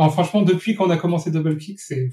alors, 0.00 0.14
franchement, 0.14 0.40
depuis 0.40 0.74
qu'on 0.76 0.88
a 0.88 0.96
commencé 0.96 1.30
Double 1.30 1.58
Kick, 1.58 1.78
c'est. 1.78 2.08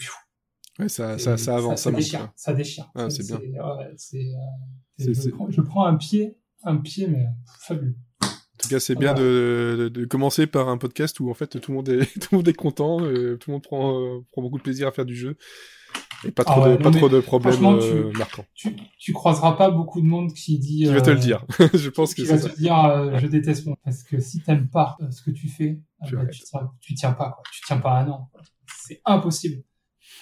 Ouais, 0.80 0.90
ça, 0.90 1.18
ça, 1.18 1.38
ça 1.38 1.56
avance, 1.56 1.82
ça, 1.82 1.92
ça 1.92 1.96
déchire. 1.96 2.32
Ça 2.36 2.54
déchire. 2.54 2.92
Ah, 2.96 3.10
c'est 3.10 3.26
bien. 3.26 3.38
Ouais, 3.38 3.58
euh, 3.60 5.14
je, 5.14 5.30
prends, 5.30 5.50
je, 5.50 5.62
prends, 5.62 5.86
un 5.86 5.96
pied, 5.96 6.38
un 6.64 6.78
pied, 6.78 7.08
mais 7.08 7.26
fabuleux. 7.60 7.96
En 8.22 8.64
tout 8.64 8.70
cas, 8.70 8.80
c'est 8.80 8.96
bien 8.96 9.14
de, 9.14 9.76
de, 9.80 9.90
de, 9.90 10.06
commencer 10.06 10.48
par 10.48 10.68
un 10.70 10.78
podcast 10.78 11.20
où 11.20 11.30
en 11.30 11.36
fait 11.36 11.60
tout 11.60 11.72
le 11.72 11.78
monde 11.78 11.90
est, 11.90 12.06
tout 12.20 12.30
le 12.32 12.38
monde 12.38 12.48
est 12.48 12.54
content, 12.54 13.02
euh, 13.02 13.38
tout 13.38 13.52
le 13.52 13.54
monde 13.54 13.64
prend, 13.64 14.00
euh, 14.00 14.20
prend 14.32 14.42
beaucoup 14.42 14.58
de 14.58 14.64
plaisir 14.64 14.88
à 14.88 14.92
faire 14.92 15.06
du 15.06 15.16
jeu. 15.16 15.38
Et 16.26 16.32
pas 16.32 16.44
trop, 16.44 16.62
ah 16.64 16.70
ouais, 16.70 16.78
de, 16.78 16.84
pas 16.84 16.92
trop 16.92 17.10
de 17.10 17.20
problèmes 17.20 17.64
euh, 17.64 18.12
marquants. 18.14 18.46
Tu, 18.56 18.76
tu 18.98 19.14
croiseras 19.14 19.54
pas 19.54 19.70
beaucoup 19.70 20.02
de 20.02 20.08
monde 20.08 20.34
qui 20.34 20.58
dit. 20.58 20.84
Qui 20.84 20.86
va 20.86 21.02
te 21.02 21.12
le 21.12 21.20
dire. 21.20 21.46
je 21.74 21.90
pense 21.90 22.16
que 22.16 22.26
c'est 22.26 22.34
va 22.36 22.40
ça. 22.40 22.50
te 22.50 22.58
dire, 22.58 22.76
euh, 22.76 23.20
je 23.20 23.28
déteste 23.28 23.68
mon. 23.68 23.76
Parce 23.84 24.02
que 24.04 24.20
si 24.20 24.42
t'aimes 24.42 24.68
pas 24.70 24.98
ce 25.12 25.22
que 25.22 25.30
tu 25.30 25.48
fais, 25.48 25.80
tu, 26.08 26.16
bah, 26.16 26.26
tu, 26.26 26.42
tu, 26.82 26.94
tiens 26.96 27.12
pas, 27.12 27.32
quoi. 27.32 27.44
Tu 27.52 27.62
tiens 27.68 27.78
pas 27.78 28.00
un 28.00 28.10
an. 28.10 28.32
C'est 28.84 29.02
impossible. 29.06 29.64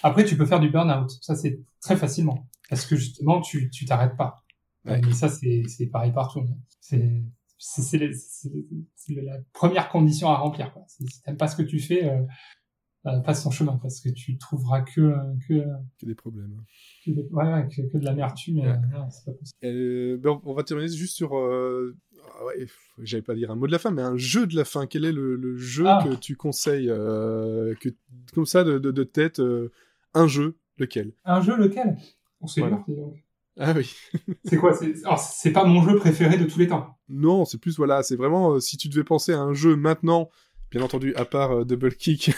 Après, 0.04 0.26
tu 0.26 0.38
peux 0.38 0.46
faire 0.46 0.60
du 0.60 0.70
burn-out. 0.70 1.10
Ça, 1.22 1.36
c'est 1.36 1.60
très 1.82 1.98
facilement. 1.98 2.48
Parce 2.70 2.86
que 2.86 2.96
justement, 2.96 3.42
tu, 3.42 3.70
tu 3.70 3.86
t'arrêtes 3.86 4.18
pas. 4.18 4.44
Ouais. 4.86 5.02
Mais 5.04 5.14
ça, 5.14 5.30
c'est, 5.30 5.64
c'est 5.68 5.88
pareil 5.88 6.12
partout. 6.12 6.46
C'est, 6.80 7.24
c'est, 7.58 8.12
c'est, 8.14 9.14
la 9.16 9.38
première 9.54 9.90
condition 9.90 10.30
à 10.30 10.36
remplir, 10.38 10.74
quoi. 10.74 10.84
Si 10.88 11.06
t'aimes 11.24 11.38
pas 11.38 11.48
ce 11.48 11.56
que 11.56 11.64
tu 11.64 11.80
fais, 11.80 12.10
euh, 12.10 12.22
euh, 13.08 13.20
passe 13.20 13.44
son 13.44 13.52
chemin 13.52 13.78
parce 13.82 14.00
que 14.02 14.10
tu 14.10 14.36
trouveras 14.38 14.82
que 14.82 15.14
que, 15.48 15.64
que 16.00 16.06
des 16.08 16.16
problèmes 16.16 16.64
que, 17.06 17.12
des, 17.12 17.28
ouais, 17.32 17.54
ouais, 17.54 17.68
que, 17.68 17.84
que 17.84 17.98
de 18.00 18.04
l'amertume 18.06 18.62
ouais. 18.62 18.80
c'est 19.12 19.26
pas 19.26 19.38
possible. 19.38 19.60
Euh, 19.64 20.18
ben 20.18 20.42
on 20.44 20.54
va 20.56 20.64
terminer 20.64 20.92
juste 20.92 21.16
sur 21.16 21.38
euh, 21.38 21.96
ah 22.40 22.46
j'allais 23.04 23.22
pas 23.22 23.36
dire 23.36 23.52
un 23.52 23.56
mot 23.56 23.68
de 23.68 23.72
la 23.72 23.78
fin 23.78 23.92
mais 23.92 24.02
un 24.02 24.18
jeu 24.18 24.48
de 24.48 24.56
la 24.56 24.66
fin 24.66 24.88
quel 24.88 25.06
est 25.06 25.12
le, 25.12 25.36
le 25.36 25.56
jeu 25.56 25.86
ah. 25.88 26.04
que 26.04 26.16
tu 26.16 26.36
conseilles 26.36 26.90
euh, 26.90 27.76
que 27.76 27.90
comme 28.34 28.48
ça 28.48 28.64
de, 28.64 28.80
de, 28.80 28.90
de 28.90 29.04
tête 29.04 29.40
euh, 29.40 29.72
un 30.16 30.28
jeu, 30.28 30.58
lequel? 30.78 31.14
Un 31.26 31.42
jeu, 31.42 31.56
lequel? 31.56 31.98
On 32.42 32.48
sait 32.48 32.62
Voilà. 32.62 32.84
Ah 33.58 33.74
oui. 33.76 33.94
C'est 34.46 34.58
quoi? 34.58 34.74
C'est... 34.74 35.52
Pas 35.52 35.66
mon 35.66 35.82
jeu 35.88 35.96
préféré 35.96 36.38
de 36.38 36.46
tous 36.46 36.60
les 36.60 36.68
temps. 36.68 36.98
Non, 37.08 37.46
c'est 37.46 37.60
plus, 37.60 37.78
voilà, 37.78 38.04
c'est 38.04 38.16
vraiment, 38.16 38.54
euh, 38.54 38.60
si 38.60 38.78
tu 38.78 38.90
devais 38.90 39.04
penser 39.04 39.32
à 39.32 39.40
un 39.40 39.54
jeu 39.54 39.76
maintenant, 39.76 40.30
bien 40.72 40.82
entendu, 40.82 41.14
à 41.16 41.24
part 41.24 41.52
euh, 41.52 41.64
Double 41.64 41.94
Kick, 41.94 42.32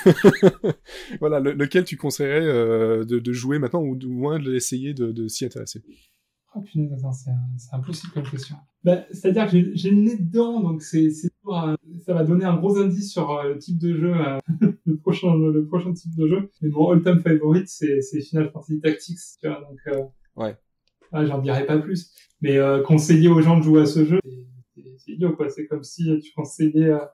voilà, 1.19 1.39
le- 1.39 1.53
lequel 1.53 1.85
tu 1.85 1.97
conseillerais 1.97 2.45
euh, 2.45 3.05
de, 3.05 3.17
de 3.19 3.33
jouer 3.33 3.59
maintenant, 3.59 3.81
ou 3.81 3.95
du 3.95 4.07
moins 4.07 4.39
de 4.39 4.51
l'essayer 4.51 4.93
de, 4.93 5.11
de 5.11 5.27
s'y 5.27 5.45
intéresser? 5.45 5.81
Oh 6.53 6.61
punaise, 6.61 7.03
c'est, 7.13 7.75
impossible 7.75 8.13
comme 8.13 8.29
question. 8.29 8.55
Bah, 8.83 9.05
c'est-à-dire 9.11 9.49
que 9.49 9.75
j'ai, 9.75 9.89
le 9.91 9.97
nez 9.97 10.17
dedans, 10.17 10.59
donc 10.61 10.81
c'est, 10.81 11.09
ça 12.05 12.13
va 12.13 12.23
donner 12.23 12.45
un 12.45 12.55
gros 12.57 12.77
indice 12.77 13.11
sur 13.11 13.31
euh, 13.31 13.49
le 13.53 13.57
type 13.57 13.77
de 13.77 13.95
jeu, 13.95 14.13
euh, 14.15 14.39
le 14.85 14.97
prochain, 14.97 15.35
le 15.35 15.65
prochain 15.67 15.93
type 15.93 16.15
de 16.15 16.27
jeu. 16.27 16.51
Mais 16.61 16.69
mon 16.69 16.91
all-time 16.91 17.19
favorite, 17.19 17.67
c'est, 17.67 18.01
c'est 18.01 18.21
Final 18.21 18.49
Fantasy 18.51 18.79
Tactics, 18.79 19.17
tu 19.41 19.47
vois, 19.47 19.61
donc, 19.61 19.79
euh, 19.87 20.03
Ouais. 20.35 20.55
ah, 21.11 21.25
j'en 21.25 21.39
dirais 21.39 21.65
pas 21.65 21.77
plus. 21.79 22.11
Mais, 22.41 22.57
euh, 22.57 22.83
conseiller 22.83 23.29
aux 23.29 23.41
gens 23.41 23.57
de 23.57 23.63
jouer 23.63 23.81
à 23.81 23.85
ce 23.85 24.05
jeu, 24.05 24.19
c'est, 24.23 24.45
c'est, 24.75 24.93
c'est 24.97 25.11
idiot, 25.13 25.35
quoi. 25.35 25.49
C'est 25.49 25.65
comme 25.67 25.83
si 25.83 26.19
tu 26.19 26.31
conseillais 26.35 26.91
à, 26.91 27.13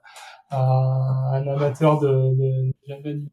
à 0.50 1.38
un 1.38 1.48
amateur 1.48 2.00
de, 2.00 2.08
de, 2.08 2.68
de 2.90 3.14
de 3.14 3.26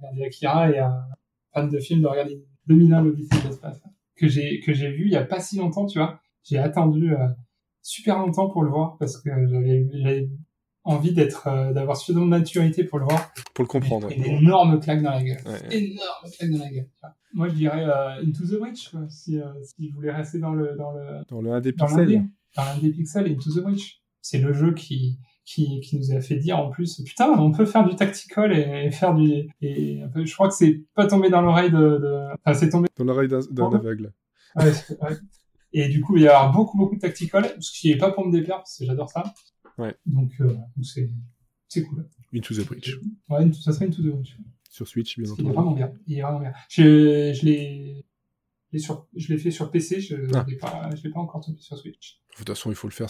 regarder 0.00 0.24
Akira 0.24 0.70
et 0.70 0.78
à 0.78 0.88
un 0.90 1.04
fan 1.52 1.68
de 1.70 1.78
film 1.78 2.02
de 2.02 2.06
regarder 2.06 2.44
2001 2.66 3.02
l'Odyssée 3.02 3.36
de 3.42 3.48
l'espace 3.48 3.80
que 4.14 4.28
j'ai 4.28 4.60
que 4.60 4.72
j'ai 4.74 4.90
vu 4.90 5.04
il 5.06 5.12
y 5.12 5.16
a 5.16 5.24
pas 5.24 5.40
si 5.40 5.56
longtemps, 5.58 5.86
tu 5.86 5.98
vois. 5.98 6.20
J'ai 6.44 6.58
attendu 6.58 7.14
euh, 7.14 7.26
super 7.82 8.18
longtemps 8.18 8.48
pour 8.50 8.62
le 8.64 8.70
voir 8.70 8.96
parce 8.98 9.16
que 9.20 9.30
j'avais 9.48 9.88
j'avais 9.92 10.28
envie 10.88 11.12
d'être 11.12 11.46
euh, 11.48 11.72
d'avoir 11.72 11.96
suffisamment 11.96 12.24
de 12.26 12.30
maturité 12.30 12.84
pour 12.84 12.98
le 12.98 13.04
voir. 13.04 13.30
Pour 13.54 13.64
le 13.64 13.68
comprendre. 13.68 14.08
Une 14.10 14.24
énorme 14.24 14.80
claque 14.80 15.02
dans 15.02 15.10
la 15.12 15.22
gueule. 15.22 15.38
Ouais. 15.46 15.76
Énorme 15.76 16.30
claque 16.36 16.50
dans 16.50 16.58
la 16.64 16.70
gueule. 16.70 16.88
Moi, 17.34 17.48
je 17.48 17.54
dirais 17.54 17.84
euh, 17.84 18.22
Into 18.26 18.44
the 18.44 18.58
Breach, 18.58 18.88
quoi, 18.90 19.00
si, 19.08 19.38
euh, 19.38 19.44
si 19.62 19.88
je 19.88 19.94
voulais 19.94 20.10
rester 20.12 20.38
dans 20.38 20.52
le 20.52 20.74
dans 20.76 20.92
le 20.92 21.24
Dans 21.28 21.40
le 21.40 21.52
1 21.52 21.60
des 21.60 21.72
dans 21.72 21.86
pixels. 21.86 22.24
dans 22.56 22.64
l'un 22.64 22.78
des 22.78 22.90
pixels, 22.90 23.30
Into 23.30 23.50
the 23.52 23.62
Breach. 23.62 24.02
C'est 24.22 24.38
le 24.38 24.52
jeu 24.52 24.72
qui 24.74 25.18
qui, 25.44 25.80
qui 25.80 25.96
nous 25.98 26.12
a 26.12 26.20
fait 26.20 26.36
dire 26.36 26.58
en 26.58 26.68
plus 26.68 27.00
putain 27.02 27.30
on 27.38 27.52
peut 27.52 27.64
faire 27.64 27.82
du 27.88 27.96
tactical 27.96 28.52
et, 28.52 28.84
et 28.86 28.90
faire 28.90 29.14
du 29.14 29.48
et 29.62 30.02
je 30.14 30.34
crois 30.34 30.48
que 30.48 30.54
c'est 30.54 30.84
pas 30.94 31.06
tombé 31.06 31.30
dans 31.30 31.40
l'oreille 31.40 31.70
de, 31.70 31.78
de 31.78 32.26
enfin 32.44 32.52
c'est 32.52 32.68
tombé 32.68 32.88
Dans 32.98 33.04
l'oreille 33.04 33.28
d'un 33.28 33.40
Oh. 33.58 33.74
aveugle. 33.74 34.12
Ouais, 34.56 34.72
c'est- 34.72 35.00
ouais. 35.02 35.16
Et 35.74 35.88
du 35.88 36.00
coup, 36.00 36.16
il 36.16 36.24
va 36.24 36.28
y 36.30 36.32
avoir 36.34 36.50
beaucoup, 36.52 36.78
beaucoup 36.78 36.96
de 36.96 37.00
tactical, 37.00 37.54
ce 37.60 37.78
qui 37.78 37.90
est 37.92 37.98
pas 37.98 38.10
pour 38.10 38.26
me 38.26 38.32
déplaire, 38.32 38.56
parce 38.56 38.78
que 38.78 38.86
j'adore 38.86 39.10
ça. 39.10 39.22
Ouais. 39.78 39.94
Donc, 40.06 40.32
euh, 40.40 40.48
donc 40.48 40.84
c'est, 40.84 41.10
c'est 41.68 41.82
cool. 41.84 42.08
Into 42.34 42.54
the 42.54 42.66
Breach. 42.66 42.98
Ouais, 43.28 43.50
ça 43.52 43.72
serait 43.72 43.86
une 43.86 43.92
toute 43.92 44.04
de 44.04 44.10
Breach. 44.10 44.36
Sur 44.70 44.86
Switch, 44.86 45.18
bien 45.18 45.24
Il 45.26 45.28
est 45.28 45.32
entendu. 45.32 45.54
vraiment 45.54 45.72
bien. 45.72 45.92
Il 46.06 46.18
est 46.18 46.22
vraiment 46.22 46.40
bien. 46.40 46.52
Je, 46.68 47.32
je 47.32 47.44
l'ai 47.44 48.04
sur, 48.76 49.06
je 49.16 49.32
l'ai 49.32 49.38
fait 49.38 49.50
sur 49.50 49.70
PC, 49.70 50.00
je, 50.00 50.16
Ah. 50.34 50.44
l'ai 50.46 50.56
pas, 50.56 51.20
encore 51.20 51.44
tombé 51.44 51.58
sur 51.60 51.78
Switch. 51.78 52.20
De 52.32 52.44
toute 52.44 52.48
façon, 52.48 52.70
il 52.70 52.76
faut 52.76 52.86
le 52.86 52.92
faire, 52.92 53.08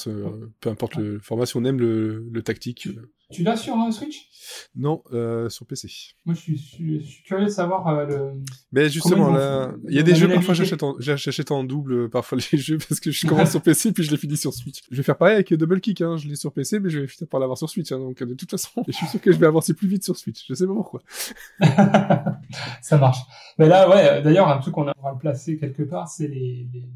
peu 0.61 0.71
importe 0.71 0.97
le 0.97 1.19
format, 1.19 1.45
si 1.45 1.57
on 1.57 1.65
aime 1.65 1.81
le, 1.81 2.27
le 2.31 2.43
tactique. 2.43 2.89
Tu 3.31 3.43
l'as 3.43 3.57
sur 3.57 3.75
un 3.77 3.91
Switch? 3.91 4.31
Non, 4.75 5.03
euh, 5.13 5.51
sur 5.51 5.67
PC. 5.67 5.91
Moi, 6.25 6.35
je 6.35 6.41
suis, 6.41 6.57
je 6.57 7.23
curieux 7.25 7.45
de 7.45 7.51
savoir, 7.51 7.87
euh, 7.89 8.07
le, 8.07 8.43
Mais 8.73 8.89
justement, 8.89 9.31
là, 9.31 9.75
il 9.87 9.95
y 9.95 9.99
a 9.99 10.03
des 10.03 10.15
jeux, 10.15 10.29
parfois 10.29 10.55
j'achète 10.55 10.83
en, 10.83 10.97
j'achète 10.99 11.51
en 11.51 11.63
double, 11.63 12.09
parfois 12.09 12.39
les 12.53 12.59
jeux, 12.59 12.79
parce 12.79 13.01
que 13.01 13.11
je 13.11 13.27
commence 13.27 13.51
sur 13.51 13.61
PC, 13.61 13.93
puis 13.93 14.03
je 14.03 14.11
les 14.11 14.17
finis 14.17 14.39
sur 14.39 14.55
Switch. 14.55 14.81
Je 14.91 14.97
vais 14.97 15.03
faire 15.03 15.19
pareil 15.19 15.35
avec 15.35 15.53
Double 15.53 15.81
Kick, 15.83 16.01
hein. 16.01 16.17
je 16.17 16.27
l'ai 16.27 16.37
sur 16.37 16.53
PC, 16.53 16.81
mais 16.81 16.89
je 16.89 17.01
vais 17.01 17.07
finir 17.07 17.29
par 17.29 17.39
l'avoir 17.39 17.59
sur 17.59 17.69
Switch, 17.69 17.93
hein. 17.93 17.99
donc 17.99 18.23
de 18.23 18.35
toute 18.35 18.51
façon, 18.51 18.71
je 18.87 18.93
suis 18.93 19.07
sûr 19.07 19.21
que 19.21 19.31
je 19.31 19.37
vais 19.37 19.47
avancer 19.47 19.75
plus 19.75 19.89
vite 19.89 20.05
sur 20.05 20.17
Switch, 20.17 20.47
je 20.49 20.55
sais 20.55 20.67
pas 20.67 20.75
pourquoi. 20.75 21.03
ça 22.83 22.99
marche. 22.99 23.19
Mais 23.59 23.69
là, 23.69 23.89
ouais, 23.89 24.23
d'ailleurs, 24.23 24.49
un 24.49 24.59
truc 24.59 24.75
qu'on 24.75 24.85
va 24.85 24.95
le 25.13 25.19
placer 25.19 25.57
quelque 25.59 25.83
part, 25.83 26.09
c'est 26.09 26.29
les, 26.29 26.69
les 26.73 26.89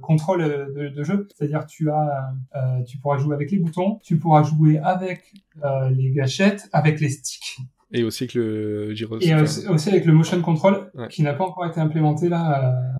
contrôles 0.00 0.42
euh, 0.42 0.72
de, 0.74 0.88
de 0.94 1.02
jeu. 1.04 1.26
C'est-à-dire, 1.36 1.66
tu 1.66 1.90
as, 1.90 2.32
euh, 2.54 2.82
tu 2.84 2.98
pourras 2.98 3.18
jouer 3.18 3.34
avec 3.34 3.50
les 3.50 3.58
boutons, 3.58 3.98
tu 4.02 4.18
pourras 4.18 4.42
jouer 4.42 4.78
avec 4.78 5.32
euh, 5.64 5.88
les 5.90 6.10
gâchettes, 6.12 6.68
avec 6.72 7.00
les 7.00 7.08
sticks, 7.10 7.56
Et 7.92 8.02
aussi 8.04 8.24
avec 8.24 8.34
le 8.34 8.94
gyro. 8.94 9.18
et 9.20 9.34
aussi, 9.34 9.66
aussi 9.68 9.88
avec 9.90 10.04
le 10.04 10.12
motion 10.12 10.40
control, 10.42 10.90
Ouais. 10.94 11.08
qui 11.08 11.22
n'a 11.22 11.34
pas 11.34 11.44
encore 11.44 11.66
été 11.66 11.80
implémenté 11.80 12.28
là. 12.28 12.74
euh, 12.94 12.98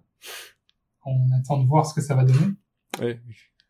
on 1.05 1.19
attend 1.39 1.63
de 1.63 1.69
voir 1.69 1.87
ce 1.87 1.95
que 1.95 2.01
ça 2.01 2.15
va 2.15 2.25
donner. 2.25 2.47
Ouais. 3.01 3.21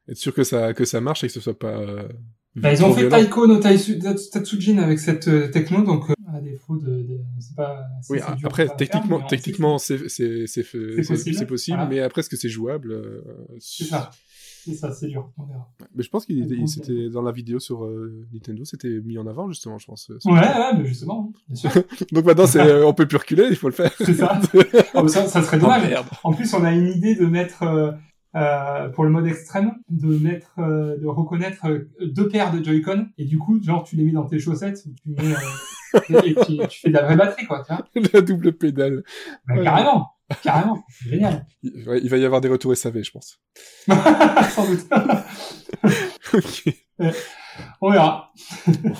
Être 0.08 0.16
sûr 0.16 0.32
que 0.32 0.44
ça, 0.44 0.72
que 0.72 0.84
ça 0.84 1.00
marche 1.00 1.24
et 1.24 1.26
que 1.26 1.32
ce 1.32 1.40
soit 1.40 1.58
pas, 1.58 1.76
euh, 1.76 2.08
Bah, 2.54 2.72
ils 2.72 2.82
ont 2.84 2.92
fait 2.94 3.00
violent. 3.08 3.16
Taiko 3.18 3.46
no 3.46 3.56
Tatsujin 3.58 4.78
avec 4.78 4.98
cette 5.00 5.28
euh, 5.28 5.48
techno, 5.48 5.82
donc 5.82 6.08
euh, 6.08 6.14
à 6.32 6.40
défaut 6.40 6.76
de, 6.76 6.86
de 6.86 7.18
c'est 7.18 7.25
pas. 7.56 7.84
Oui, 8.08 8.18
après, 8.44 8.66
faire, 8.66 8.76
techniquement, 8.76 9.20
techniquement, 9.22 9.78
c'est, 9.78 10.08
c'est, 10.08 10.46
c'est, 10.46 10.62
possible, 10.62 11.36
c'est 11.36 11.46
possible, 11.46 11.76
voilà. 11.76 11.90
mais 11.90 12.00
après, 12.00 12.20
est-ce 12.20 12.30
que 12.30 12.36
c'est 12.36 12.48
jouable, 12.48 12.92
euh, 12.92 13.22
C'est 13.58 13.84
ça. 13.84 14.10
C'est 14.64 14.74
ça, 14.74 14.92
c'est 14.92 15.06
dur. 15.06 15.30
On 15.38 15.44
verra. 15.44 15.68
Mais 15.94 16.02
je 16.02 16.10
pense 16.10 16.26
qu'il 16.26 16.68
c'était 16.68 17.08
dans 17.08 17.22
la 17.22 17.30
vidéo 17.30 17.60
sur 17.60 17.84
euh, 17.84 18.26
Nintendo, 18.32 18.64
c'était 18.64 19.00
mis 19.04 19.16
en 19.16 19.26
avant 19.28 19.48
justement, 19.48 19.78
je 19.78 19.86
pense. 19.86 20.10
Ouais, 20.24 20.32
ouais, 20.32 20.76
mais 20.76 20.86
justement, 20.86 21.30
hein, 21.32 21.38
bien 21.48 21.56
sûr. 21.56 21.70
Donc 22.12 22.24
maintenant, 22.24 22.48
c'est, 22.48 22.60
euh, 22.60 22.84
on 22.84 22.92
peut 22.92 23.06
plus 23.06 23.18
reculer, 23.18 23.46
il 23.48 23.56
faut 23.56 23.68
le 23.68 23.74
faire. 23.74 23.92
C'est 23.98 24.14
ça. 24.14 24.40
Oh, 24.94 25.02
mais 25.04 25.08
ça, 25.08 25.26
ça 25.28 25.42
serait 25.42 25.58
dommage. 25.58 25.88
merde. 25.88 26.06
En 26.24 26.32
plus, 26.32 26.52
on 26.52 26.64
a 26.64 26.72
une 26.72 26.88
idée 26.88 27.14
de 27.14 27.26
mettre, 27.26 27.62
euh, 27.62 27.92
euh, 28.34 28.88
pour 28.90 29.04
le 29.04 29.10
mode 29.10 29.26
extrême, 29.26 29.72
de 29.88 30.18
mettre, 30.18 30.50
euh, 30.58 30.98
de 30.98 31.06
reconnaître 31.06 31.66
euh, 31.68 31.88
deux 32.00 32.28
paires 32.28 32.52
de 32.52 32.62
Joy-Con, 32.62 33.06
et 33.16 33.24
du 33.24 33.38
coup, 33.38 33.62
genre, 33.62 33.84
tu 33.84 33.96
les 33.96 34.04
mets 34.04 34.12
dans 34.12 34.26
tes 34.26 34.38
chaussettes, 34.38 34.84
ou 34.86 34.92
tu 34.92 35.08
mets, 35.10 35.32
euh, 35.32 35.38
et 35.94 36.34
tu, 36.46 36.58
tu 36.68 36.80
fais 36.80 36.88
de 36.88 36.94
la 36.94 37.02
vraie 37.04 37.16
batterie, 37.16 37.46
quoi, 37.46 37.64
tu 37.66 37.72
vois. 37.74 37.86
La 38.12 38.20
double 38.20 38.52
pédale. 38.52 39.02
Bah, 39.46 39.54
Ouais. 39.56 39.64
carrément. 39.64 40.10
Carrément. 40.42 40.82
C'est 40.88 41.10
génial. 41.10 41.46
Il, 41.62 41.88
ouais, 41.88 42.00
il 42.02 42.10
va 42.10 42.16
y 42.16 42.24
avoir 42.24 42.40
des 42.40 42.48
retours 42.48 42.76
SAV, 42.76 43.02
je 43.02 43.10
pense. 43.12 43.38
Sans 43.86 44.66
doute. 44.68 44.86
ok, 46.34 46.74
On 47.80 47.90
verra. 47.92 48.32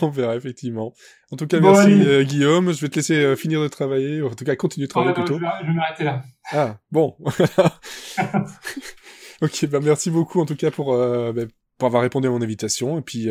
on 0.03 0.09
verra 0.11 0.37
effectivement. 0.37 0.95
En 1.33 1.37
tout 1.37 1.47
cas, 1.49 1.59
Bon, 1.59 1.73
merci 1.73 1.91
euh, 2.07 2.23
Guillaume. 2.23 2.73
Je 2.73 2.81
vais 2.81 2.89
te 2.89 2.95
laisser 2.97 3.17
euh, 3.17 3.35
finir 3.35 3.61
de 3.61 3.67
travailler, 3.69 4.23
ou 4.23 4.29
en 4.29 4.35
tout 4.35 4.45
cas 4.45 4.55
continuer 4.55 4.87
de 4.87 4.93
Oh, 4.93 5.03
travailler 5.03 5.15
plutôt. 5.15 5.39
vais, 5.39 5.47
je 5.63 5.67
vais 5.67 5.73
m'arrêter 5.73 6.05
là. 6.05 6.23
Ah, 6.53 6.79
bon. 6.93 7.17
ok, 9.43 9.67
bah 9.67 9.81
merci 9.83 10.11
beaucoup 10.11 10.41
en 10.41 10.47
tout 10.47 10.57
cas 10.57 10.71
pour, 10.71 10.95
euh, 10.95 11.33
bah, 11.33 11.43
pour 11.79 11.87
avoir 11.87 12.03
répondu 12.03 12.29
à 12.29 12.31
mon 12.31 12.41
invitation 12.43 12.99
et 12.99 13.03
puis 13.03 13.29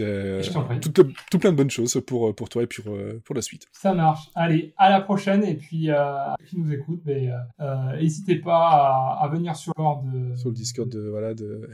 euh, 0.00 0.42
Je 0.42 0.50
t'en 0.52 0.64
prie. 0.64 0.80
toutes, 0.80 1.00
tout 1.30 1.38
plein 1.38 1.52
de 1.52 1.56
bonnes 1.56 1.70
choses 1.70 2.00
pour, 2.06 2.34
pour 2.34 2.48
toi 2.48 2.62
et 2.62 2.66
pour, 2.66 2.92
euh, 2.94 3.20
pour 3.24 3.34
la 3.34 3.42
suite. 3.42 3.66
Ça 3.72 3.94
marche. 3.94 4.28
Allez, 4.34 4.74
à 4.76 4.90
la 4.90 5.00
prochaine. 5.00 5.42
Et 5.44 5.54
puis, 5.54 5.90
euh, 5.90 6.04
qui 6.48 6.58
nous 6.58 6.72
écoute, 6.72 7.00
euh, 7.08 7.30
euh, 7.60 7.96
n'hésitez 7.96 8.36
pas 8.36 8.68
à, 8.68 9.24
à 9.24 9.28
venir 9.28 9.56
sur 9.56 9.72
le 9.76 9.82
Discord 9.82 10.04
de, 10.30 10.36
Sur 10.36 10.48
le 10.50 10.54
Discord 10.54 10.88
de, 10.88 11.08
voilà, 11.08 11.34
de, 11.34 11.68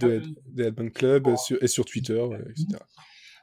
de- 0.00 0.06
de, 0.06 0.12
Head- 0.12 0.34
de 0.54 0.64
Headbang 0.64 0.90
Club 0.90 1.26
euh, 1.28 1.36
sur- 1.36 1.62
et 1.62 1.66
sur 1.66 1.84
Twitter, 1.84 2.12
euh, 2.18 2.38
etc. 2.50 2.66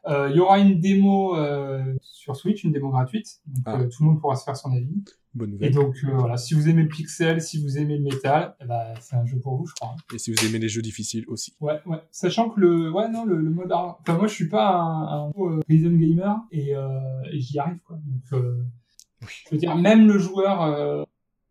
Euh, 0.08 0.30
Il 0.32 0.38
y 0.38 0.40
aura 0.40 0.58
une 0.60 0.80
démo 0.80 1.36
euh, 1.38 1.94
sur 2.02 2.36
Switch, 2.36 2.64
une 2.64 2.72
démo 2.72 2.90
gratuite. 2.90 3.40
Donc, 3.46 3.64
Ah. 3.68 3.80
euh, 3.82 3.88
tout 3.90 4.04
le 4.04 4.10
monde 4.10 4.20
pourra 4.22 4.36
se 4.36 4.44
faire 4.46 4.56
son 4.58 4.72
avis. 4.72 5.04
Bonne 5.34 5.50
Et 5.50 5.54
nouvelle. 5.54 5.74
donc, 5.74 5.96
euh, 6.04 6.12
voilà, 6.14 6.36
si 6.36 6.54
vous 6.54 6.68
aimez 6.68 6.84
le 6.84 6.90
pixel, 6.90 7.42
si 7.42 7.62
vous 7.64 7.78
aimez 7.78 7.98
le 7.98 8.04
métal, 8.04 8.54
ben, 8.68 8.84
c'est 9.00 9.16
un 9.16 9.26
jeu 9.26 9.40
pour 9.40 9.56
vous, 9.56 9.66
je 9.66 9.74
crois. 9.76 9.96
Et 10.14 10.18
si 10.18 10.32
vous 10.34 10.46
aimez 10.46 10.60
les 10.60 10.68
jeux 10.68 10.82
difficiles 10.82 11.24
aussi. 11.28 11.54
Ouais, 11.62 11.80
ouais. 11.86 12.00
Sachant 12.12 12.50
que 12.50 12.60
le, 12.60 12.92
ouais, 12.92 13.08
non, 13.10 13.24
le, 13.26 13.40
le 13.40 13.50
mode 13.50 13.72
art- 13.72 13.98
Enfin, 14.02 14.18
moi, 14.18 14.28
je 14.28 14.34
suis 14.34 14.50
pas 14.50 14.76
un, 14.76 15.28
un 15.28 15.32
euh, 15.38 15.62
rhythm 15.70 15.98
gamer 15.98 16.38
et, 16.52 16.76
euh, 16.76 16.90
et 17.32 17.40
j'y 17.40 17.58
arrive, 17.60 17.80
quoi. 17.86 17.98
Donc, 18.06 18.42
euh, 18.44 18.62
je 19.22 19.50
veux 19.52 19.58
dire, 19.58 19.76
même 19.78 20.06
le 20.08 20.20
joueur 20.20 20.64
euh, 20.64 21.04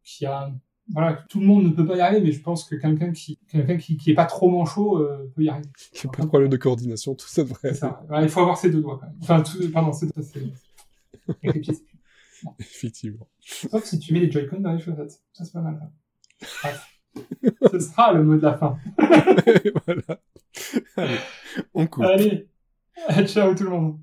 qui 0.05 0.27
a, 0.27 0.53
voilà, 0.93 1.25
tout 1.31 1.41
le 1.41 1.47
monde 1.47 1.65
ne 1.65 1.71
peut 1.71 1.87
pas 1.87 1.97
y 1.97 2.01
arriver, 2.01 2.21
mais 2.21 2.33
je 2.33 2.43
pense 2.43 2.65
que 2.65 2.75
quelqu'un 2.75 3.13
qui, 3.13 3.39
quelqu'un 3.49 3.79
qui, 3.79 3.97
qui 3.97 4.11
est 4.11 4.15
pas 4.15 4.27
trop 4.27 4.51
manchot 4.51 4.99
euh, 4.99 5.33
peut 5.35 5.43
y 5.45 5.49
arriver. 5.49 5.69
Il 5.95 6.01
n'y 6.05 6.09
a 6.09 6.13
pas 6.17 6.23
de 6.25 6.29
problème 6.29 6.51
de 6.51 6.57
coordination, 6.59 7.15
tout 7.15 7.29
ça 7.29 7.45
devrait 7.45 7.59
C'est 7.73 7.75
ça. 7.77 8.03
Ouais, 8.11 8.25
il 8.25 8.29
faut 8.29 8.41
avoir 8.41 8.59
ses 8.59 8.69
deux 8.71 8.83
doigts, 8.83 8.99
quand 9.01 9.07
même. 9.07 9.17
Enfin, 9.23 9.41
tout, 9.43 9.57
pardon, 9.73 9.93
c'est 9.95 10.07
ça, 10.13 10.21
avec 11.45 11.55
les 11.55 11.61
pieds. 11.61 11.75
Effectivement. 12.59 13.29
Sauf 13.41 13.85
si 13.85 13.99
tu 13.99 14.13
mets 14.13 14.21
les 14.21 14.31
Joy-Con 14.31 14.61
dans 14.61 14.73
les 14.73 14.81
chaussettes. 14.81 15.23
Ça, 15.33 15.45
c'est 15.45 15.53
pas 15.53 15.61
mal. 15.61 15.91
Bref. 16.63 16.87
Ce 17.73 17.81
sera 17.81 18.13
le 18.13 18.23
mot 18.23 18.37
de 18.37 18.43
la 18.43 18.57
fin. 18.57 18.79
voilà. 19.87 20.21
Allez, 20.97 21.19
on 21.75 21.87
coupe. 21.87 22.05
Allez. 22.05 22.49
Ciao 23.27 23.55
tout 23.55 23.65
le 23.65 23.71
monde. 23.71 24.01